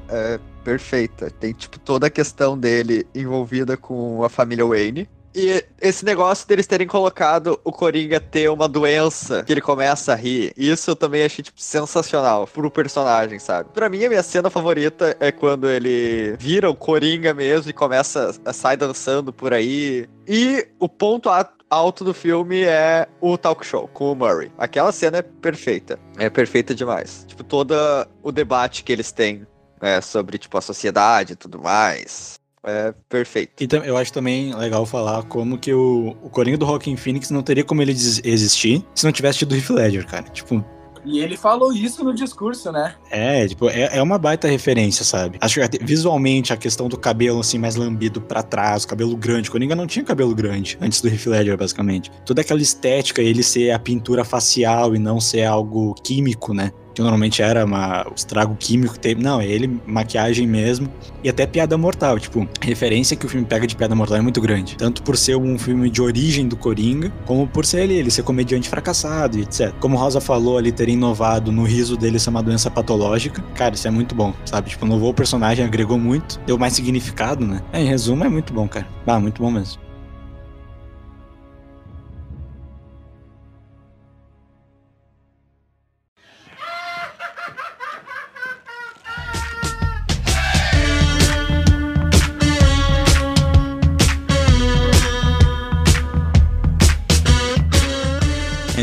é 0.09 0.39
perfeita. 0.63 1.29
Tem, 1.29 1.53
tipo, 1.53 1.77
toda 1.79 2.07
a 2.07 2.11
questão 2.11 2.57
dele 2.57 3.05
envolvida 3.13 3.77
com 3.77 4.23
a 4.23 4.29
família 4.29 4.65
Wayne. 4.65 5.09
E 5.35 5.65
esse 5.81 6.05
negócio 6.05 6.47
deles 6.47 6.67
terem 6.67 6.87
colocado 6.87 7.61
o 7.65 7.73
Coringa 7.73 8.21
ter 8.21 8.51
uma 8.51 8.69
doença 8.69 9.45
que 9.45 9.53
ele 9.53 9.61
começa 9.61 10.13
a 10.13 10.17
rir, 10.17 10.53
isso 10.57 10.91
eu 10.91 10.97
também 10.97 11.25
achei, 11.25 11.43
tipo, 11.45 11.61
sensacional 11.61 12.47
pro 12.47 12.71
personagem, 12.71 13.39
sabe? 13.39 13.71
Pra 13.73 13.89
mim, 13.89 14.05
a 14.05 14.09
minha 14.09 14.23
cena 14.23 14.51
favorita 14.51 15.17
é 15.21 15.31
quando 15.31 15.69
ele 15.69 16.37
vira 16.39 16.69
o 16.69 16.75
Coringa 16.75 17.33
mesmo 17.33 17.71
e 17.71 17.75
começa 17.75 18.35
a 18.45 18.53
sair 18.53 18.77
dançando 18.77 19.33
por 19.33 19.53
aí. 19.53 20.09
E 20.27 20.67
o 20.79 20.89
ponto 20.89 21.31
alto 21.69 22.05
do 22.05 22.13
filme 22.13 22.63
é 22.63 23.09
o 23.21 23.39
talk 23.39 23.65
show 23.65 23.89
com 23.89 24.13
o 24.13 24.15
Murray. 24.17 24.51
Aquela 24.59 24.91
cena 24.91 25.19
é 25.19 25.23
perfeita. 25.23 25.99
É 26.19 26.29
perfeita 26.29 26.75
demais. 26.75 27.25
Tipo, 27.29 27.45
todo 27.45 27.75
o 28.23 28.33
debate 28.33 28.83
que 28.83 28.93
eles 28.93 29.13
têm 29.13 29.47
né, 29.81 30.01
sobre, 30.01 30.39
tipo, 30.39 30.59
a 30.59 30.61
sociedade 30.61 31.33
e 31.35 31.37
tudo 31.37 31.61
mais. 31.61 32.40
É 32.65 32.93
perfeito. 33.09 33.63
E 33.63 33.69
eu 33.87 33.97
acho 33.97 34.13
também 34.13 34.55
legal 34.55 34.85
falar 34.85 35.23
como 35.25 35.59
que 35.59 35.73
o, 35.73 36.17
o 36.23 36.29
Coringa 36.29 36.59
do 36.59 36.67
Rockin' 36.67 36.97
Phoenix 36.97 37.31
não 37.31 37.43
teria 37.43 37.65
como 37.65 37.81
ele 37.81 37.93
existir 37.93 38.85
se 38.95 39.05
não 39.05 39.13
tivesse 39.13 39.39
tido 39.39 39.53
o 39.53 39.57
Heath 39.57 39.71
Ledger, 39.71 40.07
cara. 40.07 40.25
Tipo, 40.25 40.63
E 41.05 41.21
ele 41.21 41.37
falou 41.37 41.73
isso 41.73 42.05
no 42.05 42.13
discurso, 42.13 42.71
né? 42.71 42.95
é, 43.11 43.49
tipo, 43.49 43.69
é, 43.71 43.97
é 43.97 44.03
uma 44.03 44.19
baita 44.19 44.47
referência, 44.47 45.05
sabe? 45.05 45.39
Acho 45.41 45.61
que 45.61 45.85
visualmente 45.85 46.53
a 46.53 46.57
questão 46.57 46.89
do 46.89 46.99
cabelo, 46.99 47.41
assim, 47.41 47.59
mais 47.59 47.77
lambido 47.77 48.21
pra 48.21 48.43
trás, 48.43 48.85
cabelo 48.85 49.17
grande. 49.17 49.49
O 49.49 49.53
Coringa 49.53 49.75
não 49.75 49.87
tinha 49.87 50.05
cabelo 50.05 50.35
grande 50.35 50.77
antes 50.81 51.01
do 51.01 51.09
Heath 51.09 51.27
Ledger, 51.27 51.57
basicamente. 51.57 52.11
Toda 52.27 52.43
aquela 52.43 52.61
estética, 52.61 53.23
ele 53.23 53.43
ser 53.43 53.71
a 53.71 53.79
pintura 53.79 54.25
facial 54.25 54.95
e 54.95 54.99
não 54.99 55.19
ser 55.19 55.45
algo 55.45 55.95
químico, 55.95 56.53
né? 56.53 56.71
Que 56.95 57.03
normalmente 57.03 57.43
era 57.43 57.65
uma, 57.65 58.07
estrago 58.15 58.55
químico 58.57 58.99
que. 58.99 59.15
Não, 59.15 59.41
é 59.41 59.47
ele, 59.47 59.81
maquiagem 59.87 60.47
mesmo. 60.47 60.89
E 61.23 61.29
até 61.29 61.47
piada 61.47 61.77
mortal. 61.77 62.19
Tipo, 62.19 62.49
a 62.61 62.65
referência 62.65 63.17
que 63.17 63.27
o 63.27 63.29
filme 63.29 63.47
pega 63.47 63.67
de 63.67 63.77
piada 63.77 63.95
mortal 63.95 64.19
é 64.19 64.21
muito 64.21 64.41
grande. 64.41 64.77
Tanto 64.77 65.03
por 65.03 65.17
ser 65.17 65.37
um 65.37 65.59
filme 65.59 65.91
de 65.91 66.01
origem 66.01 66.49
do 66.49 66.57
Coringa, 66.57 67.13
como 67.27 67.47
por 67.47 67.65
ser 67.65 67.83
ele, 67.83 67.95
ele 67.95 68.11
ser 68.11 68.23
comediante 68.23 68.69
fracassado 68.69 69.39
e 69.39 69.43
etc. 69.43 69.73
Como 69.81 69.97
Rosa 69.97 70.21
falou 70.21 70.59
ali, 70.59 70.73
ter 70.73 70.89
inovado 70.89 71.53
no 71.53 71.65
riso 71.65 71.97
dele 71.97 72.19
ser 72.19 72.31
uma 72.31 72.43
doença 72.43 72.71
patológica. 72.71 73.43
Cara, 73.55 73.75
isso 73.75 73.87
é 73.87 73.91
muito 73.91 74.15
bom, 74.15 74.35
sabe? 74.45 74.71
Tipo, 74.71 74.87
inovou 74.87 75.11
o 75.11 75.15
personagem, 75.15 75.65
agregou 75.65 75.99
muito, 75.99 76.41
deu 76.47 76.59
mais 76.59 76.73
significado, 76.73 77.47
né? 77.47 77.63
É, 77.73 77.81
em 77.81 77.87
resumo, 77.87 78.25
é 78.25 78.29
muito 78.29 78.53
bom, 78.53 78.67
cara. 78.69 78.87
Ah, 79.07 79.19
muito 79.19 79.43
bom 79.43 79.51
mesmo. 79.51 79.90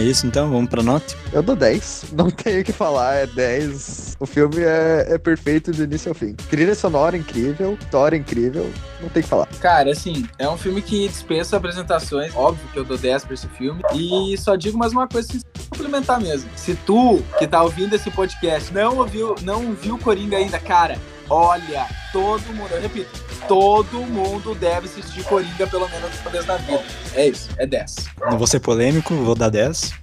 Isso 0.10 0.26
então, 0.26 0.50
vamos 0.50 0.70
pra 0.70 0.82
nota? 0.82 1.16
Eu 1.32 1.44
dou 1.44 1.56
10. 1.56 2.06
Não 2.14 2.30
tenho 2.30 2.62
o 2.62 2.64
que 2.64 2.72
falar, 2.72 3.16
é 3.16 3.28
10. 3.28 4.18
O 4.20 4.26
filme 4.26 4.62
é, 4.62 5.06
é 5.10 5.18
perfeito 5.18 5.72
do 5.72 5.84
início 5.84 6.10
ao 6.10 6.16
fim. 6.16 6.34
Trilha 6.50 6.76
sonora 6.76 7.18
incrível, 7.18 7.78
história 7.80 8.18
incrível, 8.18 8.72
não 9.02 9.10
tem 9.10 9.22
o 9.22 9.24
que 9.24 9.30
falar. 9.30 9.48
Cara, 9.60 9.92
assim, 9.92 10.28
é 10.38 10.48
um 10.48 10.58
filme 10.58 10.82
que 10.82 11.08
dispensa 11.08 11.58
apresentações. 11.58 12.34
Óbvio 12.36 12.68
que 12.72 12.80
eu 12.80 12.84
dou 12.84 12.98
10 12.98 13.26
pra 13.26 13.34
esse 13.34 13.48
filme. 13.50 13.82
E 13.94 14.38
só 14.38 14.56
digo 14.56 14.78
mais 14.78 14.92
uma 14.92 15.08
coisa, 15.08 15.28
se 15.28 15.42
complementar 15.70 16.20
mesmo. 16.20 16.50
Se 16.56 16.76
tu, 16.76 17.22
que 17.38 17.48
tá 17.48 17.62
ouvindo 17.62 17.96
esse 17.96 18.10
podcast, 18.12 18.74
não 18.74 18.98
ouviu, 18.98 19.36
não 19.42 19.74
viu 19.74 19.98
Coringa 19.98 20.38
ainda, 20.38 20.60
cara, 20.60 20.98
olha, 21.30 21.86
todo 22.12 22.42
mundo, 22.54 22.72
eu 22.72 22.82
repito, 22.82 23.27
todo 23.48 24.02
mundo 24.02 24.54
deve 24.56 24.88
assistir 24.88 25.24
Coringa 25.24 25.68
pelo 25.68 25.88
menos 25.90 26.10
uma 26.22 26.32
vez 26.32 26.46
na 26.46 26.58
vida. 26.58 26.84
É 27.14 27.28
isso, 27.28 27.50
é 27.58 27.66
10. 27.66 27.96
Não 28.30 28.38
vou 28.38 28.48
ser 28.48 28.60
polêmico, 28.60 29.14
vou 29.16 29.36
dar 29.36 29.50
10. 29.50 29.94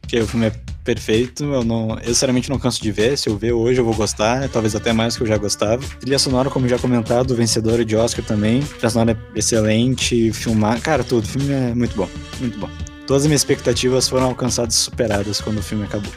Porque 0.00 0.20
o 0.20 0.26
filme 0.26 0.46
é 0.46 0.52
perfeito. 0.84 1.44
Eu 1.44 1.64
não, 1.64 1.98
eu 2.00 2.08
sinceramente 2.08 2.50
não 2.50 2.58
canso 2.58 2.82
de 2.82 2.92
ver. 2.92 3.16
Se 3.16 3.28
eu 3.28 3.36
ver 3.36 3.52
hoje, 3.52 3.80
eu 3.80 3.84
vou 3.84 3.94
gostar. 3.94 4.48
Talvez 4.48 4.74
até 4.74 4.92
mais 4.92 5.16
que 5.16 5.22
eu 5.22 5.26
já 5.26 5.36
gostava. 5.36 5.82
Trilha 6.00 6.18
sonora, 6.18 6.50
como 6.50 6.68
já 6.68 6.78
comentado, 6.78 7.34
vencedora 7.34 7.84
de 7.84 7.96
Oscar 7.96 8.24
também. 8.24 8.60
Trilha 8.60 8.90
sonora 8.90 9.12
é 9.34 9.38
excelente. 9.38 10.32
Filmar. 10.32 10.80
Cara, 10.80 11.02
tudo. 11.02 11.24
O 11.24 11.26
filme 11.26 11.52
é 11.52 11.74
muito 11.74 11.96
bom. 11.96 12.08
Muito 12.40 12.58
bom. 12.58 12.68
Todas 13.06 13.22
as 13.22 13.26
minhas 13.26 13.40
expectativas 13.40 14.08
foram 14.08 14.26
alcançadas 14.26 14.74
e 14.74 14.78
superadas 14.78 15.40
quando 15.40 15.58
o 15.58 15.62
filme 15.62 15.84
acabou. 15.84 16.12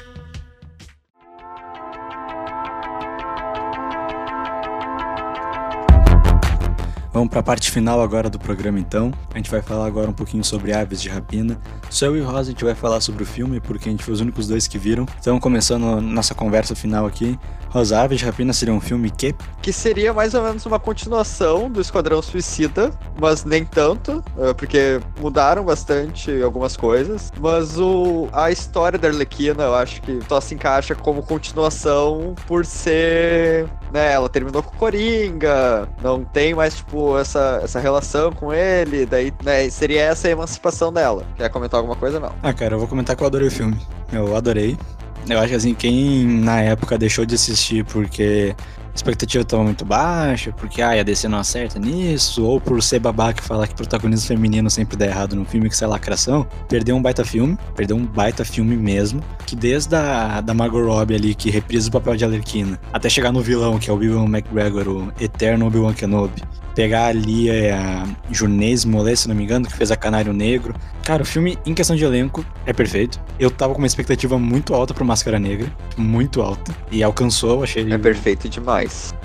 Vamos 7.26 7.32
para 7.32 7.40
a 7.40 7.44
parte 7.44 7.72
final 7.72 8.00
agora 8.02 8.30
do 8.30 8.38
programa 8.38 8.80
então. 8.80 9.12
A 9.34 9.38
gente 9.38 9.50
vai 9.50 9.60
falar 9.60 9.88
agora 9.88 10.08
um 10.08 10.14
pouquinho 10.14 10.44
sobre 10.44 10.72
Aves 10.72 11.02
de 11.02 11.10
Rapina. 11.10 11.60
Só 11.90 12.06
eu 12.06 12.18
e 12.18 12.22
Rosa 12.22 12.42
a 12.42 12.44
gente 12.52 12.64
vai 12.64 12.76
falar 12.76 13.02
sobre 13.02 13.24
o 13.24 13.26
filme, 13.26 13.60
porque 13.60 13.90
a 13.90 13.92
gente 13.92 14.04
foi 14.04 14.14
os 14.14 14.22
únicos 14.22 14.48
dois 14.48 14.68
que 14.68 14.78
viram. 14.78 15.08
Então, 15.20 15.40
começando 15.40 16.00
nossa 16.00 16.36
conversa 16.36 16.76
final 16.76 17.08
aqui. 17.08 17.36
Rosa, 17.70 18.02
Aves 18.02 18.20
de 18.20 18.26
Rapina 18.26 18.54
seria 18.54 18.74
um 18.74 18.80
filme 18.80 19.10
que 19.10 19.36
Que 19.62 19.74
seria 19.74 20.14
mais 20.14 20.34
ou 20.34 20.44
menos 20.44 20.66
uma 20.66 20.80
continuação 20.80 21.70
do 21.70 21.82
Esquadrão 21.82 22.22
Suicida, 22.22 22.92
mas 23.20 23.44
nem 23.44 23.66
tanto, 23.66 24.24
eh, 24.38 24.54
porque 24.54 25.00
mudaram 25.20 25.64
bastante 25.64 26.42
algumas 26.42 26.78
coisas. 26.78 27.32
Mas 27.40 27.78
o, 27.78 28.30
a 28.32 28.52
história 28.52 28.98
da 28.98 29.08
Arlequina, 29.08 29.64
eu 29.64 29.76
acho 29.76 30.02
que 30.02 30.20
só 30.28 30.40
se 30.40 30.56
encaixa 30.56 30.96
como 30.96 31.22
continuação 31.24 32.36
por 32.48 32.66
ser. 32.66 33.68
Né, 33.92 34.12
ela 34.12 34.28
terminou 34.28 34.62
com 34.62 34.76
o 34.76 34.78
Coringa, 34.78 35.88
não 36.04 36.24
tem 36.24 36.54
mais, 36.54 36.76
tipo, 36.78 37.18
essa, 37.18 37.62
essa 37.64 37.80
relação 37.80 38.32
com 38.32 38.54
ele, 38.54 39.06
daí, 39.06 39.34
né, 39.44 39.70
seria 39.70 40.02
essa 40.02 40.28
a 40.28 40.32
emancipação 40.32 40.92
dela. 40.92 41.26
Quer 41.38 41.50
comentar 41.50 41.78
alguma 41.78 41.96
coisa? 41.96 42.20
Não. 42.20 42.34
Ah, 42.44 42.54
cara, 42.54 42.76
eu 42.76 42.80
vou 42.80 42.88
comentar 42.88 43.16
que 43.16 43.24
eu 43.24 43.28
adorei 43.28 43.48
o 43.48 43.52
filme. 43.52 43.78
Eu 44.12 44.36
adorei. 44.36 44.78
Eu 45.28 45.40
acho 45.40 45.50
que 45.50 45.56
assim, 45.56 45.74
quem 45.74 46.26
na 46.26 46.62
época 46.62 46.98
deixou 46.98 47.26
de 47.26 47.36
assistir 47.36 47.84
porque 47.86 48.56
a 48.58 48.96
expectativa 48.96 49.42
estava 49.42 49.62
muito 49.64 49.84
baixa, 49.84 50.54
porque 50.54 50.82
ah, 50.82 50.92
a 50.92 51.04
DC 51.04 51.28
não 51.28 51.40
acerta 51.40 51.78
nisso, 51.78 52.46
ou 52.46 52.62
por 52.62 52.82
ser 52.82 53.00
babaca 53.00 53.42
e 53.42 53.46
falar 53.46 53.68
que 53.68 53.76
protagonismo 53.76 54.28
feminino 54.28 54.70
sempre 54.70 54.96
dá 54.96 55.06
errado 55.06 55.36
no 55.36 55.44
filme, 55.44 55.70
que 55.70 55.84
é 55.84 55.88
lacração, 55.88 56.48
perdeu 56.70 56.96
um 56.96 57.02
baita 57.02 57.26
filme, 57.26 57.58
perdeu 57.76 57.98
um 57.98 58.06
baita 58.06 58.46
filme 58.46 58.78
mesmo, 58.78 59.22
que 59.46 59.56
desde 59.56 59.96
a 59.96 60.40
da 60.40 60.54
Margot 60.54 60.86
Robbie 60.86 61.16
ali, 61.16 61.36
que 61.36 61.50
reprisa 61.50 61.90
o 61.90 61.92
papel 61.92 62.16
de 62.16 62.24
Alerquina, 62.24 62.80
até 62.94 63.10
chegar 63.10 63.34
no 63.34 63.42
vilão, 63.42 63.78
que 63.78 63.90
é 63.90 63.94
o 63.94 63.98
Obi-Wan 63.98 64.26
McGregor, 64.26 64.88
o 64.88 65.14
eterno 65.20 65.68
Obi-Wan 65.68 65.94
Kenobi, 65.94 66.42
pegar 66.76 67.08
ali 67.08 67.50
é, 67.50 67.72
a 67.72 68.06
Junez 68.30 68.86
Mollet, 68.86 69.18
se 69.18 69.28
não 69.28 69.36
me 69.36 69.44
engano, 69.44 69.66
que 69.66 69.74
fez 69.74 69.90
a 69.92 69.96
Canário 69.96 70.34
Negro. 70.34 70.76
Cara, 71.04 71.24
o 71.24 71.26
filme, 71.26 71.58
em 71.66 71.74
questão 71.74 71.96
de 71.96 72.04
elenco, 72.04 72.46
é 72.66 72.74
perfeito. 72.74 73.20
Eu 73.40 73.50
tava 73.50 73.74
com 73.74 73.80
uma 73.80 73.88
expectativa 73.88 74.38
muito 74.38 74.74
alta 74.74 74.94
pro 74.94 75.06
Máscara 75.06 75.40
Negra, 75.40 75.72
muito 75.98 76.42
alta, 76.42 76.76
e 76.92 77.02
alcançou, 77.02 77.64
achei... 77.64 77.92
É 77.92 77.98
perfeito 77.98 78.50
demais. 78.50 79.16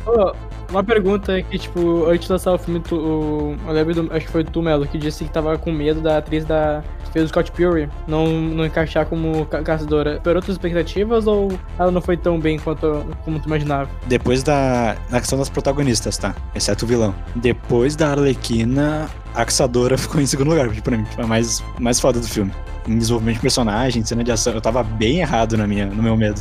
Uma 0.70 0.84
pergunta 0.84 1.42
que, 1.42 1.58
tipo, 1.58 2.06
antes 2.06 2.26
de 2.26 2.32
lançar 2.32 2.52
o 2.52 2.58
filme, 2.58 2.78
tu, 2.80 2.94
o, 2.96 3.56
eu 3.66 3.72
lembro, 3.72 3.94
do, 3.94 4.12
acho 4.14 4.26
que 4.26 4.32
foi 4.32 4.44
tu, 4.44 4.62
Melo, 4.62 4.86
que 4.86 4.98
disse 4.98 5.24
que 5.24 5.30
tava 5.30 5.58
com 5.58 5.72
medo 5.72 6.00
da 6.00 6.18
atriz 6.18 6.44
da 6.44 6.82
que 7.06 7.10
fez 7.14 7.24
o 7.24 7.28
Scott 7.28 7.50
Pilgrim 7.50 7.88
não, 8.06 8.26
não 8.28 8.64
encaixar 8.64 9.04
como 9.06 9.44
ca- 9.46 9.62
caçadora. 9.62 10.20
Por 10.22 10.36
outras 10.36 10.54
expectativas 10.54 11.26
ou 11.26 11.50
ela 11.76 11.90
não 11.90 12.00
foi 12.00 12.16
tão 12.16 12.38
bem 12.38 12.56
quanto 12.56 13.04
como 13.24 13.40
tu 13.40 13.46
imaginava? 13.46 13.90
Depois 14.06 14.44
da. 14.44 14.94
Na 15.10 15.18
questão 15.18 15.36
das 15.38 15.48
protagonistas, 15.48 16.16
tá? 16.16 16.36
Exceto 16.54 16.84
o 16.84 16.88
vilão. 16.88 17.12
Depois 17.34 17.96
da 17.96 18.10
Arlequina, 18.12 19.08
a 19.34 19.44
Caçadora 19.44 19.98
ficou 19.98 20.20
em 20.20 20.26
segundo 20.26 20.50
lugar, 20.50 20.66
porque 20.66 20.80
pra 20.80 20.96
mim 20.96 21.04
foi 21.16 21.24
a 21.24 21.26
mais, 21.26 21.64
mais 21.80 21.98
foda 21.98 22.20
do 22.20 22.26
filme. 22.28 22.52
Em 22.86 22.96
desenvolvimento 22.96 23.36
de 23.36 23.42
personagem, 23.42 24.04
cena 24.04 24.22
de 24.22 24.30
ação, 24.30 24.52
eu 24.52 24.60
tava 24.60 24.84
bem 24.84 25.18
errado 25.18 25.56
na 25.56 25.66
minha, 25.66 25.86
no 25.86 26.02
meu 26.02 26.16
medo. 26.16 26.40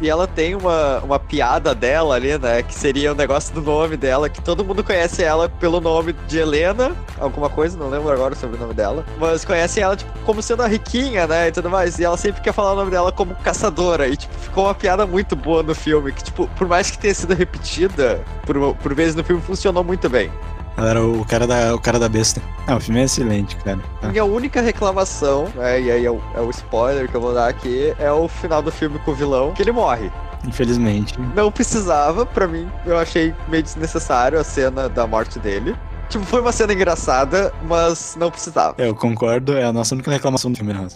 E 0.00 0.08
ela 0.08 0.26
tem 0.26 0.54
uma, 0.54 1.00
uma 1.00 1.18
piada 1.18 1.74
dela 1.74 2.14
ali, 2.14 2.38
né? 2.38 2.62
Que 2.62 2.74
seria 2.74 3.12
o 3.12 3.14
negócio 3.14 3.52
do 3.54 3.60
nome 3.60 3.96
dela, 3.96 4.28
que 4.28 4.40
todo 4.40 4.64
mundo 4.64 4.84
conhece 4.84 5.22
ela 5.22 5.48
pelo 5.48 5.80
nome 5.80 6.12
de 6.26 6.38
Helena, 6.38 6.94
alguma 7.18 7.50
coisa, 7.50 7.76
não 7.76 7.88
lembro 7.88 8.10
agora 8.10 8.34
sobre 8.34 8.56
o 8.56 8.60
nome 8.60 8.74
dela. 8.74 9.04
Mas 9.18 9.44
conhecem 9.44 9.82
ela, 9.82 9.96
tipo, 9.96 10.16
como 10.20 10.40
sendo 10.40 10.62
a 10.62 10.66
riquinha, 10.66 11.26
né? 11.26 11.48
E 11.48 11.52
tudo 11.52 11.68
mais. 11.68 11.98
E 11.98 12.04
ela 12.04 12.16
sempre 12.16 12.40
quer 12.40 12.52
falar 12.52 12.72
o 12.72 12.76
nome 12.76 12.90
dela 12.90 13.10
como 13.10 13.34
caçadora. 13.36 14.06
E, 14.06 14.16
tipo, 14.16 14.34
ficou 14.34 14.64
uma 14.64 14.74
piada 14.74 15.06
muito 15.06 15.34
boa 15.34 15.62
no 15.62 15.74
filme. 15.74 16.12
Que, 16.12 16.24
tipo, 16.24 16.48
por 16.56 16.68
mais 16.68 16.90
que 16.90 16.98
tenha 16.98 17.14
sido 17.14 17.34
repetida, 17.34 18.22
por, 18.46 18.74
por 18.76 18.94
vezes 18.94 19.14
no 19.14 19.24
filme 19.24 19.42
funcionou 19.42 19.82
muito 19.82 20.08
bem. 20.08 20.30
Ela 20.78 20.90
era 20.90 21.04
o 21.04 21.24
cara 21.24 21.46
da, 21.46 21.74
o 21.74 21.78
cara 21.80 21.98
da 21.98 22.08
besta. 22.08 22.40
Ah, 22.66 22.76
o 22.76 22.80
filme 22.80 23.00
é 23.00 23.04
excelente, 23.04 23.56
cara. 23.56 23.80
Ah, 24.00 24.08
Minha 24.08 24.24
única 24.24 24.60
reclamação, 24.60 25.48
né, 25.56 25.80
e 25.80 25.90
aí 25.90 26.06
é 26.06 26.10
o, 26.10 26.20
é 26.34 26.40
o 26.40 26.48
spoiler 26.50 27.08
que 27.10 27.16
eu 27.16 27.20
vou 27.20 27.34
dar 27.34 27.48
aqui, 27.48 27.92
é 27.98 28.10
o 28.12 28.28
final 28.28 28.62
do 28.62 28.70
filme 28.70 28.98
com 29.00 29.10
o 29.10 29.14
vilão, 29.14 29.52
que 29.52 29.60
ele 29.62 29.72
morre. 29.72 30.10
infelizmente. 30.46 31.14
Não 31.34 31.50
precisava, 31.50 32.24
pra 32.24 32.46
mim, 32.46 32.70
eu 32.86 32.96
achei 32.96 33.34
meio 33.48 33.62
desnecessário 33.62 34.38
a 34.38 34.44
cena 34.44 34.88
da 34.88 35.04
morte 35.06 35.38
dele. 35.40 35.74
Tipo, 36.08 36.24
foi 36.24 36.40
uma 36.40 36.52
cena 36.52 36.72
engraçada, 36.72 37.52
mas 37.64 38.16
não 38.18 38.30
precisava. 38.30 38.74
É, 38.78 38.88
eu 38.88 38.94
concordo, 38.94 39.54
é 39.58 39.64
a 39.64 39.72
nossa 39.72 39.94
única 39.94 40.10
reclamação 40.10 40.50
do 40.50 40.56
filme, 40.56 40.72
né? 40.72 40.86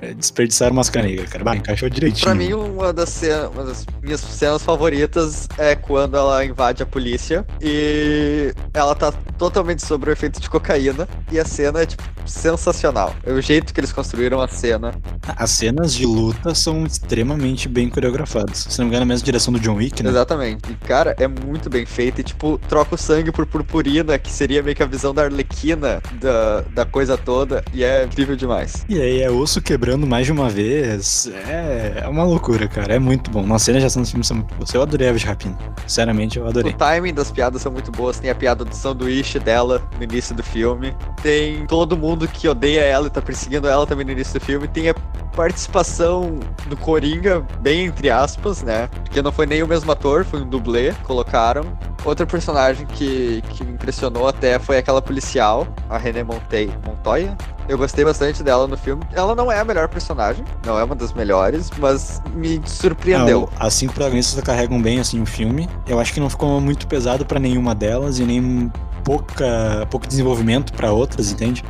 É 0.00 0.14
desperdiçar 0.14 0.72
Máscara 0.72 1.06
Negra, 1.06 1.26
cara. 1.26 1.44
Bah, 1.44 1.56
encaixou 1.56 1.88
direitinho. 1.88 2.24
Pra 2.24 2.34
mim, 2.34 2.52
uma 2.52 2.92
das, 2.92 3.10
cenas, 3.10 3.50
uma 3.52 3.64
das 3.64 3.86
minhas 4.02 4.20
cenas 4.20 4.62
favoritas 4.62 5.46
é 5.58 5.76
quando 5.76 6.16
ela 6.16 6.44
invade 6.44 6.82
a 6.82 6.86
polícia 6.86 7.44
e 7.60 8.54
ela 8.72 8.94
tá 8.94 9.12
totalmente 9.36 9.84
sob 9.84 10.08
o 10.08 10.12
efeito 10.12 10.40
de 10.40 10.48
cocaína 10.48 11.06
e 11.30 11.38
a 11.38 11.44
cena 11.44 11.82
é, 11.82 11.86
tipo, 11.86 12.02
sensacional. 12.24 13.14
É 13.24 13.32
o 13.32 13.40
jeito 13.40 13.74
que 13.74 13.80
eles 13.80 13.92
construíram 13.92 14.40
a 14.40 14.48
cena. 14.48 14.94
As 15.36 15.50
cenas 15.50 15.92
de 15.92 16.06
luta 16.06 16.54
são 16.54 16.86
extremamente 16.86 17.68
bem 17.68 17.88
coreografadas. 17.88 18.66
Se 18.70 18.78
não 18.78 18.86
me 18.86 18.90
engano, 18.90 19.02
é 19.02 19.04
a 19.04 19.08
mesma 19.08 19.24
direção 19.24 19.52
do 19.52 19.60
John 19.60 19.74
Wick, 19.74 20.02
né? 20.02 20.10
Exatamente. 20.10 20.70
E, 20.70 20.74
cara, 20.86 21.14
é 21.18 21.28
muito 21.28 21.68
bem 21.68 21.84
feito. 21.84 22.20
E, 22.20 22.24
tipo, 22.24 22.58
troca 22.68 22.94
o 22.94 22.98
sangue 22.98 23.30
por 23.32 23.44
purpurina, 23.44 24.18
que 24.18 24.30
seria 24.30 24.62
meio 24.62 24.74
que 24.74 24.82
a 24.82 24.86
visão 24.86 25.12
da 25.12 25.24
Arlequina 25.24 26.00
da, 26.20 26.62
da 26.62 26.86
coisa 26.86 27.18
toda. 27.18 27.62
E 27.74 27.84
é 27.84 28.04
incrível 28.04 28.36
demais. 28.36 28.84
E 28.88 29.00
aí 29.00 29.20
é 29.20 29.30
osso 29.30 29.60
quebrando 29.60 29.89
relembrando 29.90 30.06
mais 30.06 30.26
de 30.26 30.32
uma 30.32 30.48
vez, 30.48 31.30
é, 31.48 32.02
é 32.04 32.08
uma 32.08 32.22
loucura, 32.22 32.68
cara. 32.68 32.94
É 32.94 32.98
muito 32.98 33.30
bom. 33.30 33.44
Nossa, 33.44 33.66
cenas 33.66 33.82
de 33.82 33.86
ação 33.86 34.02
dos 34.02 34.10
filmes 34.10 34.26
são 34.26 34.36
muito 34.36 34.54
boas. 34.54 34.72
Eu 34.72 34.82
adorei 34.82 35.08
a 35.08 35.12
de 35.12 35.24
Rapina. 35.24 35.58
Sinceramente, 35.86 36.38
eu 36.38 36.46
adorei. 36.46 36.72
O 36.72 36.76
timing 36.76 37.12
das 37.12 37.30
piadas 37.30 37.62
são 37.62 37.72
muito 37.72 37.90
boas. 37.90 38.18
Tem 38.18 38.30
a 38.30 38.34
piada 38.34 38.64
do 38.64 38.74
sanduíche 38.74 39.38
dela 39.38 39.82
no 39.96 40.04
início 40.04 40.34
do 40.34 40.42
filme. 40.42 40.94
Tem 41.22 41.66
todo 41.66 41.96
mundo 41.96 42.28
que 42.28 42.48
odeia 42.48 42.80
ela 42.80 43.06
e 43.06 43.10
tá 43.10 43.20
perseguindo 43.20 43.66
ela 43.68 43.86
também 43.86 44.04
no 44.04 44.12
início 44.12 44.38
do 44.38 44.44
filme. 44.44 44.68
Tem 44.68 44.88
a 44.88 44.94
participação 45.34 46.38
do 46.66 46.76
Coringa, 46.76 47.44
bem 47.60 47.86
entre 47.86 48.10
aspas, 48.10 48.62
né? 48.62 48.88
Porque 49.04 49.22
não 49.22 49.32
foi 49.32 49.46
nem 49.46 49.62
o 49.62 49.66
mesmo 49.66 49.90
ator, 49.92 50.24
foi 50.24 50.42
um 50.42 50.48
dublê, 50.48 50.92
colocaram. 51.04 51.64
Outro 52.04 52.26
personagem 52.26 52.86
que, 52.86 53.42
que 53.50 53.62
me 53.62 53.72
impressionou 53.72 54.26
até 54.26 54.58
foi 54.58 54.78
aquela 54.78 55.02
policial, 55.02 55.66
a 55.88 55.98
René 55.98 56.22
Montey, 56.22 56.70
Montoya. 56.86 57.36
Eu 57.68 57.76
gostei 57.76 58.04
bastante 58.04 58.42
dela 58.42 58.66
no 58.66 58.76
filme. 58.76 59.02
Ela 59.12 59.34
não 59.34 59.52
é 59.52 59.60
a 59.60 59.64
melhor 59.64 59.86
personagem, 59.88 60.44
não 60.64 60.78
é 60.78 60.82
uma 60.82 60.94
das 60.94 61.12
melhores, 61.12 61.70
mas 61.78 62.20
me 62.34 62.60
surpreendeu. 62.64 63.42
Não, 63.42 63.66
as 63.66 63.74
cinco 63.74 63.92
protagonistas 63.92 64.42
carregam 64.42 64.80
bem 64.80 64.98
assim 64.98 65.20
o 65.20 65.26
filme. 65.26 65.68
Eu 65.86 66.00
acho 66.00 66.12
que 66.12 66.20
não 66.20 66.30
ficou 66.30 66.60
muito 66.60 66.86
pesado 66.86 67.24
pra 67.24 67.38
nenhuma 67.38 67.74
delas 67.74 68.18
e 68.18 68.24
nem 68.24 68.72
pouca, 69.04 69.86
pouco 69.90 70.06
desenvolvimento 70.06 70.72
pra 70.72 70.90
outras, 70.92 71.30
entende? 71.30 71.64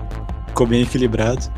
Ficou 0.49 0.67
bem 0.67 0.83
equilibrado. 0.83 1.51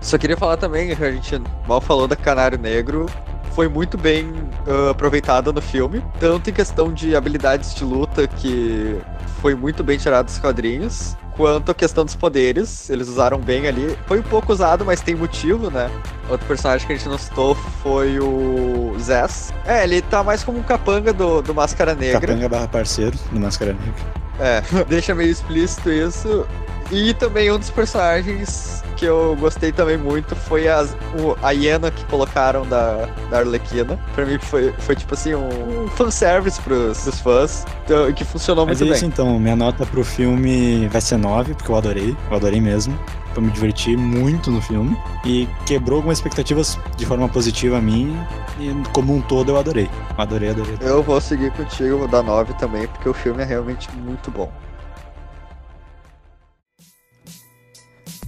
Só 0.00 0.18
queria 0.18 0.36
falar 0.36 0.56
também, 0.56 0.92
a 0.92 1.10
gente 1.10 1.40
mal 1.66 1.80
falou 1.80 2.08
da 2.08 2.16
Canário 2.16 2.58
Negro, 2.58 3.06
foi 3.52 3.68
muito 3.68 3.98
bem 3.98 4.30
uh, 4.66 4.90
aproveitada 4.90 5.52
no 5.52 5.60
filme, 5.60 6.02
tanto 6.18 6.50
em 6.50 6.52
questão 6.52 6.92
de 6.92 7.14
habilidades 7.14 7.74
de 7.74 7.84
luta, 7.84 8.26
que 8.26 8.98
foi 9.40 9.54
muito 9.54 9.84
bem 9.84 9.98
tirado 9.98 10.26
dos 10.26 10.38
quadrinhos, 10.38 11.16
quanto 11.36 11.70
a 11.70 11.74
questão 11.74 12.04
dos 12.04 12.14
poderes, 12.14 12.88
eles 12.90 13.08
usaram 13.08 13.38
bem 13.38 13.66
ali. 13.66 13.96
Foi 14.06 14.20
um 14.20 14.22
pouco 14.22 14.52
usado, 14.52 14.84
mas 14.84 15.00
tem 15.00 15.14
motivo, 15.14 15.70
né? 15.70 15.90
Outro 16.28 16.46
personagem 16.46 16.86
que 16.86 16.92
a 16.92 16.96
gente 16.96 17.08
não 17.08 17.18
citou 17.18 17.54
foi 17.82 18.18
o 18.18 18.94
Zess. 18.98 19.52
É, 19.66 19.84
ele 19.84 20.00
tá 20.02 20.22
mais 20.22 20.44
como 20.44 20.58
um 20.58 20.62
capanga 20.62 21.12
do, 21.12 21.42
do 21.42 21.54
Máscara 21.54 21.94
Negra. 21.94 22.20
Capanga 22.20 22.48
barra 22.48 22.68
parceiro 22.68 23.16
do 23.30 23.40
Máscara 23.40 23.72
Negra. 23.72 24.22
É, 24.38 24.62
deixa 24.88 25.14
meio 25.14 25.30
explícito 25.30 25.90
isso. 25.90 26.46
E 26.92 27.14
também 27.14 27.50
um 27.50 27.58
dos 27.58 27.70
personagens 27.70 28.84
que 28.98 29.06
eu 29.06 29.34
gostei 29.40 29.72
também 29.72 29.96
muito 29.96 30.36
foi 30.36 30.68
as, 30.68 30.94
o, 31.18 31.34
a 31.42 31.50
hiena 31.52 31.90
que 31.90 32.04
colocaram 32.04 32.66
da, 32.68 33.08
da 33.30 33.38
Arlequina. 33.38 33.98
Pra 34.14 34.26
mim 34.26 34.38
foi, 34.38 34.72
foi 34.78 34.94
tipo 34.94 35.14
assim, 35.14 35.34
um, 35.34 35.84
um 35.84 35.88
fanservice 35.88 36.60
pros, 36.60 37.00
pros 37.00 37.18
fãs, 37.18 37.64
então, 37.84 38.12
que 38.12 38.24
funcionou 38.24 38.66
Mas 38.66 38.80
muito 38.80 38.92
é 38.92 38.94
isso 38.94 39.04
bem. 39.06 39.10
então, 39.10 39.40
minha 39.40 39.56
nota 39.56 39.86
pro 39.86 40.04
filme 40.04 40.86
vai 40.88 41.00
ser 41.00 41.16
9, 41.16 41.54
porque 41.54 41.72
eu 41.72 41.76
adorei, 41.76 42.16
eu 42.30 42.36
adorei 42.36 42.60
mesmo. 42.60 42.96
Eu 43.34 43.40
me 43.40 43.50
diverti 43.50 43.96
muito 43.96 44.50
no 44.50 44.60
filme 44.60 44.94
e 45.24 45.48
quebrou 45.64 45.96
algumas 45.96 46.18
expectativas 46.18 46.78
de 46.98 47.06
forma 47.06 47.26
positiva 47.26 47.78
a 47.78 47.80
minha 47.80 48.28
e 48.60 48.70
como 48.92 49.16
um 49.16 49.22
todo 49.22 49.52
eu 49.52 49.56
adorei. 49.56 49.88
Adorei, 50.18 50.50
adorei. 50.50 50.76
Eu 50.82 51.02
vou 51.02 51.18
seguir 51.18 51.50
contigo, 51.52 51.96
vou 51.96 52.08
dar 52.08 52.22
9 52.22 52.52
também, 52.54 52.86
porque 52.86 53.08
o 53.08 53.14
filme 53.14 53.42
é 53.42 53.46
realmente 53.46 53.88
muito 53.96 54.30
bom. 54.30 54.52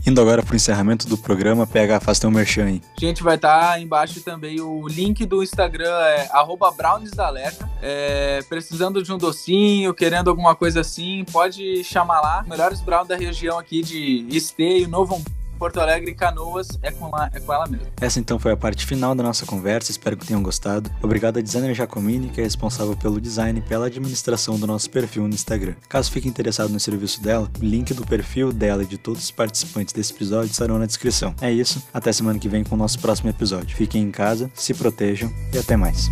Indo 0.06 0.20
agora 0.20 0.42
pro 0.42 0.54
encerramento 0.54 1.08
do 1.08 1.16
programa, 1.16 1.66
PH, 1.66 2.00
faz 2.00 2.18
teu 2.18 2.30
merchan 2.30 2.66
aí. 2.66 2.82
Gente, 2.98 3.22
vai 3.22 3.36
estar 3.36 3.80
embaixo 3.80 4.20
também 4.20 4.60
o 4.60 4.86
link 4.86 5.24
do 5.24 5.42
Instagram, 5.42 5.88
é 5.88 6.28
arroba 6.30 6.70
browniesdaleta. 6.70 7.68
É, 7.80 8.42
precisando 8.46 9.02
de 9.02 9.10
um 9.10 9.16
docinho, 9.16 9.94
querendo 9.94 10.28
alguma 10.28 10.54
coisa 10.54 10.80
assim, 10.80 11.24
pode 11.32 11.82
chamar 11.84 12.20
lá. 12.20 12.44
Melhores 12.46 12.82
brown 12.82 13.06
da 13.06 13.16
região 13.16 13.58
aqui 13.58 13.82
de 13.82 14.26
Esteio, 14.28 14.88
Novo 14.88 15.22
Porto 15.58 15.80
Alegre 15.80 16.10
e 16.10 16.14
Canoas 16.14 16.68
é 16.82 16.90
com, 16.90 17.10
lá, 17.10 17.30
é 17.32 17.40
com 17.40 17.52
ela 17.52 17.66
mesmo. 17.66 17.86
Essa 18.00 18.20
então 18.20 18.38
foi 18.38 18.52
a 18.52 18.56
parte 18.56 18.84
final 18.86 19.14
da 19.14 19.22
nossa 19.22 19.46
conversa, 19.46 19.90
espero 19.90 20.16
que 20.16 20.26
tenham 20.26 20.42
gostado. 20.42 20.90
Obrigado 21.02 21.38
a 21.38 21.42
designer 21.42 21.74
Jacomini, 21.74 22.28
que 22.28 22.40
é 22.40 22.44
responsável 22.44 22.96
pelo 22.96 23.20
design 23.20 23.58
e 23.58 23.62
pela 23.62 23.86
administração 23.86 24.58
do 24.58 24.66
nosso 24.66 24.90
perfil 24.90 25.28
no 25.28 25.34
Instagram. 25.34 25.74
Caso 25.88 26.10
fique 26.10 26.28
interessado 26.28 26.70
no 26.70 26.80
serviço 26.80 27.22
dela, 27.22 27.50
o 27.60 27.64
link 27.64 27.94
do 27.94 28.06
perfil 28.06 28.52
dela 28.52 28.82
e 28.82 28.86
de 28.86 28.98
todos 28.98 29.24
os 29.24 29.30
participantes 29.30 29.92
desse 29.92 30.12
episódio 30.12 30.50
estarão 30.50 30.78
na 30.78 30.86
descrição. 30.86 31.34
É 31.40 31.50
isso, 31.50 31.82
até 31.92 32.12
semana 32.12 32.38
que 32.38 32.48
vem 32.48 32.64
com 32.64 32.74
o 32.74 32.78
nosso 32.78 32.98
próximo 32.98 33.30
episódio. 33.30 33.76
Fiquem 33.76 34.02
em 34.02 34.10
casa, 34.10 34.50
se 34.54 34.74
protejam 34.74 35.32
e 35.52 35.58
até 35.58 35.76
mais. 35.76 36.10